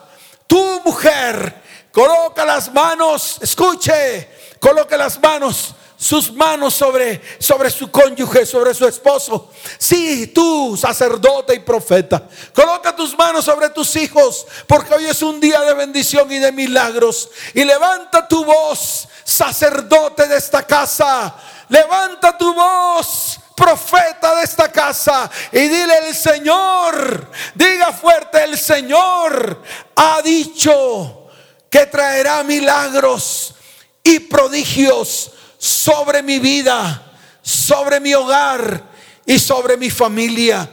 tu 0.47 0.81
mujer. 0.83 1.61
Coloca 1.91 2.43
las 2.43 2.73
manos, 2.73 3.37
escuche, 3.41 4.27
coloca 4.59 4.97
las 4.97 5.21
manos 5.21 5.75
sus 6.03 6.33
manos 6.33 6.73
sobre, 6.73 7.21
sobre 7.39 7.69
su 7.69 7.89
cónyuge, 7.89 8.45
sobre 8.45 8.73
su 8.73 8.85
esposo. 8.85 9.49
Sí, 9.77 10.27
tú, 10.27 10.75
sacerdote 10.75 11.55
y 11.55 11.59
profeta, 11.59 12.27
coloca 12.53 12.93
tus 12.93 13.17
manos 13.17 13.45
sobre 13.45 13.69
tus 13.69 13.95
hijos, 13.95 14.45
porque 14.67 14.93
hoy 14.93 15.05
es 15.05 15.21
un 15.21 15.39
día 15.39 15.61
de 15.61 15.73
bendición 15.73 16.29
y 16.31 16.39
de 16.39 16.51
milagros. 16.51 17.29
Y 17.53 17.63
levanta 17.63 18.27
tu 18.27 18.43
voz, 18.43 19.07
sacerdote 19.23 20.27
de 20.27 20.37
esta 20.37 20.63
casa. 20.63 21.35
Levanta 21.69 22.37
tu 22.37 22.53
voz, 22.53 23.39
profeta 23.55 24.35
de 24.35 24.43
esta 24.43 24.71
casa 24.71 25.29
y 25.51 25.59
dile 25.59 26.07
el 26.07 26.15
Señor, 26.15 27.31
diga 27.55 27.91
fuerte, 27.91 28.43
el 28.43 28.57
Señor 28.57 29.61
ha 29.95 30.21
dicho 30.21 31.27
que 31.69 31.85
traerá 31.87 32.43
milagros 32.43 33.55
y 34.03 34.19
prodigios 34.19 35.31
sobre 35.57 36.21
mi 36.21 36.39
vida, 36.39 37.11
sobre 37.41 37.99
mi 37.99 38.13
hogar 38.13 38.83
y 39.25 39.39
sobre 39.39 39.77
mi 39.77 39.89
familia. 39.89 40.69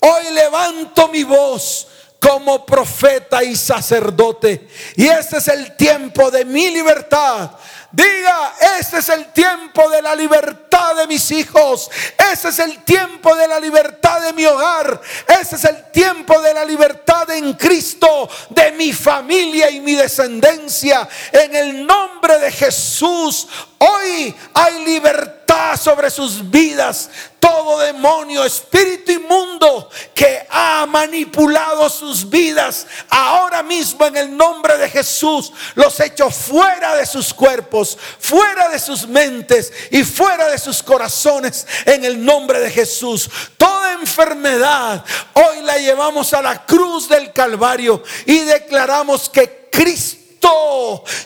Hoy 0.00 0.32
levanto 0.32 1.08
mi 1.08 1.24
voz 1.24 1.88
como 2.24 2.64
profeta 2.64 3.44
y 3.44 3.54
sacerdote. 3.54 4.68
Y 4.96 5.06
este 5.06 5.38
es 5.38 5.48
el 5.48 5.76
tiempo 5.76 6.30
de 6.30 6.44
mi 6.44 6.70
libertad, 6.70 7.50
Diga, 7.94 8.54
ese 8.80 8.98
es 8.98 9.08
el 9.08 9.26
tiempo 9.32 9.88
de 9.88 10.02
la 10.02 10.16
libertad 10.16 10.96
de 10.96 11.06
mis 11.06 11.30
hijos. 11.30 11.88
Ese 12.32 12.48
es 12.48 12.58
el 12.58 12.82
tiempo 12.82 13.36
de 13.36 13.46
la 13.46 13.60
libertad 13.60 14.20
de 14.20 14.32
mi 14.32 14.44
hogar. 14.44 15.00
Ese 15.40 15.54
es 15.54 15.64
el 15.64 15.92
tiempo 15.92 16.40
de 16.40 16.54
la 16.54 16.64
libertad 16.64 17.30
en 17.30 17.52
Cristo, 17.52 18.28
de 18.50 18.72
mi 18.72 18.92
familia 18.92 19.70
y 19.70 19.78
mi 19.78 19.94
descendencia. 19.94 21.08
En 21.30 21.54
el 21.54 21.86
nombre 21.86 22.40
de 22.40 22.50
Jesús, 22.50 23.46
hoy 23.86 24.34
hay 24.54 24.84
libertad 24.84 25.76
sobre 25.76 26.10
sus 26.10 26.50
vidas 26.50 27.10
todo 27.44 27.78
demonio, 27.78 28.42
espíritu 28.42 29.12
inmundo 29.12 29.90
que 30.14 30.46
ha 30.48 30.86
manipulado 30.86 31.90
sus 31.90 32.28
vidas, 32.30 32.86
ahora 33.10 33.62
mismo 33.62 34.06
en 34.06 34.16
el 34.16 34.34
nombre 34.34 34.78
de 34.78 34.88
Jesús, 34.88 35.52
los 35.74 36.00
echo 36.00 36.30
fuera 36.30 36.96
de 36.96 37.04
sus 37.04 37.34
cuerpos, 37.34 37.98
fuera 38.18 38.70
de 38.70 38.78
sus 38.78 39.06
mentes 39.06 39.70
y 39.90 40.04
fuera 40.04 40.48
de 40.48 40.56
sus 40.56 40.82
corazones 40.82 41.66
en 41.84 42.06
el 42.06 42.24
nombre 42.24 42.60
de 42.60 42.70
Jesús. 42.70 43.28
Toda 43.58 43.92
enfermedad 43.92 45.04
hoy 45.34 45.60
la 45.64 45.76
llevamos 45.76 46.32
a 46.32 46.40
la 46.40 46.64
cruz 46.64 47.10
del 47.10 47.30
Calvario 47.34 48.02
y 48.24 48.38
declaramos 48.40 49.28
que 49.28 49.68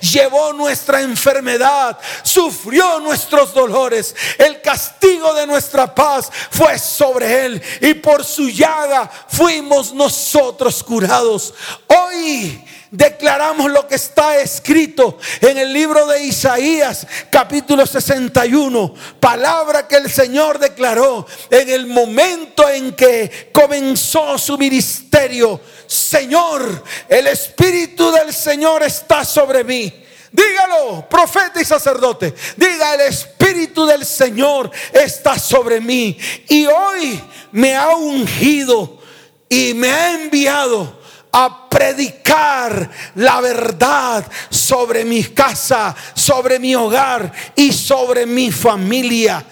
Llevó 0.01 0.53
nuestra 0.53 1.01
enfermedad, 1.01 1.99
sufrió 2.23 3.01
nuestros 3.01 3.53
dolores. 3.53 4.14
El 4.39 4.61
castigo 4.61 5.35
de 5.35 5.47
nuestra 5.47 5.95
paz 5.95 6.31
fue 6.51 6.79
sobre 6.79 7.47
él 7.47 7.62
y 7.81 7.95
por 7.95 8.25
su 8.25 8.49
llaga 8.49 9.11
fuimos 9.29 9.93
nosotros 9.93 10.83
curados. 10.83 11.55
Hoy 11.87 12.64
declaramos 12.91 13.71
lo 13.71 13.87
que 13.87 13.97
está 13.97 14.39
escrito 14.39 15.19
en 15.41 15.59
el 15.59 15.73
libro 15.73 16.07
de 16.07 16.25
Isaías 16.25 17.07
capítulo 17.31 17.87
61, 17.87 18.95
palabra 19.21 19.87
que 19.87 19.97
el 19.97 20.11
Señor 20.11 20.59
declaró 20.59 21.27
en 21.51 21.69
el 21.69 21.87
momento 21.87 22.69
en 22.69 22.95
que 22.95 23.51
comenzó 23.53 24.39
su 24.39 24.57
ministerio. 24.57 25.61
Señor, 25.89 26.84
el 27.09 27.26
Espíritu 27.28 28.12
del 28.12 28.32
Señor 28.32 28.82
está 28.82 29.24
sobre 29.24 29.64
mí. 29.64 30.05
Dígalo, 30.30 31.09
profeta 31.09 31.61
y 31.61 31.64
sacerdote. 31.64 32.34
Diga, 32.57 32.95
el 32.95 33.01
Espíritu 33.01 33.86
del 33.86 34.05
Señor 34.05 34.70
está 34.93 35.39
sobre 35.39 35.80
mí. 35.80 36.18
Y 36.49 36.66
hoy 36.66 37.18
me 37.53 37.74
ha 37.74 37.97
ungido 37.97 38.99
y 39.49 39.72
me 39.72 39.91
ha 39.91 40.12
enviado 40.12 40.99
a 41.32 41.68
predicar 41.68 42.91
la 43.14 43.41
verdad 43.41 44.26
sobre 44.51 45.05
mi 45.07 45.24
casa, 45.24 45.97
sobre 46.14 46.59
mi 46.59 46.74
hogar 46.74 47.32
y 47.57 47.72
sobre 47.72 48.26
mi 48.26 48.53
familia. 48.53 49.45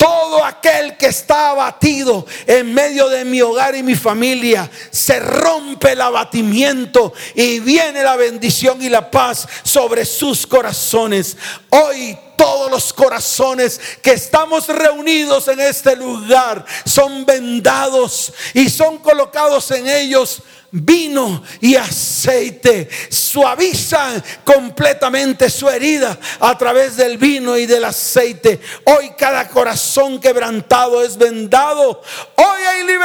Todo 0.00 0.42
aquel 0.42 0.96
que 0.96 1.08
está 1.08 1.50
abatido 1.50 2.24
en 2.46 2.72
medio 2.72 3.10
de 3.10 3.22
mi 3.26 3.42
hogar 3.42 3.74
y 3.74 3.82
mi 3.82 3.94
familia, 3.94 4.70
se 4.90 5.20
rompe 5.20 5.92
el 5.92 6.00
abatimiento 6.00 7.12
y 7.34 7.60
viene 7.60 8.02
la 8.02 8.16
bendición 8.16 8.80
y 8.80 8.88
la 8.88 9.10
paz 9.10 9.46
sobre 9.62 10.06
sus 10.06 10.46
corazones. 10.46 11.36
Hoy 11.68 12.16
todos 12.34 12.70
los 12.70 12.94
corazones 12.94 13.78
que 14.00 14.12
estamos 14.12 14.68
reunidos 14.68 15.48
en 15.48 15.60
este 15.60 15.94
lugar 15.94 16.64
son 16.86 17.26
vendados 17.26 18.32
y 18.54 18.70
son 18.70 18.96
colocados 19.00 19.70
en 19.72 19.86
ellos 19.86 20.40
vino 20.72 21.42
y 21.60 21.76
aceite. 21.76 22.88
Suavizan 23.08 24.22
completamente 24.44 25.50
su 25.50 25.68
herida 25.68 26.18
a 26.38 26.56
través 26.56 26.96
del 26.96 27.18
vino 27.18 27.56
y 27.56 27.66
del 27.66 27.84
aceite. 27.84 28.60
Hoy 28.84 29.12
cada 29.16 29.48
corazón 29.48 30.20
quebrantado 30.20 31.02
es 31.02 31.16
vendado. 31.16 32.02
Hoy 32.36 32.62
hay 32.68 32.84
libertad 32.84 32.99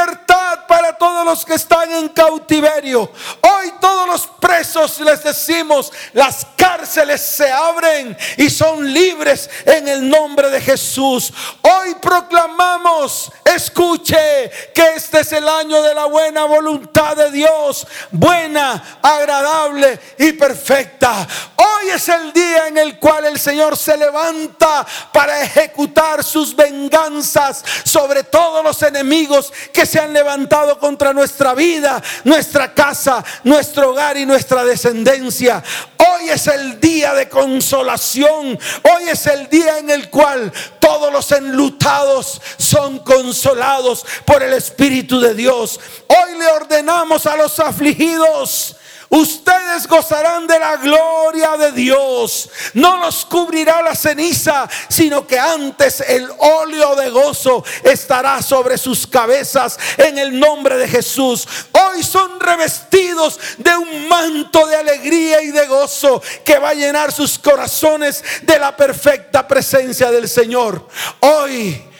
que 1.43 1.55
están 1.55 1.91
en 1.91 2.09
cautiverio. 2.09 3.11
Hoy 3.41 3.73
todos 3.81 4.07
los 4.07 4.27
presos 4.39 4.99
les 4.99 5.23
decimos, 5.23 5.91
las 6.13 6.45
cárceles 6.55 7.21
se 7.21 7.51
abren 7.51 8.15
y 8.37 8.49
son 8.49 8.93
libres 8.93 9.49
en 9.65 9.87
el 9.87 10.07
nombre 10.07 10.49
de 10.49 10.61
Jesús. 10.61 11.33
Hoy 11.61 11.95
proclamamos, 11.99 13.31
escuche, 13.43 14.51
que 14.73 14.93
este 14.95 15.21
es 15.21 15.31
el 15.31 15.49
año 15.49 15.81
de 15.81 15.95
la 15.95 16.05
buena 16.05 16.45
voluntad 16.45 17.15
de 17.15 17.31
Dios 17.31 17.87
buena, 18.11 18.99
agradable 19.01 19.99
y 20.17 20.33
perfecta. 20.33 21.27
Hoy 21.55 21.89
es 21.93 22.07
el 22.09 22.31
día 22.33 22.67
en 22.67 22.77
el 22.77 22.99
cual 22.99 23.25
el 23.25 23.39
Señor 23.39 23.77
se 23.77 23.97
levanta 23.97 24.85
para 25.11 25.41
ejecutar 25.41 26.23
sus 26.23 26.55
venganzas 26.55 27.63
sobre 27.83 28.23
todos 28.23 28.63
los 28.63 28.81
enemigos 28.83 29.51
que 29.73 29.85
se 29.85 29.99
han 29.99 30.13
levantado 30.13 30.79
contra 30.79 31.13
nuestra 31.25 31.55
vida, 31.55 32.03
nuestra 32.23 32.71
casa, 32.71 33.25
nuestro 33.43 33.89
hogar 33.89 34.15
y 34.15 34.27
nuestra 34.27 34.63
descendencia. 34.63 35.63
Hoy 35.97 36.29
es 36.29 36.45
el 36.45 36.79
día 36.79 37.15
de 37.15 37.27
consolación. 37.27 38.59
Hoy 38.83 39.09
es 39.09 39.25
el 39.25 39.49
día 39.49 39.79
en 39.79 39.89
el 39.89 40.11
cual 40.11 40.53
todos 40.79 41.11
los 41.11 41.31
enlutados 41.31 42.39
son 42.57 42.99
consolados 42.99 44.05
por 44.23 44.43
el 44.43 44.53
Espíritu 44.53 45.19
de 45.19 45.33
Dios. 45.33 45.79
Hoy 46.05 46.37
le 46.37 46.45
ordenamos 46.45 47.25
a 47.25 47.35
los 47.35 47.59
afligidos 47.59 48.75
Ustedes 49.09 49.87
gozarán 49.87 50.47
de 50.47 50.59
la 50.59 50.77
gloria 50.77 51.57
de 51.57 51.71
Dios. 51.71 52.49
No 52.73 52.97
los 52.97 53.25
cubrirá 53.25 53.81
la 53.81 53.95
ceniza, 53.95 54.67
sino 54.89 55.25
que 55.27 55.39
antes 55.39 56.01
el 56.01 56.29
óleo 56.37 56.95
de 56.95 57.09
gozo 57.09 57.63
estará 57.83 58.41
sobre 58.41 58.77
sus 58.77 59.07
cabezas 59.07 59.77
en 59.97 60.17
el 60.17 60.39
nombre 60.39 60.77
de 60.77 60.87
Jesús. 60.87 61.47
Hoy 61.71 62.03
son 62.03 62.39
revestidos 62.39 63.39
de 63.57 63.75
un 63.75 64.07
manto 64.07 64.65
de 64.67 64.75
alegría 64.75 65.41
y 65.41 65.51
de 65.51 65.67
gozo 65.67 66.21
que 66.43 66.57
va 66.57 66.69
a 66.69 66.73
llenar 66.73 67.11
sus 67.11 67.37
corazones 67.37 68.23
de 68.43 68.59
la 68.59 68.75
perfecta 68.75 69.47
presencia 69.47 70.11
del 70.11 70.27
Señor. 70.27 70.87
Hoy 71.19 71.94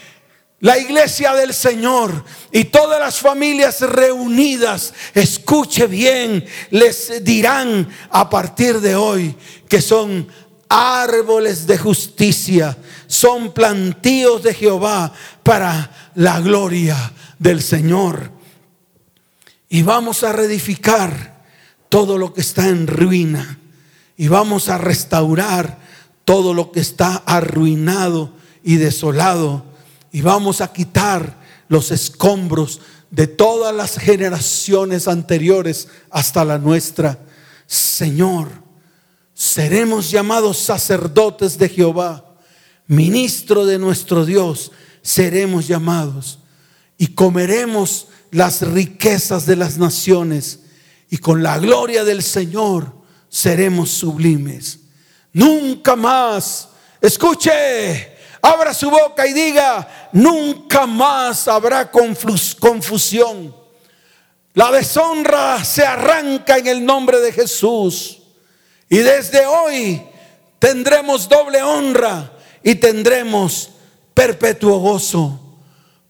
la 0.66 0.80
iglesia 0.80 1.36
del 1.36 1.54
Señor 1.54 2.26
y 2.52 2.64
todas 2.64 3.00
las 3.00 3.20
familias 3.20 3.82
reunidas, 3.82 4.96
escuche 5.14 5.86
bien, 5.86 6.44
les 6.72 7.24
dirán 7.24 7.88
a 8.10 8.28
partir 8.32 8.82
de 8.82 8.96
hoy 8.96 9.36
que 9.70 9.80
son 9.80 10.28
árboles 10.68 11.68
de 11.68 11.78
justicia, 11.78 12.76
son 13.06 13.54
plantíos 13.54 14.42
de 14.42 14.56
Jehová 14.56 15.14
para 15.44 16.12
la 16.16 16.40
gloria 16.40 17.14
del 17.38 17.62
Señor. 17.62 18.32
Y 19.70 19.84
vamos 19.84 20.24
a 20.24 20.34
reedificar 20.34 21.46
todo 21.90 22.18
lo 22.18 22.34
que 22.34 22.42
está 22.42 22.70
en 22.70 22.88
ruina 22.88 23.60
y 24.18 24.30
vamos 24.30 24.70
a 24.70 24.80
restaurar 24.80 25.78
todo 26.24 26.56
lo 26.56 26.72
que 26.72 26.80
está 26.80 27.18
arruinado 27.18 28.34
y 28.64 28.78
desolado 28.78 29.75
y 30.16 30.22
vamos 30.22 30.62
a 30.62 30.72
quitar 30.72 31.38
los 31.68 31.92
escombros 31.92 32.80
de 33.12 33.28
todas 33.28 33.76
las 33.76 33.98
generaciones 33.98 35.10
anteriores 35.10 35.90
hasta 36.10 36.46
la 36.46 36.58
nuestra. 36.58 37.20
Señor, 37.68 38.48
seremos 39.34 40.10
llamados 40.10 40.58
sacerdotes 40.58 41.58
de 41.58 41.68
Jehová, 41.68 42.38
ministro 42.88 43.66
de 43.66 43.78
nuestro 43.78 44.26
Dios, 44.26 44.72
seremos 45.02 45.68
llamados 45.68 46.40
y 46.98 47.08
comeremos 47.08 48.08
las 48.32 48.62
riquezas 48.62 49.46
de 49.46 49.58
las 49.58 49.78
naciones 49.78 50.62
y 51.10 51.18
con 51.18 51.44
la 51.44 51.60
gloria 51.60 52.06
del 52.06 52.24
Señor 52.24 53.02
seremos 53.28 53.90
sublimes. 53.90 54.80
Nunca 55.34 55.98
más, 55.98 56.70
escuche, 57.02 58.15
abra 58.46 58.76
su 58.76 58.92
boca 58.92 59.26
y 59.26 59.34
diga, 59.34 60.10
nunca 60.12 60.86
más 60.86 61.48
habrá 61.48 61.90
confusión. 61.90 63.56
La 64.54 64.72
deshonra 64.72 65.64
se 65.66 65.84
arranca 65.84 66.58
en 66.58 66.68
el 66.68 66.86
nombre 66.86 67.20
de 67.20 67.32
Jesús. 67.32 68.20
Y 68.88 68.98
desde 68.98 69.48
hoy 69.48 70.02
tendremos 70.60 71.28
doble 71.28 71.64
honra 71.64 72.34
y 72.62 72.76
tendremos 72.76 73.72
perpetuo 74.14 74.78
gozo. 74.78 75.40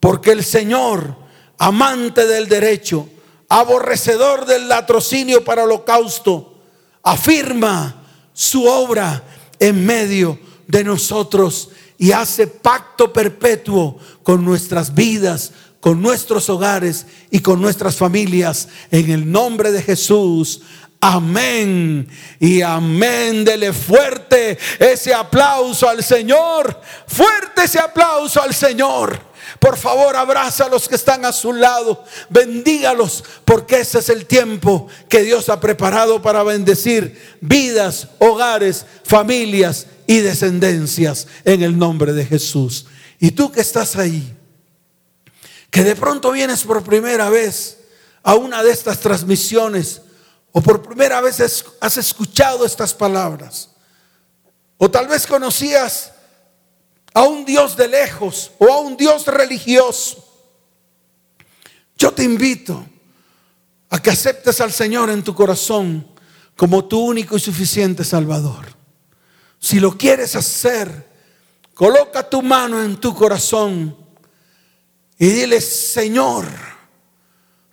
Porque 0.01 0.31
el 0.31 0.43
Señor, 0.43 1.15
amante 1.57 2.27
del 2.27 2.49
derecho, 2.49 3.07
aborrecedor 3.47 4.45
del 4.45 4.67
latrocinio 4.67 5.43
para 5.45 5.63
holocausto, 5.63 6.53
afirma 7.01 8.03
su 8.33 8.65
obra 8.65 9.23
en 9.57 9.85
medio 9.85 10.37
de 10.67 10.83
nosotros 10.83 11.69
y 11.97 12.11
hace 12.11 12.47
pacto 12.47 13.11
perpetuo 13.11 13.97
con 14.23 14.43
nuestras 14.43 14.93
vidas, 14.93 15.51
con 15.79 16.01
nuestros 16.01 16.49
hogares 16.49 17.05
y 17.31 17.39
con 17.39 17.61
nuestras 17.61 17.95
familias. 17.95 18.67
En 18.91 19.09
el 19.11 19.31
nombre 19.31 19.71
de 19.71 19.81
Jesús. 19.81 20.61
Amén 20.99 22.07
y 22.39 22.61
amén. 22.61 23.45
Dele 23.45 23.71
fuerte 23.71 24.57
ese 24.79 25.13
aplauso 25.13 25.87
al 25.87 26.03
Señor. 26.03 26.81
Fuerte 27.07 27.65
ese 27.65 27.79
aplauso 27.79 28.41
al 28.41 28.53
Señor. 28.53 29.34
Por 29.59 29.77
favor, 29.77 30.15
abraza 30.15 30.65
a 30.65 30.69
los 30.69 30.87
que 30.87 30.95
están 30.95 31.25
a 31.25 31.31
su 31.31 31.53
lado. 31.53 32.03
Bendígalos 32.29 33.23
porque 33.45 33.79
ese 33.79 33.99
es 33.99 34.09
el 34.09 34.25
tiempo 34.25 34.87
que 35.09 35.23
Dios 35.23 35.49
ha 35.49 35.59
preparado 35.59 36.21
para 36.21 36.43
bendecir 36.43 37.37
vidas, 37.41 38.07
hogares, 38.19 38.85
familias 39.03 39.87
y 40.07 40.19
descendencias 40.19 41.27
en 41.43 41.63
el 41.63 41.77
nombre 41.77 42.13
de 42.13 42.25
Jesús. 42.25 42.85
Y 43.19 43.31
tú 43.31 43.51
que 43.51 43.61
estás 43.61 43.95
ahí, 43.95 44.35
que 45.69 45.83
de 45.83 45.95
pronto 45.95 46.31
vienes 46.31 46.63
por 46.63 46.83
primera 46.83 47.29
vez 47.29 47.77
a 48.23 48.35
una 48.35 48.63
de 48.63 48.71
estas 48.71 48.99
transmisiones 48.99 50.01
o 50.51 50.61
por 50.61 50.81
primera 50.81 51.19
vez 51.21 51.41
has 51.81 51.97
escuchado 51.97 52.65
estas 52.65 52.93
palabras, 52.93 53.69
o 54.77 54.89
tal 54.89 55.07
vez 55.07 55.27
conocías 55.27 56.13
a 57.15 57.23
un 57.23 57.45
Dios 57.45 57.77
de 57.77 57.87
lejos 57.87 58.51
o 58.59 58.71
a 58.71 58.81
un 58.81 58.97
Dios 58.97 59.25
religioso, 59.25 60.21
yo 61.97 62.11
te 62.11 62.23
invito 62.23 62.85
a 63.89 64.01
que 64.01 64.09
aceptes 64.09 64.59
al 64.59 64.73
Señor 64.73 65.09
en 65.09 65.23
tu 65.23 65.33
corazón 65.33 66.05
como 66.57 66.83
tu 66.83 66.99
único 66.99 67.37
y 67.37 67.39
suficiente 67.39 68.03
Salvador. 68.03 68.65
Si 69.59 69.79
lo 69.79 69.97
quieres 69.97 70.35
hacer, 70.35 71.09
coloca 71.73 72.29
tu 72.29 72.41
mano 72.41 72.83
en 72.83 72.97
tu 72.97 73.15
corazón 73.15 73.95
y 75.17 75.27
dile, 75.27 75.61
Señor, 75.61 76.45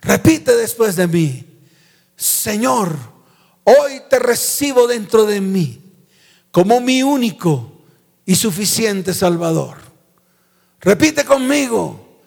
repite 0.01 0.55
después 0.55 0.95
de 0.95 1.07
mí, 1.07 1.45
Señor, 2.15 2.97
hoy 3.65 4.03
te 4.09 4.19
recibo 4.19 4.87
dentro 4.87 5.25
de 5.25 5.41
mí 5.41 5.81
como 6.49 6.79
mi 6.79 7.03
único 7.03 7.72
y 8.25 8.35
suficiente 8.35 9.13
Salvador. 9.13 9.77
Repite 10.79 11.25
conmigo, 11.25 12.21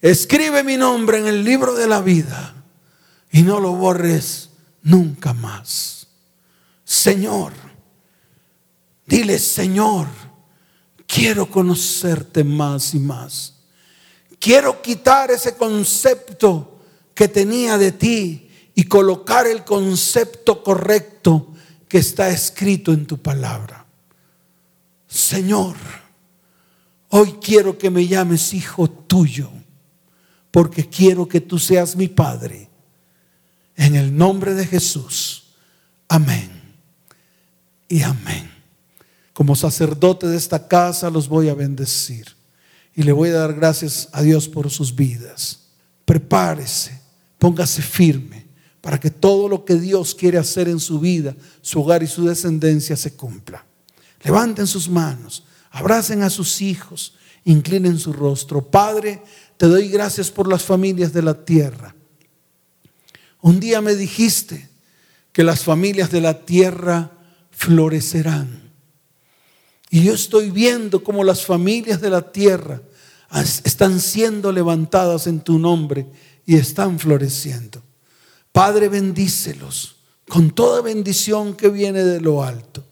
escribe 0.00 0.62
mi 0.62 0.76
nombre 0.76 1.18
en 1.18 1.26
el 1.26 1.44
libro 1.44 1.74
de 1.74 1.86
la 1.86 2.00
vida 2.00 2.54
y 3.30 3.42
no 3.42 3.60
lo 3.60 3.72
borres 3.72 4.50
nunca 4.82 5.32
más. 5.32 6.06
Señor, 6.84 7.52
Dile, 9.08 9.38
Señor, 9.38 10.06
quiero 11.06 11.50
conocerte 11.50 12.44
más 12.44 12.92
y 12.92 12.98
más. 12.98 13.54
Quiero 14.38 14.82
quitar 14.82 15.30
ese 15.30 15.56
concepto 15.56 16.78
que 17.14 17.26
tenía 17.26 17.78
de 17.78 17.92
ti 17.92 18.50
y 18.74 18.84
colocar 18.84 19.46
el 19.46 19.64
concepto 19.64 20.62
correcto 20.62 21.54
que 21.88 21.98
está 21.98 22.28
escrito 22.28 22.92
en 22.92 23.06
tu 23.06 23.16
palabra. 23.16 23.77
Señor, 25.08 25.74
hoy 27.08 27.32
quiero 27.42 27.78
que 27.78 27.90
me 27.90 28.06
llames 28.06 28.52
hijo 28.52 28.88
tuyo, 28.88 29.50
porque 30.50 30.88
quiero 30.88 31.26
que 31.26 31.40
tú 31.40 31.58
seas 31.58 31.96
mi 31.96 32.08
Padre. 32.08 32.68
En 33.74 33.96
el 33.96 34.14
nombre 34.14 34.54
de 34.54 34.66
Jesús. 34.66 35.54
Amén. 36.08 36.50
Y 37.88 38.02
amén. 38.02 38.50
Como 39.32 39.54
sacerdote 39.54 40.26
de 40.26 40.36
esta 40.36 40.68
casa 40.68 41.10
los 41.10 41.28
voy 41.28 41.48
a 41.48 41.54
bendecir. 41.54 42.36
Y 42.94 43.04
le 43.04 43.12
voy 43.12 43.30
a 43.30 43.34
dar 43.34 43.54
gracias 43.54 44.08
a 44.12 44.22
Dios 44.22 44.48
por 44.48 44.68
sus 44.68 44.94
vidas. 44.94 45.68
Prepárese, 46.04 47.00
póngase 47.38 47.80
firme 47.80 48.46
para 48.80 48.98
que 48.98 49.10
todo 49.10 49.48
lo 49.48 49.64
que 49.64 49.76
Dios 49.76 50.14
quiere 50.14 50.38
hacer 50.38 50.68
en 50.68 50.80
su 50.80 50.98
vida, 50.98 51.36
su 51.60 51.80
hogar 51.80 52.02
y 52.02 52.06
su 52.06 52.24
descendencia 52.24 52.96
se 52.96 53.14
cumpla. 53.14 53.64
Levanten 54.22 54.66
sus 54.66 54.88
manos, 54.88 55.44
abracen 55.70 56.22
a 56.22 56.30
sus 56.30 56.60
hijos, 56.60 57.14
inclinen 57.44 57.98
su 57.98 58.12
rostro. 58.12 58.70
Padre, 58.70 59.22
te 59.56 59.66
doy 59.66 59.88
gracias 59.88 60.30
por 60.30 60.48
las 60.48 60.62
familias 60.62 61.12
de 61.12 61.22
la 61.22 61.44
tierra. 61.44 61.94
Un 63.40 63.60
día 63.60 63.80
me 63.80 63.94
dijiste 63.94 64.68
que 65.32 65.44
las 65.44 65.62
familias 65.62 66.10
de 66.10 66.20
la 66.20 66.44
tierra 66.44 67.12
florecerán. 67.50 68.72
Y 69.90 70.04
yo 70.04 70.14
estoy 70.14 70.50
viendo 70.50 71.02
cómo 71.02 71.24
las 71.24 71.46
familias 71.46 72.00
de 72.00 72.10
la 72.10 72.32
tierra 72.32 72.82
están 73.64 74.00
siendo 74.00 74.52
levantadas 74.52 75.26
en 75.26 75.40
tu 75.40 75.58
nombre 75.58 76.06
y 76.44 76.56
están 76.56 76.98
floreciendo. 76.98 77.82
Padre, 78.52 78.88
bendícelos 78.88 79.96
con 80.28 80.50
toda 80.50 80.82
bendición 80.82 81.54
que 81.54 81.68
viene 81.68 82.04
de 82.04 82.20
lo 82.20 82.42
alto. 82.42 82.84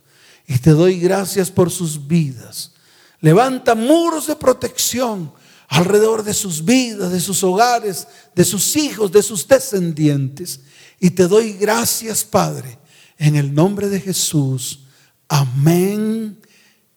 Y 0.46 0.58
te 0.58 0.70
doy 0.70 1.00
gracias 1.00 1.50
por 1.50 1.70
sus 1.70 2.06
vidas. 2.06 2.72
Levanta 3.20 3.74
muros 3.74 4.26
de 4.26 4.36
protección 4.36 5.32
alrededor 5.68 6.22
de 6.22 6.34
sus 6.34 6.64
vidas, 6.64 7.10
de 7.10 7.20
sus 7.20 7.42
hogares, 7.42 8.06
de 8.34 8.44
sus 8.44 8.76
hijos, 8.76 9.10
de 9.10 9.22
sus 9.22 9.46
descendientes. 9.48 10.60
Y 11.00 11.10
te 11.10 11.26
doy 11.26 11.54
gracias, 11.54 12.24
Padre, 12.24 12.78
en 13.18 13.36
el 13.36 13.52
nombre 13.52 13.88
de 13.88 14.00
Jesús. 14.00 14.80
Amén 15.28 16.38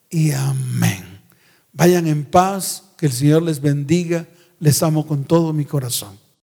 y 0.10 0.32
amén. 0.32 1.20
Vayan 1.74 2.08
en 2.08 2.26
paz, 2.26 2.84
que 2.98 3.06
el 3.06 3.14
Señor 3.14 3.42
les 3.42 3.62
bendiga. 3.62 4.28
Les 4.60 4.84
amo 4.84 5.08
con 5.08 5.24
todo 5.24 5.54
mi 5.54 5.64
corazón. 5.64 6.19